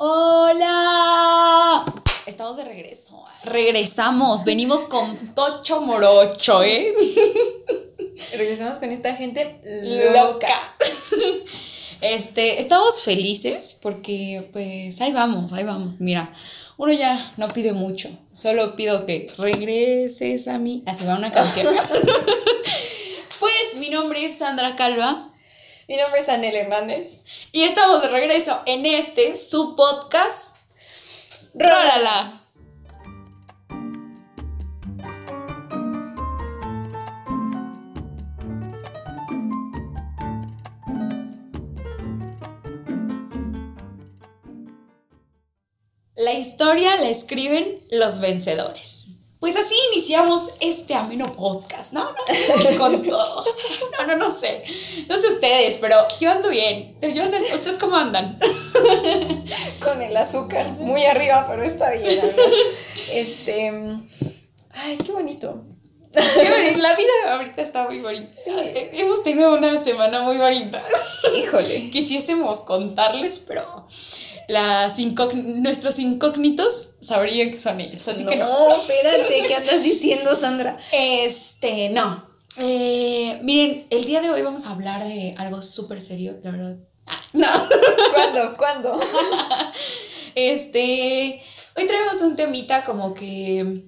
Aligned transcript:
Hola. 0.00 1.84
Estamos 2.24 2.56
de 2.56 2.62
regreso. 2.62 3.24
Regresamos. 3.42 4.44
Venimos 4.44 4.84
con 4.84 5.34
Tocho 5.34 5.80
Morocho, 5.80 6.62
¿eh? 6.62 6.94
Regresamos 8.36 8.78
con 8.78 8.92
esta 8.92 9.16
gente 9.16 9.60
loca. 10.14 10.54
Este, 12.00 12.60
estamos 12.60 13.02
felices 13.02 13.76
porque 13.82 14.48
pues 14.52 15.00
ahí 15.00 15.12
vamos, 15.12 15.52
ahí 15.52 15.64
vamos. 15.64 15.98
Mira, 15.98 16.32
uno 16.76 16.92
ya 16.92 17.32
no 17.36 17.48
pide 17.48 17.72
mucho, 17.72 18.08
solo 18.30 18.76
pido 18.76 19.04
que 19.04 19.28
regreses 19.36 20.46
a 20.46 20.60
mí. 20.60 20.84
Así 20.86 21.06
va 21.06 21.16
una 21.16 21.32
canción. 21.32 21.74
pues 23.40 23.74
mi 23.78 23.90
nombre 23.90 24.24
es 24.24 24.38
Sandra 24.38 24.76
Calva. 24.76 25.28
Mi 25.88 25.96
nombre 25.96 26.20
es 26.20 26.28
Anel 26.28 26.54
Hernández. 26.54 27.24
Y 27.52 27.62
estamos 27.62 28.02
de 28.02 28.08
regreso 28.08 28.60
en 28.66 28.84
este, 28.84 29.36
su 29.36 29.74
podcast. 29.74 30.56
Rólala. 31.54 32.42
La 46.16 46.32
historia 46.34 46.96
la 46.96 47.08
escriben 47.08 47.78
los 47.92 48.20
vencedores. 48.20 49.17
Pues 49.40 49.56
así 49.56 49.74
iniciamos 49.92 50.54
este 50.60 50.94
ameno 50.94 51.32
podcast, 51.32 51.92
¿no? 51.92 52.02
no 52.04 52.78
con 52.78 53.02
todo. 53.06 53.44
No, 53.98 54.06
no, 54.06 54.16
no 54.26 54.30
sé. 54.32 54.64
No 55.08 55.16
sé 55.16 55.28
ustedes, 55.28 55.76
pero 55.76 55.96
yo 56.20 56.32
ando 56.32 56.48
bien. 56.48 56.96
Yo 57.00 57.22
ando, 57.22 57.38
¿Ustedes 57.38 57.78
cómo 57.78 57.96
andan? 57.96 58.38
con 59.80 60.02
el 60.02 60.16
azúcar 60.16 60.68
muy 60.72 61.04
arriba, 61.04 61.46
pero 61.48 61.62
está 61.62 61.88
bien. 61.92 62.20
Este. 63.12 63.72
Ay, 64.72 64.98
qué 65.04 65.12
bonito. 65.12 65.62
La 66.12 66.96
vida 66.96 67.34
ahorita 67.34 67.62
está 67.62 67.84
muy 67.84 68.00
bonita. 68.00 68.32
Hemos 68.92 69.22
tenido 69.22 69.54
una 69.54 69.78
semana 69.78 70.22
muy 70.22 70.36
bonita. 70.36 70.82
Híjole. 71.36 71.90
Quisiésemos 71.90 72.60
contarles, 72.60 73.38
pero 73.38 73.86
las 74.48 74.98
nuestros 75.34 75.98
incógnitos 75.98 76.94
sabrían 77.00 77.50
que 77.50 77.60
son 77.60 77.80
ellos. 77.80 78.08
Así 78.08 78.24
que 78.26 78.36
no. 78.36 78.70
espérate, 78.70 79.42
¿qué 79.46 79.54
andas 79.54 79.82
diciendo, 79.82 80.34
Sandra? 80.34 80.78
Este, 80.90 81.90
no. 81.90 82.26
Eh, 82.56 83.38
miren, 83.42 83.86
el 83.90 84.04
día 84.04 84.20
de 84.20 84.30
hoy 84.30 84.42
vamos 84.42 84.64
a 84.64 84.70
hablar 84.70 85.04
de 85.04 85.34
algo 85.38 85.62
súper 85.62 86.00
serio, 86.00 86.40
la 86.42 86.50
verdad. 86.50 86.76
Ah, 87.06 87.20
no. 87.34 87.46
¿Cuándo? 88.14 88.56
¿Cuándo? 88.56 89.00
este, 90.34 91.42
hoy 91.76 91.86
traemos 91.86 92.20
un 92.22 92.34
temita 92.34 92.82
como 92.84 93.12
que, 93.12 93.84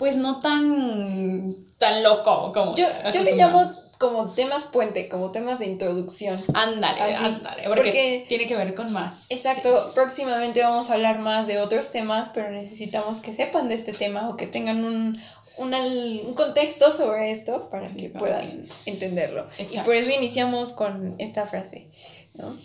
pues 0.00 0.16
no 0.16 0.40
tan 0.40 1.54
tan 1.76 2.02
loco 2.02 2.52
como 2.54 2.74
yo, 2.74 2.86
yo 3.12 3.22
le 3.22 3.36
llamo 3.36 3.70
como 3.98 4.30
temas 4.30 4.64
puente 4.64 5.10
como 5.10 5.30
temas 5.30 5.58
de 5.58 5.66
introducción. 5.66 6.42
Ándale 6.54 7.02
ándale 7.02 7.64
porque, 7.68 8.24
tiene 8.26 8.46
que 8.46 8.56
ver 8.56 8.74
con 8.74 8.94
más. 8.94 9.30
Exacto 9.30 9.70
próximamente 9.94 10.62
vamos 10.62 10.88
a 10.88 10.94
hablar 10.94 11.18
más 11.18 11.46
de 11.46 11.58
otros 11.58 11.90
temas 11.90 12.30
pero 12.32 12.50
necesitamos 12.50 13.20
que 13.20 13.34
sepan 13.34 13.68
de 13.68 13.74
este 13.74 13.92
tema 13.92 14.30
o 14.30 14.38
que 14.38 14.46
tengan 14.46 14.82
un, 14.82 15.20
un 15.58 16.34
contexto 16.34 16.90
sobre 16.90 17.30
esto 17.30 17.68
para 17.68 17.92
que 17.92 18.08
puedan 18.08 18.70
entenderlo. 18.86 19.46
Y 19.58 19.80
por 19.80 19.94
eso 19.96 20.10
iniciamos 20.12 20.72
con 20.72 21.16
esta 21.18 21.44
frase 21.44 21.90
¿no? 22.32 22.56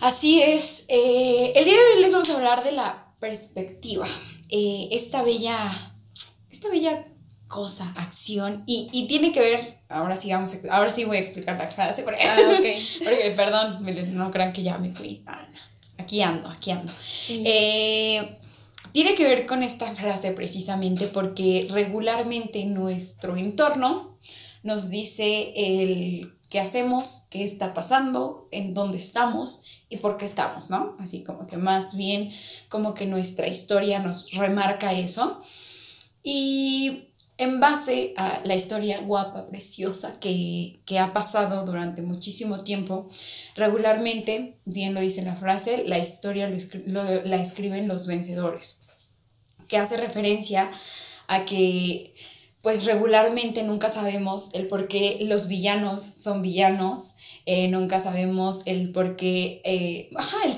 así 0.00 0.40
es 0.40 0.86
eh, 0.88 1.52
el 1.54 1.66
día 1.66 1.74
de 1.74 1.96
hoy 1.96 2.00
les 2.00 2.12
vamos 2.12 2.30
a 2.30 2.36
hablar 2.36 2.64
de 2.64 2.72
la 2.72 3.12
perspectiva. 3.20 4.06
Eh, 4.48 4.88
esta 4.92 5.22
bella 5.22 5.91
esta 6.62 6.70
bella 6.70 7.04
cosa, 7.48 7.92
acción, 7.96 8.62
y, 8.66 8.88
y, 8.92 9.08
tiene 9.08 9.32
que 9.32 9.40
ver, 9.40 9.82
ahora 9.88 10.16
sí, 10.16 10.32
vamos 10.32 10.56
ahora 10.70 10.90
sí 10.90 11.04
voy 11.04 11.18
a 11.18 11.20
explicar 11.20 11.58
la 11.58 11.68
frase, 11.68 12.02
porque, 12.02 12.22
ah, 12.22 12.36
porque 13.04 13.34
perdón, 13.36 13.84
no 14.14 14.30
crean 14.30 14.52
que 14.52 14.62
ya 14.62 14.78
me 14.78 14.92
fui, 14.92 15.22
ah, 15.26 15.48
aquí 15.98 16.22
ando, 16.22 16.48
aquí 16.48 16.70
ando. 16.70 16.90
Eh, 17.28 18.38
tiene 18.92 19.14
que 19.14 19.24
ver 19.24 19.44
con 19.44 19.62
esta 19.62 19.92
frase 19.94 20.32
precisamente 20.32 21.08
porque 21.08 21.66
regularmente 21.70 22.64
nuestro 22.64 23.36
entorno 23.36 24.18
nos 24.62 24.88
dice 24.88 25.52
el 25.56 26.32
qué 26.48 26.60
hacemos, 26.60 27.24
qué 27.28 27.44
está 27.44 27.74
pasando, 27.74 28.48
en 28.50 28.72
dónde 28.72 28.98
estamos 28.98 29.64
y 29.88 29.96
por 29.98 30.16
qué 30.16 30.26
estamos, 30.26 30.70
¿no? 30.70 30.96
Así 31.00 31.22
como 31.22 31.46
que 31.46 31.56
más 31.56 31.96
bien 31.96 32.32
como 32.68 32.94
que 32.94 33.06
nuestra 33.06 33.48
historia 33.48 33.98
nos 33.98 34.32
remarca 34.32 34.92
eso. 34.92 35.40
Y 36.22 37.08
en 37.38 37.58
base 37.58 38.14
a 38.16 38.40
la 38.44 38.54
historia 38.54 39.00
guapa, 39.00 39.46
preciosa 39.46 40.20
que, 40.20 40.78
ha 41.00 41.12
pasado 41.12 41.64
durante 41.64 42.02
muchísimo 42.02 42.62
tiempo, 42.62 43.08
regularmente, 43.56 44.54
bien 44.64 44.94
lo 44.94 45.00
dice 45.00 45.22
la 45.22 45.34
frase, 45.34 45.84
la 45.86 45.98
historia 45.98 46.48
la 46.84 47.42
escriben 47.42 47.88
los 47.88 48.06
vencedores, 48.06 48.78
que 49.68 49.78
hace 49.78 49.96
referencia 49.96 50.70
a 51.26 51.44
que 51.44 52.14
pues 52.62 52.84
regularmente 52.84 53.64
nunca 53.64 53.90
sabemos 53.90 54.50
el 54.52 54.68
por 54.68 54.86
qué 54.86 55.18
los 55.22 55.48
villanos 55.48 56.00
son 56.00 56.42
villanos, 56.42 57.14
eh, 57.44 57.66
nunca 57.66 58.00
sabemos 58.00 58.62
el 58.66 58.92
por 58.92 59.16
qué, 59.16 59.60
eh, 59.64 60.10
el, 60.44 60.50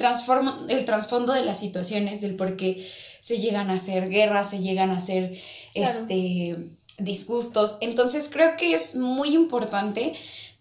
el 0.69 0.85
trasfondo 0.85 1.33
de 1.33 1.45
las 1.47 1.59
situaciones, 1.59 2.21
del 2.21 2.37
por 2.37 2.57
qué 2.57 2.87
se 3.25 3.39
llegan 3.39 3.71
a 3.71 3.75
hacer 3.75 4.11
guerras, 4.11 4.51
se 4.51 4.59
llegan 4.59 4.91
a 4.91 4.99
hacer 4.99 5.35
este, 5.73 6.57
disgustos. 6.99 7.79
Entonces 7.81 8.29
creo 8.31 8.55
que 8.59 8.75
es 8.75 8.97
muy 8.97 9.35
importante 9.35 10.13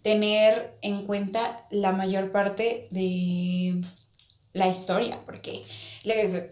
tener 0.01 0.73
en 0.81 1.05
cuenta 1.05 1.67
la 1.71 1.91
mayor 1.91 2.31
parte 2.31 2.87
de 2.89 3.81
la 4.53 4.69
historia, 4.69 5.19
porque 5.25 5.61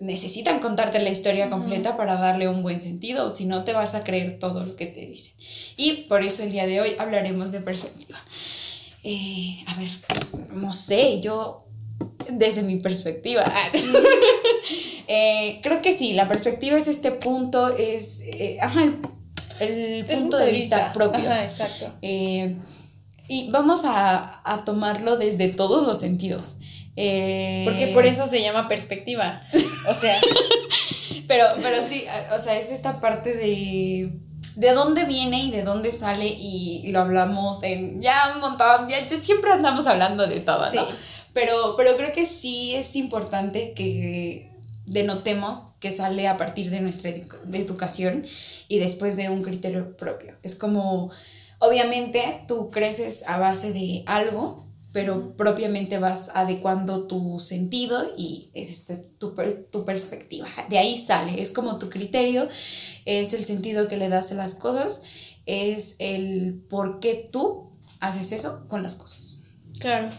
necesitan 0.02 0.60
contarte 0.60 1.00
la 1.00 1.12
historia 1.12 1.50
completa 1.50 1.96
para 1.96 2.16
darle 2.16 2.50
un 2.50 2.62
buen 2.62 2.82
sentido, 2.82 3.30
si 3.30 3.46
no 3.46 3.64
te 3.64 3.72
vas 3.72 3.96
a 3.96 4.04
creer 4.04 4.38
todo 4.38 4.66
lo 4.66 4.76
que 4.76 4.88
te 4.88 5.06
dicen. 5.06 5.34
Y 5.78 6.08
por 6.10 6.24
eso 6.24 6.44
el 6.44 6.52
día 6.52 6.68
de 6.68 6.82
hoy 6.82 6.94
hablaremos 7.00 7.54
de 7.54 7.62
perspectiva. 7.62 8.22
Eh, 9.06 9.64
a 9.66 9.76
ver, 9.76 9.90
no 10.52 10.74
sé, 10.74 11.22
yo 11.22 11.71
desde 12.30 12.64
mi 12.64 12.78
perspectiva. 12.78 13.44
Eh, 15.14 15.60
creo 15.62 15.82
que 15.82 15.92
sí, 15.92 16.14
la 16.14 16.30
perspectiva 16.30 16.78
es 16.78 16.88
este 16.88 17.12
punto, 17.12 17.76
es 17.76 18.22
eh, 18.22 18.60
el, 19.60 20.06
punto, 20.06 20.38
de, 20.38 20.52
vista, 20.54 20.94
propio. 20.94 21.30
exacto. 21.34 21.94
Eh, 22.02 22.56
y 23.28 23.52
vamos 23.52 23.82
a, 23.84 24.62
tomarlo 24.64 25.18
desde 25.18 25.50
todos 25.50 25.86
los 25.86 26.00
sentidos. 26.00 26.60
Porque 26.96 27.92
por 27.94 28.06
eso 28.06 28.26
se 28.26 28.42
llama 28.42 28.70
perspectiva. 28.70 29.42
O 29.90 29.94
sea. 29.94 30.16
pero, 31.28 31.44
pero 31.62 31.84
sí, 31.84 32.06
o 32.34 32.40
sea, 32.40 32.58
es 32.58 32.72
esta 32.72 33.02
parte 33.02 33.34
de 33.34 34.14
de 34.56 34.74
dónde 34.74 35.06
viene 35.06 35.44
y 35.46 35.52
de 35.52 35.64
dónde 35.64 35.92
sale 35.92 36.26
y, 36.28 36.92
lo 36.92 37.00
hablamos 37.00 37.64
en 37.64 38.02
ya 38.02 38.14
un 38.36 38.42
montón, 38.42 38.88
ya, 38.90 38.98
siempre 39.10 39.52
andamos 39.52 39.88
hablando 39.88 40.28
de 40.28 40.40
todo, 40.40 40.66
¿no? 40.74 40.88
Pero, 41.34 41.76
pero 41.78 41.96
creo 41.98 42.12
que 42.12 42.26
sí 42.26 42.74
es 42.76 42.96
importante 42.96 43.74
que 43.74 44.52
denotemos 44.86 45.76
que 45.80 45.92
sale 45.92 46.28
a 46.28 46.38
partir 46.38 46.70
de 46.70 46.82
nuestra 46.82 47.10
educación 47.10 48.26
y 48.68 48.80
después 48.80 49.16
de 49.16 49.30
un 49.30 49.42
criterio 49.42 49.96
propio. 49.96 50.36
Es 50.44 50.56
como, 50.56 51.12
obviamente 51.60 52.44
tú 52.48 52.70
creces 52.70 53.24
a 53.28 53.38
base 53.40 53.72
de 53.72 54.04
algo, 54.06 54.68
pero 54.92 55.38
propiamente 55.38 55.98
vas 56.00 56.32
adecuando 56.34 57.08
tu 57.08 57.40
sentido 57.40 58.12
y 58.18 58.50
es 58.54 58.70
este, 58.70 58.98
tu, 58.98 59.34
tu 59.72 59.86
perspectiva. 59.86 60.48
De 60.70 60.78
ahí 60.78 60.98
sale, 60.98 61.42
es 61.42 61.52
como 61.52 61.80
tu 61.80 61.90
criterio, 61.90 62.50
es 63.06 63.34
el 63.34 63.46
sentido 63.46 63.88
que 63.88 63.96
le 63.96 64.10
das 64.10 64.34
a 64.34 64.36
las 64.36 64.56
cosas, 64.56 65.02
es 65.46 65.96
el 66.00 66.66
por 66.70 67.00
qué 67.00 67.30
tú 67.32 67.72
haces 68.02 68.34
eso 68.34 68.68
con 68.68 68.84
las 68.84 68.96
cosas. 68.96 69.44
Claro. 69.80 70.10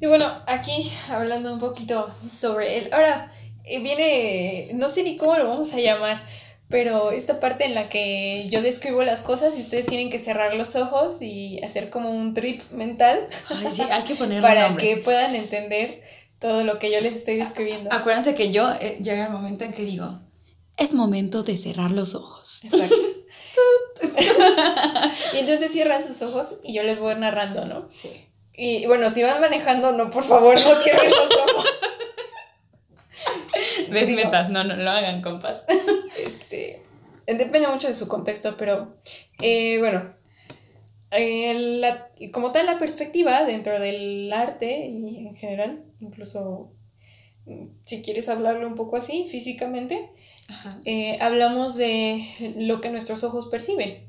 Y 0.00 0.06
bueno, 0.06 0.30
aquí 0.46 0.92
hablando 1.08 1.52
un 1.52 1.58
poquito 1.58 2.08
sobre 2.30 2.78
él. 2.78 2.88
Ahora, 2.92 3.32
eh, 3.64 3.80
viene, 3.80 4.70
no 4.74 4.88
sé 4.88 5.02
ni 5.02 5.16
cómo 5.16 5.36
lo 5.36 5.48
vamos 5.48 5.72
a 5.72 5.80
llamar, 5.80 6.20
pero 6.68 7.10
esta 7.10 7.40
parte 7.40 7.64
en 7.64 7.74
la 7.74 7.88
que 7.88 8.48
yo 8.50 8.60
describo 8.60 9.02
las 9.02 9.22
cosas 9.22 9.56
y 9.56 9.60
ustedes 9.60 9.86
tienen 9.86 10.10
que 10.10 10.18
cerrar 10.18 10.54
los 10.54 10.76
ojos 10.76 11.22
y 11.22 11.62
hacer 11.64 11.90
como 11.90 12.10
un 12.10 12.34
trip 12.34 12.62
mental. 12.72 13.26
hay 13.48 14.04
que 14.04 14.14
Para 14.40 14.76
que 14.76 14.96
puedan 14.98 15.34
entender 15.34 16.02
todo 16.38 16.64
lo 16.64 16.78
que 16.78 16.90
yo 16.90 17.00
les 17.00 17.16
estoy 17.16 17.36
describiendo. 17.36 17.90
Acuérdense 17.92 18.34
que 18.34 18.50
yo 18.50 18.70
eh, 18.80 18.98
llega 19.00 19.26
el 19.26 19.32
momento 19.32 19.64
en 19.64 19.72
que 19.72 19.84
digo, 19.84 20.20
es 20.76 20.92
momento 20.94 21.42
de 21.42 21.56
cerrar 21.56 21.90
los 21.90 22.14
ojos. 22.14 22.64
Exacto. 22.64 22.94
y 25.34 25.38
entonces 25.38 25.72
cierran 25.72 26.02
sus 26.02 26.20
ojos 26.22 26.56
y 26.62 26.74
yo 26.74 26.82
les 26.82 26.98
voy 26.98 27.14
narrando, 27.14 27.64
¿no? 27.64 27.88
Sí. 27.90 28.25
Y 28.56 28.86
bueno, 28.86 29.10
si 29.10 29.22
van 29.22 29.40
manejando, 29.40 29.92
no, 29.92 30.10
por 30.10 30.24
favor, 30.24 30.54
no 30.54 30.74
cierren 30.76 31.10
los 31.10 31.30
ojos. 31.36 31.64
desmetas, 33.90 34.50
no, 34.50 34.64
no 34.64 34.76
lo 34.76 34.90
hagan, 34.90 35.22
compas. 35.22 35.64
Este, 36.24 36.82
depende 37.26 37.68
mucho 37.68 37.88
de 37.88 37.94
su 37.94 38.08
contexto, 38.08 38.56
pero 38.56 38.96
eh, 39.42 39.78
bueno, 39.78 40.14
eh, 41.10 41.78
la- 41.80 42.08
como 42.32 42.52
tal 42.52 42.66
la 42.66 42.78
perspectiva 42.78 43.44
dentro 43.44 43.78
del 43.80 44.32
arte 44.32 44.86
y 44.86 45.26
en 45.26 45.34
general, 45.34 45.84
incluso 46.00 46.72
si 47.84 48.02
quieres 48.02 48.28
hablarlo 48.28 48.66
un 48.66 48.74
poco 48.74 48.96
así 48.96 49.26
físicamente, 49.30 50.10
eh, 50.84 51.16
hablamos 51.20 51.76
de 51.76 52.26
lo 52.56 52.80
que 52.80 52.90
nuestros 52.90 53.22
ojos 53.22 53.46
perciben, 53.46 54.08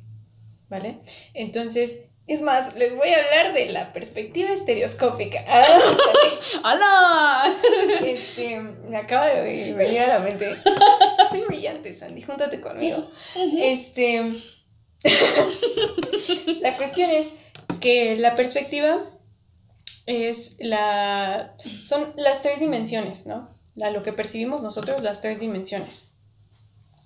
¿vale? 0.69 0.97
Entonces, 1.35 2.05
es 2.27 2.41
más, 2.41 2.75
les 2.75 2.94
voy 2.95 3.07
a 3.07 3.24
hablar 3.24 3.53
de 3.53 3.68
la 3.68 3.94
perspectiva 3.94 4.51
estereoscópica. 4.51 5.39
¡Hola! 6.63 7.56
Este, 8.06 8.59
me 8.59 8.97
acaba 8.97 9.27
de 9.27 9.74
venir 9.74 10.01
a 10.01 10.07
la 10.07 10.19
mente. 10.19 10.53
Soy 11.29 11.41
brillante, 11.47 11.94
Sandy, 11.94 12.21
júntate 12.21 12.59
conmigo. 12.59 13.09
Este. 13.57 14.33
la 16.62 16.75
cuestión 16.75 17.09
es 17.12 17.35
que 17.79 18.18
la 18.18 18.35
perspectiva 18.35 18.97
es 20.06 20.57
la. 20.59 21.56
Son 21.85 22.13
las 22.18 22.41
tres 22.41 22.59
dimensiones, 22.59 23.25
¿no? 23.25 23.50
A 23.81 23.89
lo 23.91 24.03
que 24.03 24.12
percibimos 24.12 24.62
nosotros, 24.62 25.01
las 25.01 25.21
tres 25.21 25.39
dimensiones. 25.39 26.15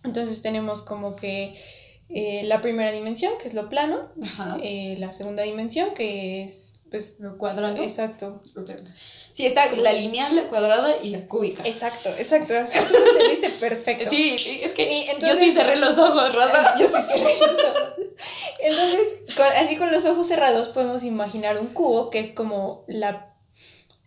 Entonces 0.03 0.41
tenemos 0.41 0.81
como 0.81 1.15
que 1.15 1.61
eh, 2.13 2.41
la 2.45 2.61
primera 2.61 2.91
dimensión, 2.91 3.33
que 3.41 3.47
es 3.47 3.53
lo 3.53 3.69
plano, 3.69 3.99
eh, 4.63 4.95
la 4.99 5.11
segunda 5.13 5.43
dimensión, 5.43 5.93
que 5.93 6.43
es, 6.43 6.81
pues, 6.89 7.19
Lo 7.19 7.37
cuadrado. 7.37 7.77
exacto, 7.81 8.41
Sí, 9.33 9.45
está 9.45 9.71
la 9.77 9.93
lineal, 9.93 10.35
la 10.35 10.49
cuadrada 10.49 10.93
y 11.01 11.09
la 11.11 11.25
cúbica. 11.25 11.63
Exacto, 11.65 12.09
exacto. 12.17 12.53
Así 12.57 12.79
lo 12.91 13.11
entendiste 13.11 13.49
perfecto. 13.61 14.09
Sí, 14.09 14.35
es 14.61 14.73
que 14.73 14.83
Y 14.91 15.05
yo 15.05 15.11
entonces- 15.13 15.39
sí 15.39 15.51
cerré 15.51 15.77
los 15.77 15.97
ojos, 15.97 16.35
Rosa. 16.35 16.75
Yo 16.79 16.85
sí 16.87 16.93
cerré 17.07 17.37
los 17.39 17.63
ojos. 17.63 17.93
Entonces, 18.59 19.35
con- 19.37 19.53
así 19.55 19.77
con 19.77 19.89
los 19.91 20.05
ojos 20.05 20.27
cerrados 20.27 20.67
podemos 20.69 21.03
imaginar 21.05 21.57
un 21.59 21.67
cubo 21.67 22.09
que 22.09 22.19
es 22.19 22.31
como 22.31 22.83
la 22.87 23.33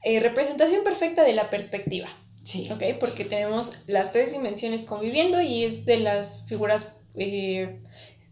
eh, 0.05 0.21
representación 0.21 0.85
perfecta 0.85 1.25
de 1.25 1.33
la 1.33 1.49
perspectiva. 1.49 2.09
Sí. 2.43 2.69
¿Ok? 2.71 2.83
Porque 3.01 3.25
tenemos 3.25 3.73
las 3.87 4.13
tres 4.13 4.33
dimensiones 4.33 4.85
conviviendo 4.85 5.41
y 5.41 5.65
es 5.65 5.87
de 5.87 5.97
las 5.97 6.45
figuras 6.47 6.99
eh, 7.17 7.81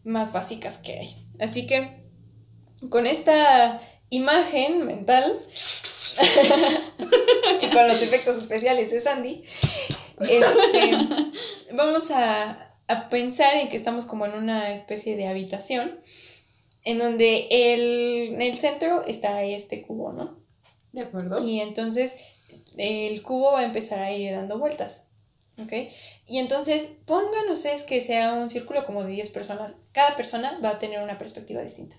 más 0.04 0.32
básicas 0.32 0.78
que 0.78 0.98
hay. 0.98 1.16
Así 1.40 1.66
que 1.66 2.02
con 2.88 3.06
esta 3.06 3.80
imagen 4.10 4.86
mental 4.86 5.24
y 7.62 7.70
con 7.70 7.88
los 7.88 8.02
efectos 8.02 8.36
especiales 8.36 8.90
de 8.90 9.00
Sandy, 9.00 9.42
este, 10.20 10.90
vamos 11.72 12.10
a, 12.10 12.70
a 12.88 13.08
pensar 13.08 13.56
en 13.56 13.68
que 13.68 13.76
estamos 13.76 14.06
como 14.06 14.26
en 14.26 14.34
una 14.34 14.72
especie 14.72 15.16
de 15.16 15.26
habitación 15.26 16.00
en 16.84 16.98
donde 16.98 17.46
el, 17.50 18.34
en 18.34 18.42
el 18.42 18.56
centro 18.56 19.04
está 19.06 19.44
este 19.44 19.82
cubo, 19.82 20.12
¿no? 20.12 20.38
De 20.92 21.02
acuerdo. 21.02 21.46
Y 21.46 21.60
entonces 21.60 22.18
el 22.76 23.22
cubo 23.22 23.52
va 23.52 23.60
a 23.60 23.64
empezar 23.64 24.00
a 24.00 24.12
ir 24.12 24.32
dando 24.32 24.58
vueltas. 24.58 25.08
¿Ok? 25.64 25.72
Y 26.26 26.38
entonces 26.38 26.94
pongan 27.06 27.50
ustedes 27.50 27.84
que 27.84 28.00
sea 28.00 28.32
un 28.32 28.50
círculo 28.50 28.84
como 28.84 29.04
de 29.04 29.12
10 29.12 29.30
personas. 29.30 29.76
Cada 29.92 30.16
persona 30.16 30.58
va 30.64 30.70
a 30.70 30.78
tener 30.78 31.00
una 31.00 31.18
perspectiva 31.18 31.62
distinta. 31.62 31.96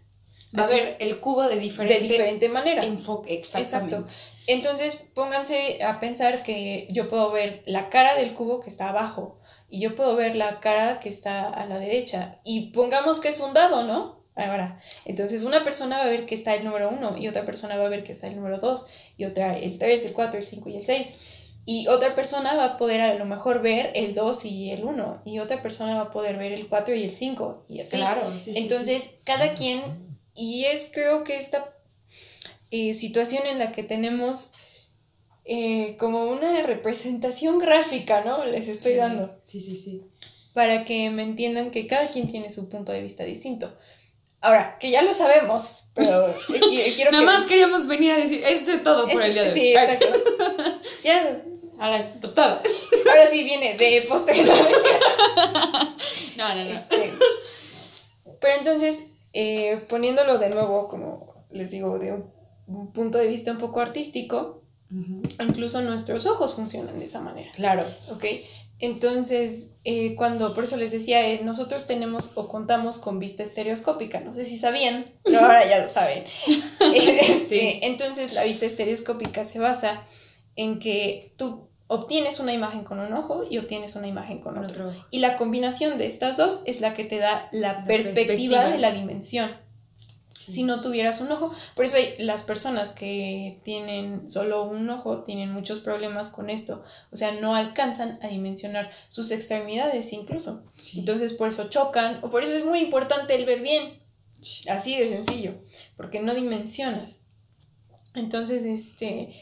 Va 0.57 0.63
a 0.63 0.67
ver 0.67 0.97
el 0.99 1.19
cubo 1.19 1.43
de 1.43 1.57
diferente, 1.57 1.99
de 1.99 2.07
diferente 2.07 2.49
manera. 2.49 2.83
enfoque. 2.83 3.33
Exactamente. 3.33 3.95
Exacto. 3.95 4.13
Entonces 4.45 5.07
pónganse 5.13 5.83
a 5.83 5.99
pensar 5.99 6.43
que 6.43 6.87
yo 6.91 7.09
puedo 7.09 7.31
ver 7.31 7.63
la 7.65 7.89
cara 7.89 8.15
del 8.15 8.33
cubo 8.33 8.59
que 8.59 8.69
está 8.69 8.89
abajo 8.89 9.39
y 9.69 9.79
yo 9.79 9.95
puedo 9.95 10.15
ver 10.15 10.35
la 10.35 10.59
cara 10.59 10.99
que 10.99 11.09
está 11.09 11.49
a 11.49 11.65
la 11.65 11.79
derecha. 11.79 12.39
Y 12.43 12.71
pongamos 12.71 13.19
que 13.19 13.29
es 13.29 13.39
un 13.39 13.53
dado, 13.53 13.83
¿no? 13.83 14.23
Ahora, 14.35 14.81
entonces 15.05 15.43
una 15.43 15.63
persona 15.63 15.97
va 15.97 16.03
a 16.03 16.09
ver 16.09 16.25
que 16.25 16.33
está 16.35 16.55
el 16.55 16.63
número 16.63 16.89
1 16.89 17.17
y 17.17 17.27
otra 17.27 17.45
persona 17.45 17.77
va 17.77 17.85
a 17.85 17.89
ver 17.89 18.03
que 18.03 18.11
está 18.11 18.27
el 18.27 18.35
número 18.35 18.59
2 18.59 18.85
y 19.17 19.25
otra 19.25 19.57
el 19.57 19.77
3, 19.77 20.05
el 20.05 20.13
4, 20.13 20.39
el 20.39 20.45
5 20.45 20.69
y 20.69 20.75
el 20.75 20.83
6. 20.83 21.07
Y 21.65 21.87
otra 21.87 22.13
persona 22.13 22.55
va 22.55 22.65
a 22.65 22.77
poder 22.77 22.99
a 23.01 23.13
lo 23.15 23.23
mejor 23.25 23.61
ver 23.61 23.91
el 23.95 24.13
2 24.15 24.45
y 24.45 24.71
el 24.71 24.83
1 24.83 25.21
y 25.25 25.39
otra 25.39 25.61
persona 25.61 25.95
va 25.95 26.01
a 26.03 26.11
poder 26.11 26.37
ver 26.37 26.51
el 26.51 26.67
4 26.67 26.93
y 26.93 27.03
el 27.03 27.15
5 27.15 27.65
y 27.69 27.79
así. 27.79 27.95
Claro, 27.97 28.21
sí, 28.33 28.39
sí, 28.39 28.59
Entonces, 28.59 29.15
cada 29.23 29.53
quien, 29.53 29.81
y 30.35 30.65
es 30.65 30.89
creo 30.91 31.23
que 31.23 31.37
esta 31.37 31.73
eh, 32.71 32.93
situación 32.93 33.43
en 33.47 33.59
la 33.59 33.71
que 33.71 33.81
tenemos 33.83 34.51
eh, 35.45 35.95
como 35.99 36.25
una 36.25 36.63
representación 36.63 37.59
gráfica, 37.59 38.23
¿no? 38.25 38.43
Les 38.45 38.67
estoy 38.67 38.93
Sí, 38.93 38.97
dando, 38.97 39.33
Sí, 39.45 39.61
sí, 39.61 39.75
sí. 39.75 40.03
para 40.53 40.83
que 40.85 41.09
me 41.11 41.23
entiendan 41.23 41.71
que 41.71 41.87
cada 41.87 42.09
quien 42.09 42.27
tiene 42.27 42.49
su 42.49 42.67
punto 42.69 42.91
de 42.91 43.01
vista 43.01 43.23
distinto. 43.23 43.73
Ahora, 44.41 44.77
que 44.79 44.91
ya 44.91 45.01
lo 45.01 45.13
sabemos, 45.13 45.83
pero 45.95 46.27
eh, 46.27 46.91
quiero 46.95 47.11
Nada 47.11 47.23
que... 47.23 47.25
más 47.37 47.45
queríamos 47.45 47.87
venir 47.87 48.11
a 48.11 48.17
decir, 48.17 48.43
esto 48.45 48.73
es 48.73 48.83
todo 48.83 49.07
por 49.07 49.21
Es- 49.21 49.27
el 49.29 49.33
día 49.33 49.43
de 49.43 49.49
hoy. 49.51 49.59
Sí, 49.59 49.73
exacto. 49.73 50.07
ya, 51.03 51.43
Ahora, 51.83 52.13
tostada. 52.21 52.61
ahora 53.09 53.27
sí 53.29 53.43
viene 53.43 53.75
de 53.77 54.05
postre. 54.07 54.41
¿no? 56.37 56.47
No, 56.47 56.55
no. 56.55 56.61
Este, 56.71 57.11
pero 58.39 58.53
entonces, 58.57 59.07
eh, 59.33 59.83
poniéndolo 59.89 60.37
de 60.37 60.47
nuevo, 60.49 60.87
como 60.87 61.41
les 61.51 61.71
digo, 61.71 61.99
de 61.99 62.13
un, 62.13 62.31
un 62.67 62.93
punto 62.93 63.17
de 63.17 63.27
vista 63.27 63.51
un 63.51 63.57
poco 63.57 63.81
artístico, 63.81 64.63
incluso 65.41 65.81
nuestros 65.81 66.25
ojos 66.25 66.53
funcionan 66.53 66.99
de 66.99 67.05
esa 67.05 67.19
manera, 67.19 67.51
Claro. 67.51 67.83
¿ok? 68.11 68.25
Entonces, 68.79 69.79
eh, 69.83 70.15
cuando, 70.15 70.53
por 70.53 70.63
eso 70.65 70.77
les 70.77 70.91
decía, 70.93 71.27
eh, 71.27 71.41
nosotros 71.43 71.85
tenemos 71.87 72.31
o 72.35 72.47
contamos 72.47 72.97
con 72.99 73.19
vista 73.19 73.43
estereoscópica, 73.43 74.21
no 74.21 74.33
sé 74.33 74.45
si 74.45 74.57
sabían, 74.57 75.13
pero 75.23 75.39
ahora 75.41 75.67
ya 75.67 75.79
lo 75.79 75.89
saben. 75.89 76.23
Este, 76.95 77.45
Sí. 77.45 77.79
Entonces, 77.83 78.31
la 78.33 78.43
vista 78.45 78.65
estereoscópica 78.65 79.43
se 79.43 79.59
basa 79.59 80.05
en 80.55 80.79
que 80.79 81.33
tú 81.37 81.69
obtienes 81.87 82.39
una 82.39 82.53
imagen 82.53 82.83
con 82.83 82.99
un 82.99 83.13
ojo 83.13 83.45
y 83.49 83.57
obtienes 83.57 83.95
una 83.95 84.07
imagen 84.07 84.39
con 84.39 84.57
otro. 84.57 84.87
otro. 84.87 85.05
Y 85.11 85.19
la 85.19 85.35
combinación 85.35 85.97
de 85.97 86.07
estas 86.07 86.37
dos 86.37 86.63
es 86.65 86.81
la 86.81 86.93
que 86.93 87.03
te 87.03 87.17
da 87.17 87.49
la, 87.51 87.83
perspectiva, 87.83 88.27
perspectiva. 88.27 88.67
de 88.69 88.77
la 88.79 88.91
dimensión. 88.91 89.63
Si 90.29 90.63
no 90.63 90.81
tuvieras 90.81 91.21
un 91.21 91.31
ojo, 91.31 91.53
por 91.75 91.85
eso 91.85 91.95
hay 91.95 92.15
las 92.17 92.43
personas 92.43 92.91
que 92.91 93.61
tienen 93.63 94.29
solo 94.29 94.63
un 94.63 94.89
ojo 94.89 95.23
tienen 95.23 95.51
muchos 95.51 95.79
problemas 95.79 96.31
con 96.31 96.49
esto, 96.49 96.83
o 97.11 97.17
sea, 97.17 97.31
no 97.33 97.55
alcanzan 97.55 98.19
a 98.21 98.27
dimensionar 98.27 98.91
sus 99.09 99.31
extremidades 99.31 100.11
incluso. 100.11 100.63
Sí. 100.75 100.99
Entonces 100.99 101.33
por 101.33 101.49
eso 101.49 101.69
chocan, 101.69 102.19
o 102.23 102.31
por 102.31 102.43
eso 102.43 102.51
es 102.53 102.65
muy 102.65 102.79
importante 102.79 103.35
el 103.35 103.45
ver 103.45 103.61
bien, 103.61 104.03
así 104.67 104.97
de 104.97 105.07
sencillo, 105.07 105.53
porque 105.95 106.19
no 106.19 106.33
dimensionas. 106.33 107.19
Entonces, 108.15 108.63
este, 108.63 109.33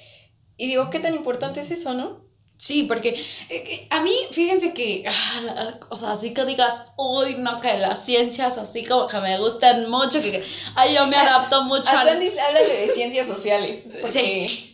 y 0.58 0.68
digo, 0.68 0.90
¿qué 0.90 1.00
tan 1.00 1.14
importante 1.14 1.62
es 1.62 1.72
eso, 1.72 1.94
no? 1.94 2.31
Sí, 2.62 2.84
porque 2.84 3.20
eh, 3.50 3.88
a 3.90 4.02
mí, 4.02 4.14
fíjense 4.32 4.72
que, 4.72 5.04
ah, 5.08 5.80
o 5.90 5.96
sea, 5.96 6.12
así 6.12 6.32
que 6.32 6.46
digas, 6.46 6.94
uy, 6.96 7.38
no, 7.40 7.60
que 7.60 7.76
las 7.80 8.06
ciencias 8.06 8.60
así 8.60 8.86
como 8.86 9.08
que 9.08 9.18
me 9.18 9.40
gustan 9.40 9.90
mucho, 9.90 10.22
que, 10.22 10.32
que 10.32 10.44
ay, 10.76 10.94
yo 10.94 11.08
me 11.08 11.16
adapto 11.16 11.64
mucho 11.64 11.90
A. 11.90 12.06
Sandy 12.06 12.28
habla 12.28 12.60
de 12.60 12.92
ciencias 12.94 13.28
sociales, 13.28 13.86
porque 14.02 14.12
Sí. 14.12 14.68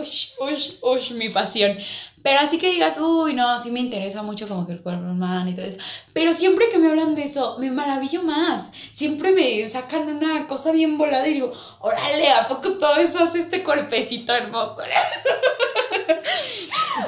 Ush, 0.00 0.28
ush, 0.38 0.68
ush, 0.82 1.10
mi 1.12 1.30
pasión. 1.30 1.76
Pero 2.22 2.38
así 2.38 2.58
que 2.58 2.70
digas, 2.70 2.98
uy, 3.00 3.34
no, 3.34 3.60
sí 3.60 3.72
me 3.72 3.80
interesa 3.80 4.22
mucho 4.22 4.46
como 4.46 4.64
que 4.64 4.74
el 4.74 4.82
cuerpo 4.82 5.02
humano 5.02 5.50
y 5.50 5.54
todo 5.54 5.64
eso. 5.64 5.78
Pero 6.12 6.32
siempre 6.32 6.68
que 6.68 6.78
me 6.78 6.90
hablan 6.90 7.16
de 7.16 7.24
eso, 7.24 7.56
me 7.58 7.72
maravillo 7.72 8.22
más. 8.22 8.70
Siempre 8.92 9.32
me 9.32 9.66
sacan 9.66 10.02
una 10.02 10.46
cosa 10.46 10.70
bien 10.70 10.96
volada 10.96 11.26
y 11.26 11.34
digo, 11.34 11.52
órale, 11.80 12.30
¿a 12.30 12.46
poco 12.46 12.70
todo 12.74 12.96
eso 13.00 13.18
hace 13.24 13.40
este 13.40 13.64
cuerpecito 13.64 14.32
hermoso? 14.32 14.76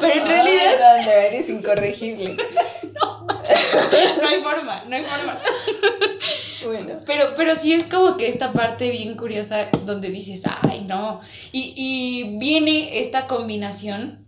Pero 0.01 0.15
en 0.15 0.27
realidad 0.27 0.97
Sandra, 0.97 1.27
eres 1.27 1.49
incorregible. 1.51 2.37
no 4.23 4.29
hay 4.29 4.43
forma, 4.43 4.85
no 4.87 4.97
hay 4.97 5.05
forma. 5.05 5.41
Bueno. 6.65 7.01
Pero, 7.05 7.35
pero 7.37 7.57
sí 7.57 7.75
es 7.75 7.85
como 7.85 8.17
que 8.17 8.29
esta 8.29 8.53
parte 8.53 8.91
bien 8.91 9.17
curiosa 9.17 9.69
donde 9.85 10.09
dices, 10.11 10.45
ay, 10.63 10.85
no. 10.89 11.21
Y, 11.53 11.75
y 11.77 12.39
viene 12.39 13.01
esta 13.01 13.27
combinación 13.27 14.25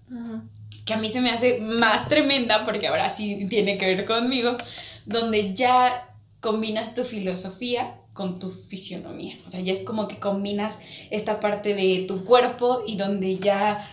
que 0.87 0.95
a 0.95 0.99
mí 0.99 1.09
se 1.09 1.21
me 1.21 1.31
hace 1.31 1.59
más 1.61 2.09
tremenda, 2.09 2.65
porque 2.65 2.87
ahora 2.87 3.11
sí 3.11 3.49
tiene 3.49 3.77
que 3.77 3.95
ver 3.95 4.05
conmigo, 4.05 4.57
donde 5.05 5.53
ya 5.53 6.15
combinas 6.41 6.95
tu 6.95 7.03
filosofía 7.03 7.99
con 8.13 8.39
tu 8.39 8.51
fisionomía. 8.51 9.37
O 9.47 9.51
sea, 9.51 9.61
ya 9.61 9.73
es 9.73 9.83
como 9.83 10.07
que 10.07 10.19
combinas 10.19 10.79
esta 11.11 11.41
parte 11.41 11.75
de 11.75 12.05
tu 12.07 12.25
cuerpo 12.25 12.83
y 12.87 12.97
donde 12.97 13.37
ya 13.37 13.87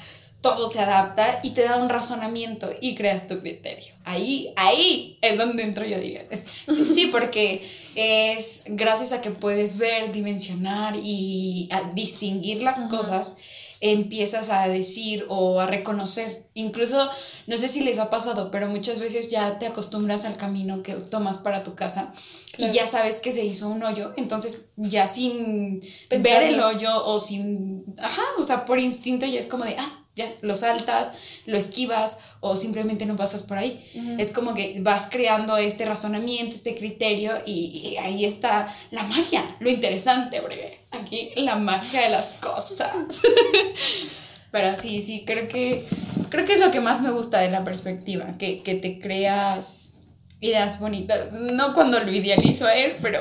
todo 0.44 0.68
se 0.68 0.80
adapta 0.80 1.40
y 1.42 1.52
te 1.52 1.64
da 1.64 1.78
un 1.78 1.90
razonamiento 1.90 2.70
y 2.82 2.94
creas 2.94 3.28
tu 3.28 3.40
criterio. 3.40 3.94
Ahí, 4.04 4.54
ahí 4.58 5.18
es 5.22 5.38
donde 5.40 5.64
entro 5.64 5.86
yo, 5.86 5.98
diría. 5.98 6.24
Es- 6.30 6.44
sí, 6.68 6.86
sí, 6.94 7.08
porque 7.08 7.68
es 7.96 8.64
gracias 8.68 9.12
a 9.14 9.22
que 9.22 9.32
puedes 9.32 9.78
ver, 9.78 10.12
dimensionar 10.12 10.96
y 11.02 11.68
a 11.72 11.82
distinguir 11.96 12.62
las 12.62 12.82
cosas, 12.90 13.38
empiezas 13.80 14.50
a 14.50 14.68
decir 14.68 15.26
o 15.30 15.60
a 15.60 15.66
reconocer. 15.68 16.46
Incluso, 16.54 17.10
no 17.48 17.58
sé 17.58 17.68
si 17.70 17.82
les 17.82 17.98
ha 18.00 18.10
pasado, 18.10 18.52
pero 18.52 18.68
muchas 18.68 19.00
veces 19.00 19.30
ya 19.32 19.58
te 19.60 19.66
acostumbras 19.68 20.26
al 20.26 20.38
camino 20.38 20.84
que 20.84 20.94
tomas 20.94 21.38
para 21.38 21.64
tu 21.64 21.74
casa 21.76 22.14
y 22.58 22.70
ya 22.72 22.86
sabes 22.88 23.20
que 23.20 23.32
se 23.32 23.44
hizo 23.46 23.68
un 23.70 23.82
hoyo, 23.84 24.14
entonces 24.18 24.66
ya 24.76 25.08
sin 25.08 25.80
ver 26.10 26.44
el 26.44 26.60
hoyo 26.60 27.06
o 27.06 27.20
sin, 27.20 27.84
ajá, 28.00 28.22
o 28.38 28.44
sea, 28.44 28.66
por 28.66 28.80
instinto 28.80 29.26
ya 29.26 29.40
es 29.40 29.48
como 29.48 29.66
de, 29.66 29.76
ah, 29.80 30.03
ya, 30.16 30.32
lo 30.42 30.56
saltas, 30.56 31.12
lo 31.46 31.58
esquivas 31.58 32.20
o 32.40 32.56
simplemente 32.56 33.06
no 33.06 33.16
pasas 33.16 33.42
por 33.44 33.58
ahí. 33.58 33.84
Es 34.20 34.32
como 34.32 34.54
que 34.54 34.80
vas 34.82 35.08
creando 35.10 35.58
este 35.58 35.86
razonamiento, 35.86 36.56
este 36.56 36.76
criterio 36.76 37.34
y, 37.46 37.96
ahí 38.00 38.26
está 38.26 38.74
la 38.92 39.04
magia, 39.04 39.44
lo 39.60 39.70
interesante, 39.70 40.42
porque 40.42 40.80
aquí 40.92 41.32
la 41.36 41.56
magia 41.56 42.02
de 42.02 42.10
las 42.10 42.34
cosas. 42.36 43.22
Pero 44.52 44.76
sí, 44.76 45.02
sí, 45.02 45.24
creo 45.26 45.48
que, 45.48 45.84
creo 46.30 46.46
que 46.46 46.54
es 46.54 46.60
lo 46.60 46.70
que 46.70 46.80
más 46.80 47.02
me 47.02 47.10
gusta 47.10 47.40
de 47.40 47.50
la 47.50 47.64
perspectiva, 47.64 48.38
que, 48.38 48.62
que 48.62 48.76
te 48.76 49.00
creas 49.00 49.96
ideas 50.42 50.80
bonitas. 50.80 51.32
No 51.32 51.74
cuando 51.74 52.00
lo 52.00 52.12
idealizo 52.12 52.68
a 52.68 52.76
él, 52.76 52.98
pero, 53.02 53.20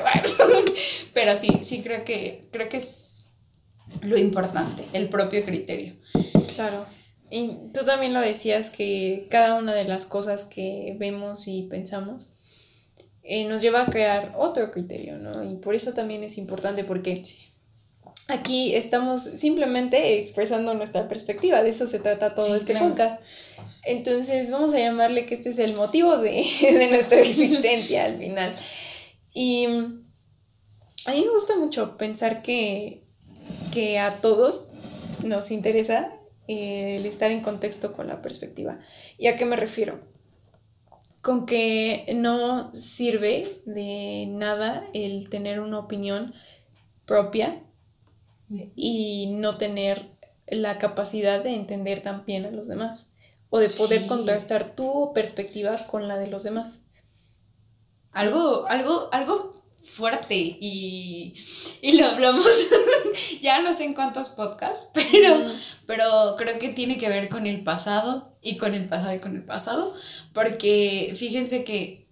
pero 1.13 1.35
sí, 1.35 1.59
sí 1.63 1.81
creo 1.81 2.03
que, 2.03 2.41
creo 2.51 2.69
que 2.69 2.77
es 2.77 3.25
lo 4.01 4.17
importante, 4.17 4.85
el 4.93 5.09
propio 5.09 5.43
criterio. 5.43 5.95
Claro. 6.55 6.85
Y 7.29 7.57
tú 7.73 7.83
también 7.83 8.13
lo 8.13 8.19
decías 8.19 8.69
que 8.69 9.27
cada 9.29 9.55
una 9.55 9.73
de 9.73 9.85
las 9.85 10.05
cosas 10.05 10.45
que 10.45 10.95
vemos 10.99 11.47
y 11.47 11.63
pensamos 11.63 12.33
eh, 13.23 13.45
nos 13.45 13.61
lleva 13.61 13.81
a 13.81 13.85
crear 13.85 14.33
otro 14.37 14.69
criterio, 14.69 15.17
¿no? 15.17 15.43
Y 15.43 15.55
por 15.55 15.75
eso 15.75 15.93
también 15.93 16.23
es 16.23 16.37
importante 16.37 16.83
porque 16.83 17.23
aquí 18.27 18.75
estamos 18.75 19.23
simplemente 19.23 20.19
expresando 20.19 20.73
nuestra 20.73 21.07
perspectiva, 21.07 21.63
de 21.63 21.69
eso 21.69 21.87
se 21.87 21.99
trata 21.99 22.35
todo 22.35 22.55
este 22.55 22.75
podcast. 22.75 23.23
Entonces 23.85 24.51
vamos 24.51 24.73
a 24.73 24.79
llamarle 24.79 25.25
que 25.25 25.33
este 25.33 25.49
es 25.49 25.59
el 25.59 25.73
motivo 25.73 26.17
de, 26.17 26.45
de 26.61 26.87
nuestra 26.89 27.19
existencia 27.19 28.05
al 28.05 28.17
final. 28.17 28.53
Y 29.33 29.65
a 31.05 31.11
mí 31.11 31.21
me 31.21 31.31
gusta 31.33 31.57
mucho 31.57 31.97
pensar 31.97 32.41
que, 32.41 33.03
que 33.71 33.99
a 33.99 34.13
todos 34.21 34.73
nos 35.23 35.49
interesa 35.49 36.13
el 36.47 37.05
estar 37.05 37.31
en 37.31 37.41
contexto 37.41 37.93
con 37.93 38.07
la 38.07 38.21
perspectiva. 38.21 38.79
¿Y 39.17 39.27
a 39.27 39.37
qué 39.37 39.45
me 39.45 39.55
refiero? 39.55 40.01
Con 41.21 41.45
que 41.45 42.05
no 42.15 42.73
sirve 42.73 43.61
de 43.65 44.25
nada 44.29 44.85
el 44.93 45.29
tener 45.29 45.59
una 45.59 45.79
opinión 45.79 46.33
propia 47.05 47.63
y 48.75 49.33
no 49.35 49.57
tener 49.57 50.05
la 50.47 50.77
capacidad 50.77 51.43
de 51.43 51.55
entender 51.55 52.01
también 52.01 52.45
a 52.45 52.51
los 52.51 52.67
demás 52.67 53.13
o 53.49 53.59
de 53.59 53.69
poder 53.69 54.07
contrastar 54.07 54.75
tu 54.75 55.13
perspectiva 55.13 55.77
con 55.87 56.07
la 56.07 56.17
de 56.17 56.27
los 56.27 56.43
demás. 56.43 56.89
Algo, 58.11 58.65
algo, 58.67 59.09
algo 59.11 59.62
fuerte 59.93 60.35
y, 60.35 61.33
lo 61.97 62.07
hablamos 62.07 62.45
ya 63.41 63.61
no 63.61 63.73
sé 63.73 63.85
en 63.85 63.93
cuántos 63.93 64.29
podcasts, 64.29 64.87
pero, 64.93 65.45
pero 65.85 66.35
creo 66.37 66.57
que 66.59 66.69
tiene 66.69 66.97
que 66.97 67.09
ver 67.09 67.29
con 67.29 67.45
el 67.45 67.63
pasado 67.63 68.31
y 68.41 68.57
con 68.57 68.73
el 68.73 68.87
pasado 68.87 69.13
y 69.15 69.19
con 69.19 69.35
el 69.35 69.43
pasado, 69.43 69.93
porque 70.33 71.13
fíjense 71.15 71.63
que 71.63 72.03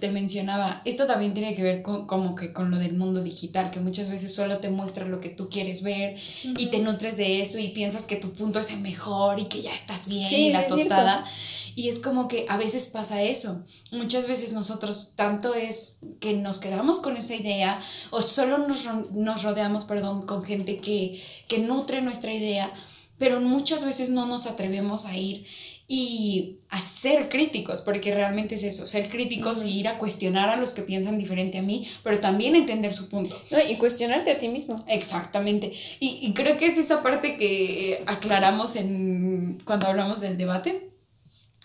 te 0.00 0.10
mencionaba, 0.10 0.80
esto 0.84 1.06
también 1.06 1.34
tiene 1.34 1.54
que 1.54 1.62
ver 1.62 1.82
con, 1.82 2.06
como 2.06 2.34
que 2.34 2.52
con 2.52 2.70
lo 2.70 2.78
del 2.78 2.94
mundo 2.94 3.22
digital, 3.22 3.70
que 3.70 3.80
muchas 3.80 4.08
veces 4.08 4.34
solo 4.34 4.58
te 4.58 4.70
muestra 4.70 5.06
lo 5.06 5.20
que 5.20 5.28
tú 5.28 5.48
quieres 5.50 5.82
ver 5.82 6.16
y 6.42 6.66
te 6.66 6.78
nutres 6.78 7.16
de 7.16 7.42
eso 7.42 7.58
y 7.58 7.68
piensas 7.68 8.04
que 8.04 8.16
tu 8.16 8.32
punto 8.32 8.60
es 8.60 8.70
el 8.70 8.80
mejor 8.80 9.40
y 9.40 9.44
que 9.44 9.62
ya 9.62 9.74
estás 9.74 10.06
bien 10.06 10.26
y 10.32 10.52
la 10.52 10.66
tostada. 10.66 11.26
Y 11.74 11.88
es 11.88 11.98
como 11.98 12.28
que 12.28 12.46
a 12.48 12.56
veces 12.56 12.86
pasa 12.86 13.22
eso. 13.22 13.64
Muchas 13.92 14.26
veces 14.26 14.52
nosotros 14.52 15.12
tanto 15.16 15.54
es 15.54 16.00
que 16.20 16.34
nos 16.34 16.58
quedamos 16.58 16.98
con 16.98 17.16
esa 17.16 17.34
idea 17.34 17.80
o 18.10 18.22
solo 18.22 18.58
nos, 18.58 18.86
nos 19.12 19.42
rodeamos, 19.42 19.84
perdón, 19.84 20.22
con 20.22 20.42
gente 20.42 20.78
que, 20.78 21.20
que 21.48 21.58
nutre 21.58 22.00
nuestra 22.02 22.32
idea, 22.32 22.72
pero 23.18 23.40
muchas 23.40 23.84
veces 23.84 24.10
no 24.10 24.26
nos 24.26 24.46
atrevemos 24.46 25.06
a 25.06 25.16
ir 25.16 25.46
y 25.86 26.60
a 26.70 26.80
ser 26.80 27.28
críticos, 27.28 27.82
porque 27.82 28.14
realmente 28.14 28.54
es 28.54 28.62
eso, 28.62 28.86
ser 28.86 29.10
críticos 29.10 29.64
y 29.64 29.80
ir 29.80 29.88
a 29.88 29.98
cuestionar 29.98 30.48
a 30.48 30.56
los 30.56 30.72
que 30.72 30.82
piensan 30.82 31.18
diferente 31.18 31.58
a 31.58 31.62
mí, 31.62 31.86
pero 32.02 32.20
también 32.20 32.56
entender 32.56 32.94
su 32.94 33.08
punto. 33.08 33.40
y 33.68 33.76
cuestionarte 33.76 34.30
a 34.30 34.38
ti 34.38 34.48
mismo. 34.48 34.82
Exactamente. 34.88 35.72
Y, 36.00 36.20
y 36.22 36.32
creo 36.32 36.56
que 36.56 36.66
es 36.66 36.78
esa 36.78 37.02
parte 37.02 37.36
que 37.36 38.02
aclaramos 38.06 38.76
en, 38.76 39.60
cuando 39.64 39.86
hablamos 39.86 40.20
del 40.20 40.38
debate 40.38 40.93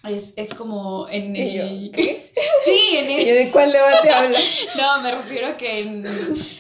es, 0.07 0.33
es 0.37 0.53
como 0.53 1.07
en 1.09 1.35
el... 1.35 1.91
¿Qué? 1.91 2.29
Sí, 2.63 2.97
en 2.97 3.11
el... 3.11 3.19
¿Y 3.27 3.31
de 3.31 3.51
cuál 3.51 3.71
debate 3.71 4.09
hablas? 4.09 4.67
no, 4.77 5.01
me 5.01 5.11
refiero 5.11 5.47
a 5.47 5.57
que 5.57 5.79
en, 5.79 6.05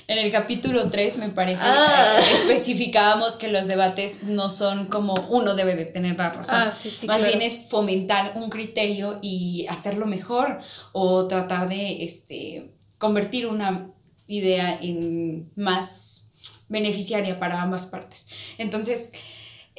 el 0.07 0.31
capítulo 0.31 0.89
3, 0.89 1.17
me 1.17 1.29
parece, 1.29 1.63
ah. 1.65 2.17
eh, 2.17 2.23
especificábamos 2.33 3.37
que 3.37 3.47
los 3.47 3.67
debates 3.67 4.23
no 4.23 4.49
son 4.49 4.87
como 4.87 5.13
uno 5.29 5.55
debe 5.55 5.75
de 5.75 5.85
tener 5.85 6.17
la 6.17 6.31
razón. 6.31 6.59
Ah, 6.59 6.71
sí, 6.71 6.89
sí, 6.89 7.07
Más 7.07 7.23
bien 7.23 7.41
es 7.41 7.69
fomentar 7.69 8.33
un 8.35 8.49
criterio 8.49 9.19
y 9.21 9.65
hacerlo 9.69 10.05
mejor 10.05 10.59
o 10.91 11.27
tratar 11.27 11.69
de 11.69 12.03
este, 12.03 12.71
convertir 12.97 13.47
una 13.47 13.91
idea 14.27 14.77
en 14.81 15.51
más 15.55 16.29
beneficiaria 16.69 17.39
para 17.39 17.61
ambas 17.61 17.87
partes. 17.87 18.27
Entonces, 18.57 19.11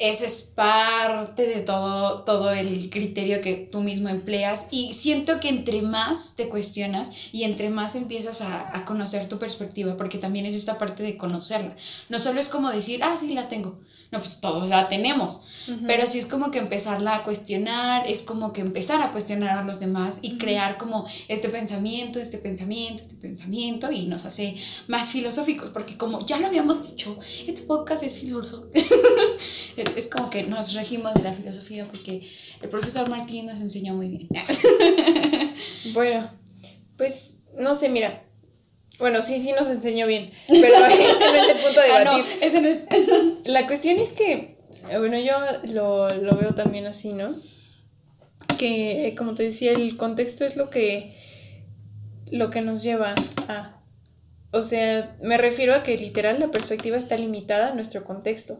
ese 0.01 0.25
es 0.25 0.41
parte 0.41 1.45
de 1.45 1.61
todo, 1.61 2.23
todo 2.23 2.51
el 2.51 2.89
criterio 2.89 3.39
que 3.39 3.53
tú 3.53 3.81
mismo 3.81 4.09
empleas 4.09 4.65
y 4.71 4.93
siento 4.93 5.39
que 5.39 5.49
entre 5.49 5.83
más 5.83 6.33
te 6.35 6.49
cuestionas 6.49 7.09
y 7.31 7.43
entre 7.43 7.69
más 7.69 7.95
empiezas 7.95 8.41
a, 8.41 8.75
a, 8.75 8.83
conocer 8.83 9.29
tu 9.29 9.37
perspectiva, 9.37 9.95
porque 9.97 10.17
también 10.17 10.47
es 10.47 10.55
esta 10.55 10.79
parte 10.79 11.03
de 11.03 11.17
conocerla. 11.17 11.75
No 12.09 12.17
solo 12.17 12.39
es 12.39 12.49
como 12.49 12.71
decir, 12.71 13.03
ah, 13.03 13.15
sí, 13.15 13.33
la 13.33 13.47
tengo. 13.47 13.79
No, 14.11 14.19
pues 14.19 14.41
todos 14.41 14.69
la 14.69 14.89
tenemos. 14.89 15.41
Pero 15.87 16.07
sí 16.07 16.19
es 16.19 16.25
como 16.25 16.51
que 16.51 16.59
empezarla 16.59 17.15
a 17.15 17.23
cuestionar, 17.23 18.07
es 18.07 18.21
como 18.21 18.51
que 18.51 18.61
empezar 18.61 19.01
a 19.01 19.11
cuestionar 19.11 19.57
a 19.57 19.63
los 19.63 19.79
demás 19.79 20.19
y 20.21 20.37
crear 20.37 20.77
como 20.77 21.05
este 21.27 21.49
pensamiento, 21.49 22.19
este 22.19 22.37
pensamiento, 22.37 23.01
este 23.01 23.15
pensamiento 23.15 23.91
y 23.91 24.07
nos 24.07 24.25
hace 24.25 24.55
más 24.87 25.09
filosóficos, 25.09 25.69
porque 25.69 25.97
como 25.97 26.25
ya 26.25 26.39
lo 26.39 26.47
habíamos 26.47 26.89
dicho, 26.89 27.17
este 27.47 27.61
podcast 27.63 28.03
es 28.03 28.15
filosófico. 28.15 28.71
es 29.95 30.07
como 30.07 30.29
que 30.29 30.43
nos 30.43 30.73
regimos 30.73 31.13
de 31.13 31.23
la 31.23 31.33
filosofía 31.33 31.85
porque 31.85 32.27
el 32.61 32.69
profesor 32.69 33.09
Martín 33.09 33.45
nos 33.45 33.59
enseñó 33.61 33.93
muy 33.93 34.09
bien. 34.09 34.27
bueno, 35.93 36.27
pues 36.97 37.37
no 37.57 37.75
sé, 37.75 37.89
mira. 37.89 38.25
Bueno, 38.99 39.21
sí, 39.21 39.39
sí 39.39 39.51
nos 39.57 39.67
enseñó 39.67 40.05
bien, 40.05 40.31
pero 40.47 40.85
ese 40.85 41.31
no 41.31 41.35
es 41.35 41.49
el 41.49 41.57
punto 41.57 41.81
de 41.81 41.91
ah, 41.91 41.99
debatir. 41.99 42.25
ese 42.41 42.61
no 42.61 42.67
es. 42.67 42.79
La 43.45 43.65
cuestión 43.65 43.97
es 43.97 44.11
que 44.11 44.60
bueno, 44.97 45.19
yo 45.19 45.33
lo, 45.73 46.13
lo 46.15 46.35
veo 46.37 46.53
también 46.55 46.85
así, 46.87 47.13
¿no? 47.13 47.35
Que, 48.57 49.15
como 49.17 49.35
te 49.35 49.43
decía, 49.43 49.73
el 49.73 49.97
contexto 49.97 50.45
es 50.45 50.55
lo 50.55 50.69
que, 50.69 51.17
lo 52.31 52.49
que 52.49 52.61
nos 52.61 52.83
lleva 52.83 53.15
a... 53.47 53.81
O 54.51 54.61
sea, 54.61 55.15
me 55.21 55.37
refiero 55.37 55.73
a 55.73 55.83
que 55.83 55.97
literal 55.97 56.39
la 56.39 56.51
perspectiva 56.51 56.97
está 56.97 57.17
limitada 57.17 57.71
a 57.71 57.75
nuestro 57.75 58.03
contexto. 58.03 58.59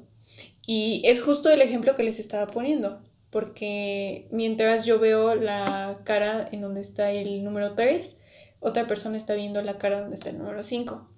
Y 0.66 1.02
es 1.06 1.22
justo 1.22 1.50
el 1.50 1.62
ejemplo 1.62 1.96
que 1.96 2.04
les 2.04 2.20
estaba 2.20 2.50
poniendo, 2.50 3.02
porque 3.30 4.28
mientras 4.32 4.86
yo 4.86 5.00
veo 5.00 5.36
la 5.36 6.00
cara 6.04 6.48
en 6.52 6.62
donde 6.62 6.82
está 6.82 7.12
el 7.12 7.44
número 7.44 7.74
3, 7.74 8.18
otra 8.60 8.88
persona 8.88 9.18
está 9.18 9.34
viendo 9.34 9.62
la 9.62 9.78
cara 9.78 10.02
donde 10.02 10.16
está 10.16 10.30
el 10.30 10.38
número 10.38 10.64
5. 10.64 11.10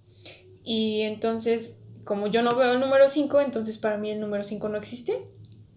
Y 0.63 1.01
entonces 1.01 1.82
como 2.03 2.27
yo 2.27 2.41
no 2.41 2.55
veo 2.55 2.73
el 2.73 2.79
número 2.79 3.07
5, 3.07 3.41
entonces 3.41 3.77
para 3.77 3.97
mí 3.97 4.11
el 4.11 4.19
número 4.19 4.43
5 4.43 4.69
no 4.69 4.77
existe. 4.77 5.17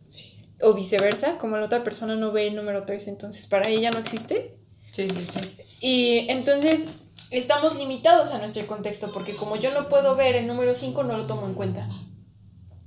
Sí. 0.05 0.39
O 0.61 0.75
viceversa, 0.75 1.39
como 1.39 1.57
la 1.57 1.67
otra 1.67 1.85
persona 1.85 2.17
no 2.17 2.33
ve 2.33 2.49
el 2.49 2.57
número 2.57 2.85
3, 2.85 3.09
entonces 3.09 3.47
para 3.47 3.69
ella 3.69 3.91
no 3.91 3.99
existe. 3.99 4.59
Sí, 4.93 5.09
sí, 5.11 5.27
sí. 5.27 5.57
Y 5.81 6.27
entonces 6.31 6.89
estamos 7.31 7.77
limitados 7.77 8.31
a 8.31 8.39
nuestro 8.39 8.67
contexto, 8.67 9.11
porque 9.13 9.35
como 9.35 9.57
yo 9.57 9.73
no 9.73 9.89
puedo 9.89 10.17
ver 10.17 10.37
el 10.37 10.47
número 10.47 10.75
5, 10.75 11.03
no 11.05 11.17
lo 11.17 11.27
tomo 11.27 11.47
en 11.47 11.55
cuenta. 11.55 11.89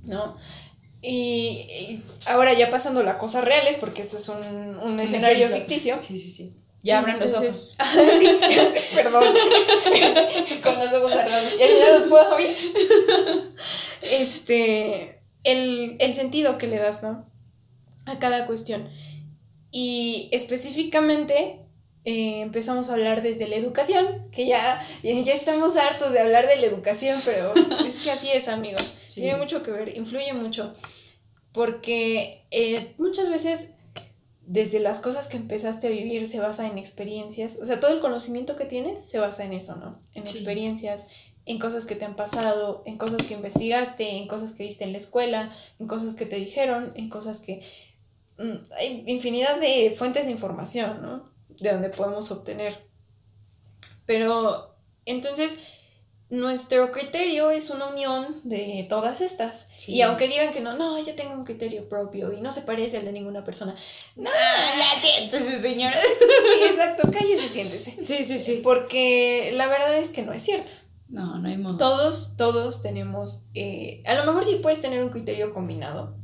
¿No? 0.03 0.37
Y, 1.01 2.01
ahora 2.25 2.53
ya 2.53 2.69
pasando 2.69 3.01
a 3.01 3.17
cosas 3.17 3.45
reales, 3.45 3.77
porque 3.77 4.01
esto 4.01 4.17
es 4.17 4.27
un, 4.29 4.77
un 4.79 4.99
escenario 4.99 5.47
ficticio. 5.49 5.97
Sí, 6.01 6.17
sí, 6.17 6.31
sí. 6.31 6.58
Ya 6.81 6.99
abran 6.99 7.19
los 7.19 7.33
ojos. 7.33 7.75
perdón. 8.95 9.23
Con 10.63 10.79
los 10.79 10.93
ojos 10.93 11.11
cerrados. 11.11 11.57
Ya, 11.59 11.67
ya 11.67 11.91
los 11.91 12.03
puedo 12.03 12.31
abrir. 12.31 12.55
Este. 14.01 15.21
El, 15.43 15.97
el 15.99 16.15
sentido 16.15 16.57
que 16.57 16.67
le 16.67 16.77
das, 16.77 17.03
¿no? 17.03 17.25
A 18.05 18.19
cada 18.19 18.45
cuestión. 18.45 18.89
Y 19.71 20.29
específicamente 20.31 21.65
eh, 22.05 22.41
empezamos 22.41 22.89
a 22.89 22.93
hablar 22.93 23.21
desde 23.21 23.47
la 23.47 23.55
educación, 23.55 24.29
que 24.31 24.47
ya, 24.47 24.81
ya 25.03 25.33
estamos 25.33 25.75
hartos 25.75 26.11
de 26.11 26.19
hablar 26.19 26.47
de 26.47 26.55
la 26.55 26.65
educación, 26.65 27.19
pero 27.25 27.53
es 27.85 27.97
que 27.97 28.11
así 28.11 28.29
es, 28.31 28.47
amigos. 28.47 28.95
Tiene 29.13 29.37
mucho 29.37 29.61
que 29.63 29.71
ver, 29.71 29.95
influye 29.97 30.33
mucho. 30.33 30.73
porque 31.51 32.45
eh, 32.51 32.93
muchas 32.97 33.29
veces 33.29 33.75
desde 34.51 34.79
las 34.79 34.97
cosas 34.97 35.27
que 35.27 35.37
empezaste 35.37 35.85
a 35.85 35.91
vivir 35.91 36.27
se 36.27 36.39
basa 36.39 36.65
en 36.65 36.79
experiencias, 36.79 37.59
o 37.61 37.67
sea, 37.67 37.79
todo 37.79 37.93
el 37.93 37.99
conocimiento 37.99 38.55
que 38.55 38.65
tienes 38.65 38.99
se 38.99 39.19
basa 39.19 39.45
en 39.45 39.53
eso, 39.53 39.75
¿no? 39.75 40.01
En 40.15 40.23
experiencias, 40.23 41.09
en 41.45 41.59
cosas 41.59 41.85
que 41.85 41.93
te 41.93 42.03
han 42.03 42.15
pasado, 42.15 42.81
en 42.87 42.97
cosas 42.97 43.21
que 43.27 43.35
investigaste, 43.35 44.17
en 44.17 44.27
cosas 44.27 44.53
que 44.53 44.63
viste 44.63 44.85
en 44.85 44.91
la 44.91 44.97
escuela, 44.97 45.55
en 45.77 45.85
cosas 45.85 46.15
que 46.15 46.25
te 46.25 46.37
dijeron, 46.37 46.91
en 46.95 47.09
cosas 47.09 47.41
que... 47.41 47.61
Mm, 48.39 48.55
hay 48.79 49.03
infinidad 49.05 49.59
de 49.59 49.93
fuentes 49.95 50.25
de 50.25 50.31
información, 50.31 50.99
¿no? 51.03 51.31
De 51.47 51.71
donde 51.71 51.89
podemos 51.89 52.31
obtener. 52.31 52.89
Pero 54.07 54.75
entonces 55.05 55.59
nuestro 56.29 56.91
criterio 56.91 57.49
es 57.49 57.69
una 57.71 57.87
unión 57.87 58.41
de 58.43 58.85
todas 58.87 59.21
estas. 59.21 59.69
Y 59.87 60.01
aunque 60.01 60.27
digan 60.27 60.53
que 60.53 60.61
no, 60.61 60.75
no, 60.77 61.03
yo 61.03 61.15
tengo 61.15 61.33
un 61.33 61.43
criterio 61.43 61.89
propio 61.89 62.31
y 62.31 62.41
no 62.41 62.51
se 62.51 62.61
parece 62.61 62.97
al 62.97 63.05
de 63.05 63.11
ninguna 63.11 63.43
persona. 63.43 63.75
No, 64.15 64.29
ya 64.29 65.01
siéntese, 65.01 65.59
señora. 65.59 65.97
sí, 65.99 66.69
exacto, 66.69 67.09
cállese, 67.11 67.47
siéntese. 67.47 67.97
Sí, 68.05 68.25
sí, 68.25 68.39
sí. 68.39 68.61
Porque 68.63 69.51
la 69.55 69.67
verdad 69.67 69.97
es 69.97 70.09
que 70.09 70.21
no 70.21 70.33
es 70.33 70.43
cierto. 70.43 70.71
No, 71.07 71.39
no 71.39 71.49
hay 71.49 71.57
modo. 71.57 71.77
Todos, 71.77 72.35
todos 72.37 72.83
tenemos, 72.83 73.47
eh, 73.55 74.03
a 74.05 74.13
lo 74.13 74.25
mejor 74.25 74.45
sí 74.45 74.59
puedes 74.61 74.81
tener 74.81 75.01
un 75.03 75.09
criterio 75.09 75.51
combinado. 75.51 76.15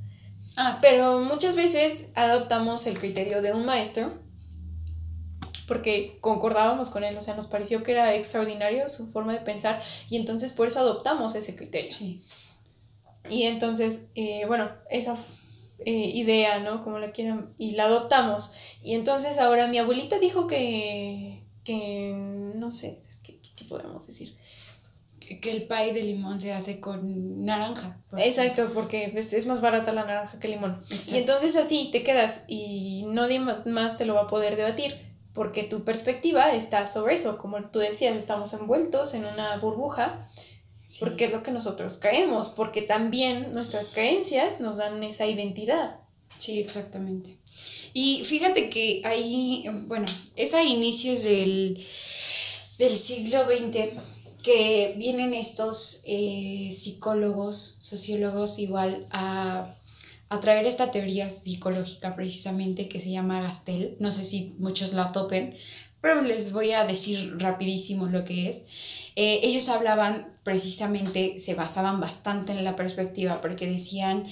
Ah, 0.57 0.77
pero 0.81 1.19
muchas 1.21 1.55
veces 1.55 2.11
adoptamos 2.15 2.85
el 2.85 2.97
criterio 2.97 3.41
de 3.41 3.51
un 3.51 3.65
maestro 3.65 4.13
porque 5.67 6.17
concordábamos 6.21 6.89
con 6.89 7.03
él, 7.03 7.17
o 7.17 7.21
sea, 7.21 7.35
nos 7.35 7.47
pareció 7.47 7.83
que 7.83 7.91
era 7.91 8.13
extraordinario 8.13 8.87
su 8.89 9.11
forma 9.11 9.33
de 9.33 9.39
pensar 9.39 9.81
y 10.09 10.17
entonces 10.17 10.53
por 10.53 10.67
eso 10.67 10.79
adoptamos 10.79 11.35
ese 11.35 11.55
criterio. 11.55 11.91
Sí. 11.91 12.21
Y 13.29 13.43
entonces, 13.43 14.09
eh, 14.15 14.45
bueno, 14.47 14.69
esa 14.89 15.15
eh, 15.79 16.11
idea, 16.13 16.59
¿no? 16.59 16.83
Como 16.83 16.99
la 16.99 17.11
quieran, 17.11 17.53
y 17.57 17.71
la 17.71 17.85
adoptamos. 17.85 18.53
Y 18.83 18.93
entonces 18.93 19.37
ahora 19.39 19.67
mi 19.67 19.77
abuelita 19.79 20.19
dijo 20.19 20.47
que, 20.47 21.43
que 21.63 22.13
no 22.55 22.71
sé, 22.71 22.99
es 23.09 23.19
que, 23.19 23.39
¿qué 23.55 23.65
podemos 23.65 24.05
decir? 24.05 24.37
que 25.41 25.49
el 25.49 25.65
pay 25.65 25.91
de 25.91 26.03
limón 26.03 26.39
se 26.39 26.53
hace 26.53 26.79
con 26.79 27.43
naranja. 27.45 27.99
Exacto, 28.15 28.71
porque 28.75 29.11
es, 29.15 29.33
es, 29.33 29.47
más 29.47 29.59
barata 29.59 29.91
la 29.91 30.05
naranja 30.05 30.37
que 30.37 30.45
el 30.45 30.53
limón. 30.53 30.79
Y 31.11 31.17
entonces 31.17 31.55
así 31.55 31.89
te 31.91 32.03
quedas 32.03 32.45
y 32.47 33.05
nadie 33.07 33.39
más 33.39 33.97
te 33.97 34.05
lo 34.05 34.13
va 34.13 34.21
a 34.21 34.27
poder 34.27 34.55
debatir 34.55 35.14
porque 35.35 35.63
tu 35.63 35.83
perspectiva 35.83 36.55
está 36.55 36.87
sobre 36.87 37.13
eso, 37.13 37.37
como 37.37 37.61
tú 37.69 37.79
decías, 37.79 38.15
estamos 38.15 38.53
envueltos 38.53 39.13
en 39.13 39.25
una 39.25 39.57
burbuja, 39.57 40.27
porque 40.99 41.25
es 41.25 41.31
lo 41.31 41.43
que 41.43 41.51
nosotros 41.51 41.97
creemos, 42.01 42.49
porque 42.49 42.81
también 42.81 43.53
nuestras 43.53 43.89
creencias 43.89 44.61
nos 44.61 44.77
dan 44.77 45.03
esa 45.03 45.27
identidad. 45.27 45.99
Sí, 46.37 46.59
exactamente. 46.59 47.37
Y 47.93 48.23
fíjate 48.23 48.69
que 48.69 49.01
ahí, 49.03 49.65
bueno, 49.87 50.05
es 50.37 50.53
a 50.53 50.63
inicios 50.63 51.23
del, 51.23 51.85
del 52.77 52.95
siglo 52.95 53.45
XX 53.45 53.89
que 54.41 54.95
vienen 54.97 55.33
estos 55.33 56.03
eh, 56.05 56.71
psicólogos, 56.73 57.75
sociólogos 57.79 58.59
igual 58.59 59.05
a 59.11 59.67
a 60.35 60.39
traer 60.41 60.65
esta 60.65 60.91
teoría 60.91 61.29
psicológica 61.29 62.15
precisamente 62.15 62.87
que 62.87 63.01
se 63.01 63.11
llama 63.11 63.41
Gastel. 63.41 63.95
No 63.99 64.11
sé 64.11 64.23
si 64.23 64.55
muchos 64.59 64.93
la 64.93 65.07
topen, 65.07 65.55
pero 66.01 66.21
les 66.21 66.51
voy 66.51 66.71
a 66.71 66.85
decir 66.85 67.35
rapidísimo 67.39 68.05
lo 68.05 68.23
que 68.23 68.49
es. 68.49 68.63
Eh, 69.15 69.39
ellos 69.43 69.69
hablaban 69.69 70.27
precisamente, 70.43 71.39
se 71.39 71.55
basaban 71.55 71.99
bastante 71.99 72.51
en 72.51 72.63
la 72.63 72.75
perspectiva 72.75 73.41
porque 73.41 73.65
decían 73.65 74.27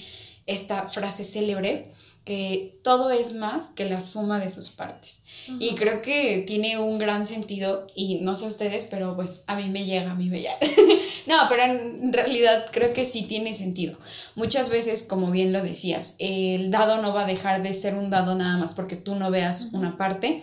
esta 0.46 0.88
frase 0.88 1.24
célebre 1.24 1.90
que 2.24 2.78
todo 2.82 3.10
es 3.10 3.34
más 3.34 3.66
que 3.66 3.84
la 3.84 4.00
suma 4.00 4.40
de 4.40 4.50
sus 4.50 4.70
partes. 4.70 5.20
Y 5.58 5.74
creo 5.74 6.00
que 6.00 6.42
tiene 6.46 6.78
un 6.78 6.98
gran 6.98 7.26
sentido 7.26 7.86
y 7.94 8.20
no 8.22 8.34
sé 8.34 8.46
ustedes, 8.46 8.86
pero 8.90 9.14
pues 9.14 9.44
a 9.46 9.56
mí 9.56 9.68
me 9.68 9.84
llega, 9.84 10.12
a 10.12 10.14
mí 10.14 10.30
me 10.30 10.38
llega. 10.38 10.56
no, 11.26 11.36
pero 11.50 11.64
en 11.64 12.14
realidad 12.14 12.64
creo 12.72 12.94
que 12.94 13.04
sí 13.04 13.24
tiene 13.24 13.52
sentido. 13.52 13.98
Muchas 14.36 14.70
veces, 14.70 15.02
como 15.02 15.30
bien 15.30 15.52
lo 15.52 15.62
decías, 15.62 16.14
el 16.18 16.70
dado 16.70 17.02
no 17.02 17.12
va 17.12 17.24
a 17.24 17.26
dejar 17.26 17.62
de 17.62 17.74
ser 17.74 17.94
un 17.94 18.08
dado 18.08 18.34
nada 18.34 18.56
más 18.56 18.72
porque 18.72 18.96
tú 18.96 19.16
no 19.16 19.30
veas 19.30 19.68
una 19.72 19.98
parte. 19.98 20.42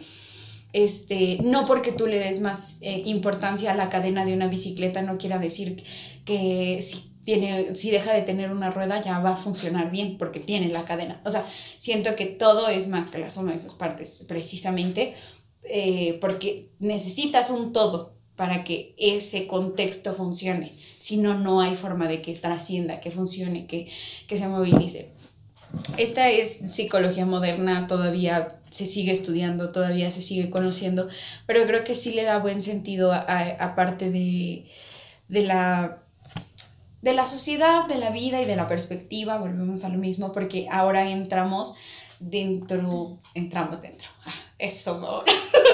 Este, 0.73 1.39
no 1.43 1.65
porque 1.65 1.91
tú 1.91 2.05
le 2.07 2.19
des 2.19 2.39
más 2.39 2.77
eh, 2.81 3.01
importancia 3.05 3.71
a 3.71 3.75
la 3.75 3.89
cadena 3.89 4.23
de 4.23 4.33
una 4.33 4.47
bicicleta, 4.47 5.01
no 5.01 5.17
quiera 5.17 5.37
decir 5.37 5.83
que 6.23 6.79
si 6.81 7.10
tiene, 7.23 7.75
si 7.75 7.91
deja 7.91 8.13
de 8.13 8.21
tener 8.21 8.51
una 8.51 8.71
rueda 8.71 9.01
ya 9.01 9.19
va 9.19 9.31
a 9.31 9.37
funcionar 9.37 9.91
bien 9.91 10.17
porque 10.17 10.39
tiene 10.39 10.69
la 10.69 10.85
cadena. 10.85 11.21
O 11.25 11.29
sea, 11.29 11.45
siento 11.77 12.15
que 12.15 12.25
todo 12.25 12.67
es 12.69 12.87
más 12.87 13.09
que 13.09 13.19
la 13.19 13.31
suma 13.31 13.53
de 13.53 13.59
sus 13.59 13.73
partes, 13.73 14.25
precisamente 14.27 15.13
eh, 15.63 16.17
porque 16.21 16.71
necesitas 16.79 17.49
un 17.49 17.73
todo 17.73 18.15
para 18.35 18.63
que 18.63 18.95
ese 18.97 19.45
contexto 19.45 20.13
funcione. 20.13 20.75
Si 20.97 21.17
no, 21.17 21.37
no 21.37 21.61
hay 21.61 21.75
forma 21.75 22.07
de 22.07 22.21
que 22.21 22.33
trascienda, 22.35 22.99
que 22.99 23.11
funcione, 23.11 23.67
que, 23.67 23.87
que 24.27 24.37
se 24.37 24.47
movilice. 24.47 25.11
Esta 25.97 26.29
es 26.29 26.73
psicología 26.73 27.25
moderna, 27.25 27.87
todavía 27.87 28.59
se 28.69 28.85
sigue 28.87 29.11
estudiando, 29.11 29.71
todavía 29.71 30.11
se 30.11 30.21
sigue 30.21 30.49
conociendo, 30.49 31.07
pero 31.45 31.65
creo 31.65 31.83
que 31.83 31.95
sí 31.95 32.11
le 32.11 32.23
da 32.23 32.39
buen 32.39 32.61
sentido 32.61 33.13
aparte 33.13 34.11
de, 34.11 34.65
de 35.27 35.43
la 35.43 36.01
de 37.01 37.13
la 37.13 37.25
sociedad, 37.25 37.87
de 37.87 37.97
la 37.97 38.11
vida 38.11 38.41
y 38.41 38.45
de 38.45 38.55
la 38.55 38.67
perspectiva, 38.67 39.37
volvemos 39.37 39.83
a 39.83 39.89
lo 39.89 39.97
mismo, 39.97 40.31
porque 40.31 40.67
ahora 40.71 41.09
entramos 41.09 41.73
dentro, 42.19 43.17
entramos 43.33 43.81
dentro, 43.81 44.07
ah, 44.25 44.33
eso 44.59 45.25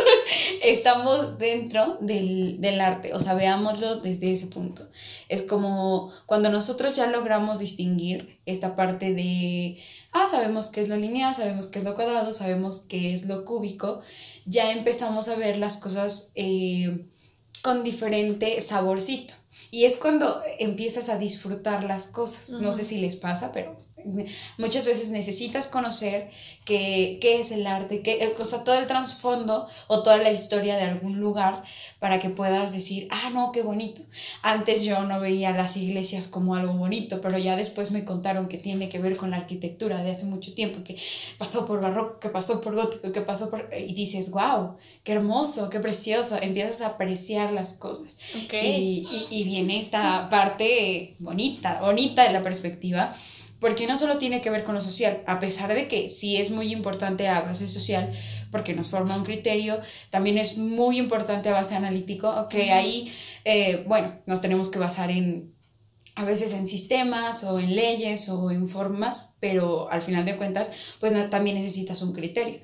estamos 0.64 1.38
dentro 1.38 1.98
del, 2.00 2.62
del, 2.62 2.80
arte, 2.80 3.14
o 3.14 3.20
sea, 3.20 3.34
veámoslo 3.34 3.98
desde 3.98 4.32
ese 4.32 4.48
punto. 4.48 4.88
Es 5.28 5.42
como 5.42 6.12
cuando 6.26 6.50
nosotros 6.50 6.96
ya 6.96 7.08
logramos 7.08 7.60
distinguir 7.60 8.40
esta 8.46 8.76
parte 8.76 9.14
de, 9.14 9.78
ah, 10.14 10.28
sabemos 10.32 10.68
qué 10.68 10.82
es 10.82 10.88
lo 10.88 10.96
lineal, 10.96 11.36
sabemos 11.36 11.68
qué 11.68 11.80
es 11.80 11.86
lo 11.86 11.96
cuadrado, 11.96 12.32
sabemos 12.32 12.86
qué 12.88 13.14
es 13.14 13.26
lo 13.26 13.44
cúbico, 13.44 14.02
ya 14.46 14.72
empezamos 14.72 15.28
a 15.28 15.36
ver 15.36 15.58
las 15.58 15.76
cosas 15.76 16.32
eh, 16.36 17.06
con 17.62 17.84
diferente 17.84 18.62
saborcito. 18.62 19.34
Y 19.72 19.86
es 19.86 19.98
cuando 19.98 20.42
empiezas 20.60 21.10
a 21.10 21.18
disfrutar 21.18 21.84
las 21.84 22.08
cosas. 22.08 22.62
No 22.62 22.72
sé 22.72 22.84
si 22.84 23.00
les 23.00 23.16
pasa, 23.16 23.52
pero 23.52 23.87
muchas 24.58 24.86
veces 24.86 25.10
necesitas 25.10 25.68
conocer 25.68 26.30
qué, 26.66 27.20
es 27.22 27.52
el 27.52 27.66
arte, 27.66 28.02
qué, 28.02 28.34
o 28.38 28.46
sea, 28.46 28.64
todo 28.64 28.76
el 28.76 28.88
trasfondo 28.88 29.68
o 29.88 30.04
toda 30.04 30.18
la 30.18 30.32
historia 30.32 30.78
de 30.78 30.84
algún 30.84 31.20
lugar 31.20 31.64
para 32.00 32.20
que 32.20 32.30
puedas 32.30 32.74
decir, 32.74 33.08
ah, 33.10 33.30
no, 33.32 33.52
qué 33.52 33.62
bonito. 33.62 34.02
Antes 34.44 34.84
yo 34.84 35.04
no 35.04 35.20
veía 35.20 35.52
las 35.52 35.78
iglesias 35.78 36.28
como 36.28 36.56
algo 36.56 36.74
bonito, 36.74 37.22
pero 37.22 37.38
ya 37.38 37.56
después 37.56 37.92
me 37.92 38.06
contaron 38.06 38.48
que 38.48 38.58
tiene 38.58 38.90
que 38.90 39.00
ver 39.00 39.18
con 39.18 39.32
la 39.32 39.38
arquitectura 39.38 40.04
de 40.04 40.12
hace 40.12 40.26
mucho 40.26 40.54
tiempo, 40.54 40.84
que 40.84 40.98
pasó 41.38 41.66
por 41.66 41.82
barroco, 41.82 42.20
que 42.20 42.30
pasó 42.30 42.62
por 42.62 42.76
gótico, 42.76 43.12
que 43.12 43.22
pasó 43.22 43.50
por... 43.50 43.70
Y 43.76 43.94
dices, 43.94 44.32
wow, 44.32 44.76
qué 45.04 45.14
hermoso, 45.14 45.70
qué 45.70 45.80
precioso. 45.80 46.38
Empiezas 46.42 46.82
a 46.82 46.88
apreciar 46.88 47.52
las 47.52 47.74
cosas. 47.74 48.18
Y, 48.52 49.08
y, 49.10 49.28
y 49.32 49.44
viene 49.44 49.80
esta 49.80 50.30
parte 50.30 51.14
bonita, 51.20 51.80
bonita 51.82 52.24
de 52.24 52.34
la 52.34 52.44
perspectiva 52.44 53.16
porque 53.60 53.88
no 53.88 53.98
solo 53.98 54.18
tiene 54.18 54.42
que 54.42 54.50
ver 54.50 54.64
con 54.64 54.76
lo 54.76 54.82
social, 54.82 55.24
a 55.26 55.40
pesar 55.40 55.74
de 55.74 55.88
que 55.88 56.10
sí 56.10 56.38
es 56.38 56.52
muy 56.52 56.72
importante 56.72 57.28
a 57.28 57.42
base 57.42 57.68
social, 57.68 58.12
porque 58.52 58.74
nos 58.74 58.88
forma 58.88 59.16
un 59.16 59.24
criterio, 59.24 59.80
también 60.10 60.38
es 60.38 60.58
muy 60.58 60.98
importante 60.98 61.50
a 61.50 61.54
base 61.54 61.76
analítico, 61.76 62.48
que 62.50 62.72
ahí, 62.72 63.12
eh, 63.46 63.84
bueno, 63.88 64.14
nos 64.26 64.42
tenemos 64.42 64.70
que 64.70 64.80
basar 64.80 65.12
en, 65.12 65.54
a 66.16 66.26
veces 66.26 66.54
en 66.54 66.68
sistemas 66.68 67.44
o 67.44 67.60
en 67.60 67.76
leyes 67.76 68.30
o 68.30 68.52
en 68.52 68.68
formas, 68.68 69.36
pero 69.40 69.90
al 69.92 70.02
final 70.02 70.26
de 70.26 70.36
cuentas, 70.36 70.72
pues 71.00 71.14
también 71.30 71.56
necesitas 71.56 72.02
un 72.02 72.14
criterio. 72.14 72.60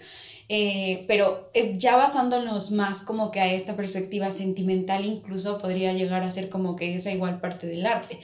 Eh, 0.49 1.05
pero 1.07 1.49
eh, 1.53 1.75
ya 1.77 1.95
basándonos 1.95 2.71
más 2.71 3.01
como 3.01 3.31
que 3.31 3.39
a 3.39 3.51
esta 3.51 3.75
perspectiva 3.75 4.29
sentimental, 4.29 5.05
incluso 5.05 5.57
podría 5.57 5.93
llegar 5.93 6.21
a 6.23 6.31
ser 6.31 6.49
como 6.49 6.75
que 6.75 6.95
esa 6.95 7.11
igual 7.11 7.39
parte 7.39 7.65
del 7.67 7.85
arte. 7.85 8.19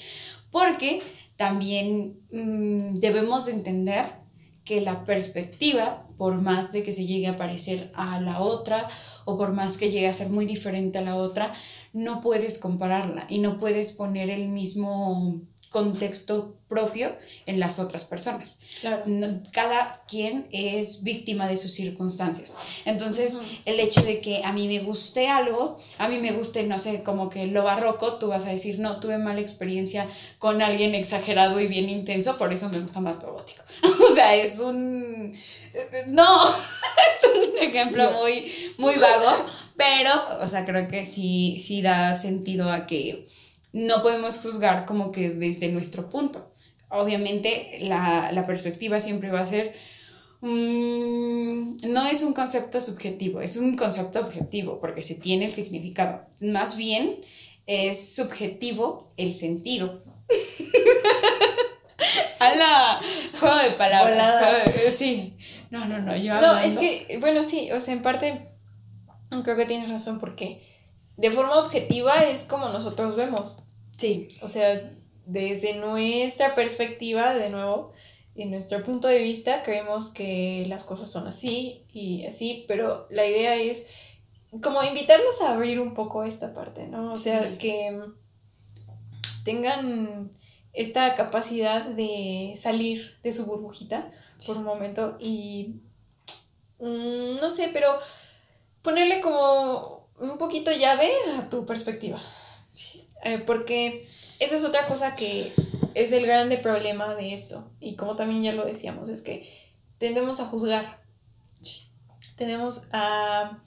Porque 0.52 1.02
también 1.40 2.20
mm, 2.34 2.96
debemos 2.96 3.46
de 3.46 3.54
entender 3.54 4.06
que 4.66 4.82
la 4.82 5.06
perspectiva, 5.06 6.06
por 6.18 6.42
más 6.42 6.74
de 6.74 6.84
que 6.84 6.92
se 6.92 7.06
llegue 7.06 7.28
a 7.28 7.38
parecer 7.38 7.94
a 7.96 8.20
la 8.20 8.42
otra 8.42 8.86
o 9.24 9.38
por 9.38 9.54
más 9.54 9.78
que 9.78 9.90
llegue 9.90 10.10
a 10.10 10.14
ser 10.14 10.28
muy 10.28 10.46
diferente 10.46 10.98
a 10.98 11.02
la 11.02 11.16
otra, 11.16 11.54
no 11.94 12.20
puedes 12.20 12.58
compararla 12.58 13.26
y 13.30 13.40
no 13.40 13.58
puedes 13.58 13.94
poner 13.94 14.30
el 14.30 14.50
mismo 14.50 15.42
contexto 15.70 16.56
propio 16.68 17.12
en 17.46 17.60
las 17.60 17.80
otras 17.80 18.06
personas. 18.06 18.60
cada 19.52 20.04
quien 20.08 20.48
es 20.52 21.04
víctima 21.04 21.48
de 21.48 21.58
sus 21.58 21.72
circunstancias. 21.72 22.56
Entonces, 22.86 23.40
el 23.66 23.80
hecho 23.80 24.02
de 24.02 24.20
que 24.20 24.44
a 24.44 24.54
mí 24.54 24.68
me 24.68 24.80
guste 24.80 25.28
algo, 25.28 25.80
a 25.98 26.08
mí 26.08 26.18
me 26.18 26.32
guste, 26.32 26.64
no 26.64 26.80
sé, 26.80 27.04
como 27.04 27.30
que 27.30 27.48
lo 27.48 27.64
barroco, 27.64 28.14
tú 28.14 28.28
vas 28.28 28.46
a 28.46 28.50
decir, 28.50 28.80
no, 28.80 29.00
tuve 29.00 29.18
mala 29.18 29.42
experiencia 29.42 30.08
con 30.38 30.62
alguien 30.62 30.96
exagerado 30.96 31.60
y 31.60 31.68
bien 31.68 31.90
intenso, 31.90 32.38
por 32.38 32.54
eso 32.54 32.70
me 32.70 32.80
gusta 32.80 33.00
más 33.00 33.22
lo 33.22 33.34
gótico. 33.34 33.64
O 34.12 34.16
sea, 34.16 34.36
es 34.36 34.60
un... 34.60 35.32
No, 36.08 36.46
es 36.48 37.30
un 37.36 37.58
ejemplo 37.60 38.10
muy, 38.12 38.52
muy 38.78 38.96
vago, 38.96 39.46
pero, 39.78 40.12
o 40.42 40.48
sea, 40.48 40.66
creo 40.66 40.88
que 40.88 41.06
sí, 41.06 41.58
sí 41.60 41.82
da 41.82 42.14
sentido 42.14 42.70
a 42.70 42.88
que 42.88 43.28
no 43.74 44.02
podemos 44.02 44.40
juzgar 44.40 44.86
como 44.86 45.12
que 45.12 45.30
desde 45.30 45.70
nuestro 45.70 46.10
punto. 46.10 46.54
Obviamente 46.90 47.80
la, 47.82 48.32
la 48.32 48.48
perspectiva 48.48 49.00
siempre 49.00 49.32
va 49.32 49.42
a 49.42 49.48
ser 49.48 49.76
Mm, 50.42 51.92
no 51.92 52.08
es 52.08 52.24
un 52.24 52.34
concepto 52.34 52.80
subjetivo, 52.80 53.42
es 53.42 53.58
un 53.58 53.76
concepto 53.76 54.22
objetivo, 54.22 54.80
porque 54.80 55.02
se 55.02 55.16
tiene 55.16 55.46
el 55.46 55.52
significado. 55.52 56.26
Más 56.42 56.78
bien 56.78 57.20
es 57.66 58.16
subjetivo 58.16 59.12
el 59.18 59.34
sentido. 59.34 60.04
¡Hala! 62.40 63.00
Juego 63.38 63.58
de 63.58 63.72
palabras. 63.72 64.64
Sí. 64.96 65.36
No, 65.70 65.86
no, 65.86 66.00
no, 66.00 66.16
yo 66.16 66.40
No, 66.40 66.58
es 66.58 66.78
que, 66.78 67.18
bueno, 67.20 67.44
sí, 67.44 67.70
o 67.72 67.82
sea, 67.82 67.94
en 67.94 68.02
parte 68.02 68.50
creo 69.44 69.58
que 69.58 69.66
tienes 69.66 69.90
razón, 69.90 70.20
porque 70.20 70.62
de 71.20 71.32
forma 71.32 71.60
objetiva 71.60 72.24
es 72.24 72.44
como 72.44 72.70
nosotros 72.70 73.16
vemos. 73.16 73.64
Sí. 73.98 74.28
O 74.42 74.48
sea, 74.48 74.94
desde 75.26 75.76
nuestra 75.76 76.56
perspectiva, 76.56 77.34
de 77.34 77.50
nuevo, 77.50 77.92
en 78.36 78.52
nuestro 78.52 78.82
punto 78.86 79.10
de 79.10 79.22
vista 79.22 79.62
creemos 79.64 80.12
que 80.12 80.66
las 80.68 80.86
cosas 80.86 81.12
son 81.12 81.28
así 81.28 81.84
y 81.92 82.26
así, 82.26 82.64
pero 82.70 83.06
la 83.10 83.26
idea 83.26 83.56
es 83.56 83.90
como 84.62 84.82
invitarlos 84.82 85.42
a 85.42 85.54
abrir 85.54 85.82
un 85.82 85.94
poco 85.94 86.24
esta 86.24 86.54
parte, 86.54 86.88
¿no? 86.88 87.12
O 87.12 87.16
sea, 87.18 87.58
que 87.58 88.00
tengan 89.44 90.32
esta 90.72 91.16
capacidad 91.16 91.84
de 91.84 92.54
salir 92.56 93.20
de 93.24 93.34
su 93.34 93.46
burbujita 93.46 94.10
por 94.48 94.56
un 94.56 94.64
momento 94.64 95.18
y 95.20 95.82
mm, 96.80 97.42
no 97.42 97.50
sé, 97.50 97.72
pero 97.74 97.90
ponerle 98.82 99.20
como 99.20 99.99
un 100.20 100.38
poquito 100.38 100.72
llave 100.72 101.10
a 101.38 101.50
tu 101.50 101.66
perspectiva. 101.66 102.20
Sí. 102.72 103.08
Eh, 103.24 103.40
porque 103.40 104.08
eso 104.40 104.56
es 104.56 104.64
otra 104.64 104.88
cosa 104.88 105.16
que 105.16 105.54
es 105.96 106.12
el 106.12 106.26
grande 106.26 106.58
problema 106.58 107.16
de 107.16 107.34
esto. 107.34 107.70
Y 107.80 107.96
como 107.96 108.16
también 108.16 108.44
ya 108.44 108.54
lo 108.54 108.66
decíamos, 108.66 109.10
es 109.10 109.22
que 109.22 109.50
tendemos 109.98 110.40
a 110.40 110.46
juzgar. 110.46 111.00
Tendemos 112.36 112.88
a 112.94 113.62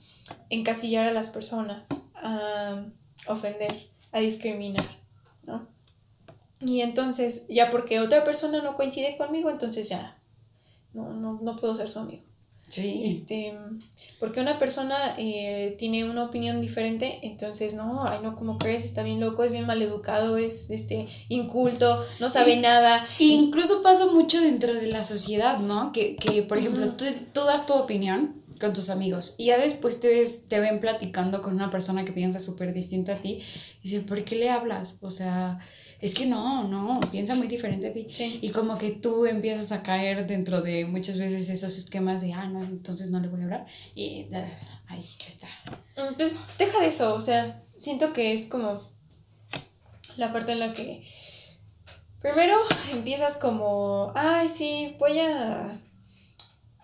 encasillar 0.48 1.06
a 1.06 1.12
las 1.12 1.28
personas, 1.28 1.88
a 2.14 2.86
ofender, 3.26 3.90
a 4.12 4.20
discriminar, 4.20 4.84
¿no? 5.46 5.68
Y 6.58 6.80
entonces, 6.80 7.46
ya 7.48 7.70
porque 7.70 8.00
otra 8.00 8.24
persona 8.24 8.62
no 8.62 8.74
coincide 8.74 9.18
conmigo, 9.18 9.50
entonces 9.50 9.90
ya 9.90 10.22
no, 10.94 11.12
no, 11.12 11.40
no 11.42 11.56
puedo 11.56 11.74
ser 11.74 11.88
su 11.90 11.98
amigo. 11.98 12.22
Sí. 12.72 13.02
Este, 13.04 13.52
porque 14.18 14.40
una 14.40 14.58
persona 14.58 14.96
eh, 15.18 15.74
tiene 15.78 16.08
una 16.08 16.24
opinión 16.24 16.62
diferente, 16.62 17.18
entonces, 17.22 17.74
no, 17.74 18.06
ay, 18.06 18.20
no, 18.22 18.34
como 18.34 18.56
crees? 18.56 18.86
Está 18.86 19.02
bien 19.02 19.20
loco, 19.20 19.44
es 19.44 19.52
bien 19.52 19.66
maleducado, 19.66 20.38
es 20.38 20.70
este, 20.70 21.06
inculto, 21.28 22.02
no 22.18 22.30
sabe 22.30 22.56
nada. 22.56 23.06
incluso 23.18 23.82
pasa 23.82 24.06
mucho 24.06 24.40
dentro 24.40 24.72
de 24.72 24.86
la 24.86 25.04
sociedad, 25.04 25.58
¿no? 25.58 25.92
Que, 25.92 26.16
por 26.48 26.56
ejemplo, 26.56 26.88
tú, 26.94 27.04
das 27.44 27.66
tu 27.66 27.74
opinión 27.74 28.42
con 28.58 28.72
tus 28.72 28.88
amigos 28.88 29.34
y 29.36 29.46
ya 29.46 29.58
después 29.58 30.00
te, 30.00 30.08
ves, 30.08 30.46
te 30.46 30.58
ven 30.58 30.80
platicando 30.80 31.42
con 31.42 31.52
una 31.52 31.68
persona 31.68 32.06
que 32.06 32.12
piensa 32.12 32.40
súper 32.40 32.72
distinto 32.72 33.12
a 33.12 33.16
ti 33.16 33.42
y 33.82 33.90
dicen, 33.90 34.06
¿por 34.06 34.24
qué 34.24 34.36
le 34.36 34.48
hablas? 34.48 34.96
O 35.02 35.10
sea, 35.10 35.58
es 36.02 36.16
que 36.16 36.26
no, 36.26 36.66
no, 36.66 36.98
piensa 37.12 37.36
muy 37.36 37.46
diferente 37.46 37.86
a 37.86 37.92
ti. 37.92 38.08
Y 38.42 38.50
como 38.50 38.76
que 38.76 38.90
tú 38.90 39.24
empiezas 39.24 39.70
a 39.70 39.84
caer 39.84 40.26
dentro 40.26 40.60
de 40.60 40.84
muchas 40.84 41.16
veces 41.16 41.48
esos 41.48 41.78
esquemas 41.78 42.20
de, 42.20 42.32
ah, 42.32 42.48
no, 42.48 42.60
entonces 42.64 43.10
no 43.10 43.20
le 43.20 43.28
voy 43.28 43.40
a 43.40 43.44
hablar. 43.44 43.66
Y 43.94 44.26
ahí, 44.88 45.08
ya 45.20 45.28
está. 45.28 45.48
Mm, 45.96 46.14
pues 46.16 46.38
deja 46.58 46.80
de 46.80 46.88
eso, 46.88 47.14
o 47.14 47.20
sea, 47.20 47.62
siento 47.76 48.12
que 48.12 48.32
es 48.32 48.46
como 48.46 48.82
la 50.16 50.32
parte 50.32 50.52
en 50.52 50.58
la 50.58 50.72
que 50.72 51.06
primero 52.20 52.58
empiezas 52.92 53.36
como, 53.36 54.12
ay, 54.16 54.48
sí, 54.48 54.96
voy 54.98 55.20
a 55.20 55.80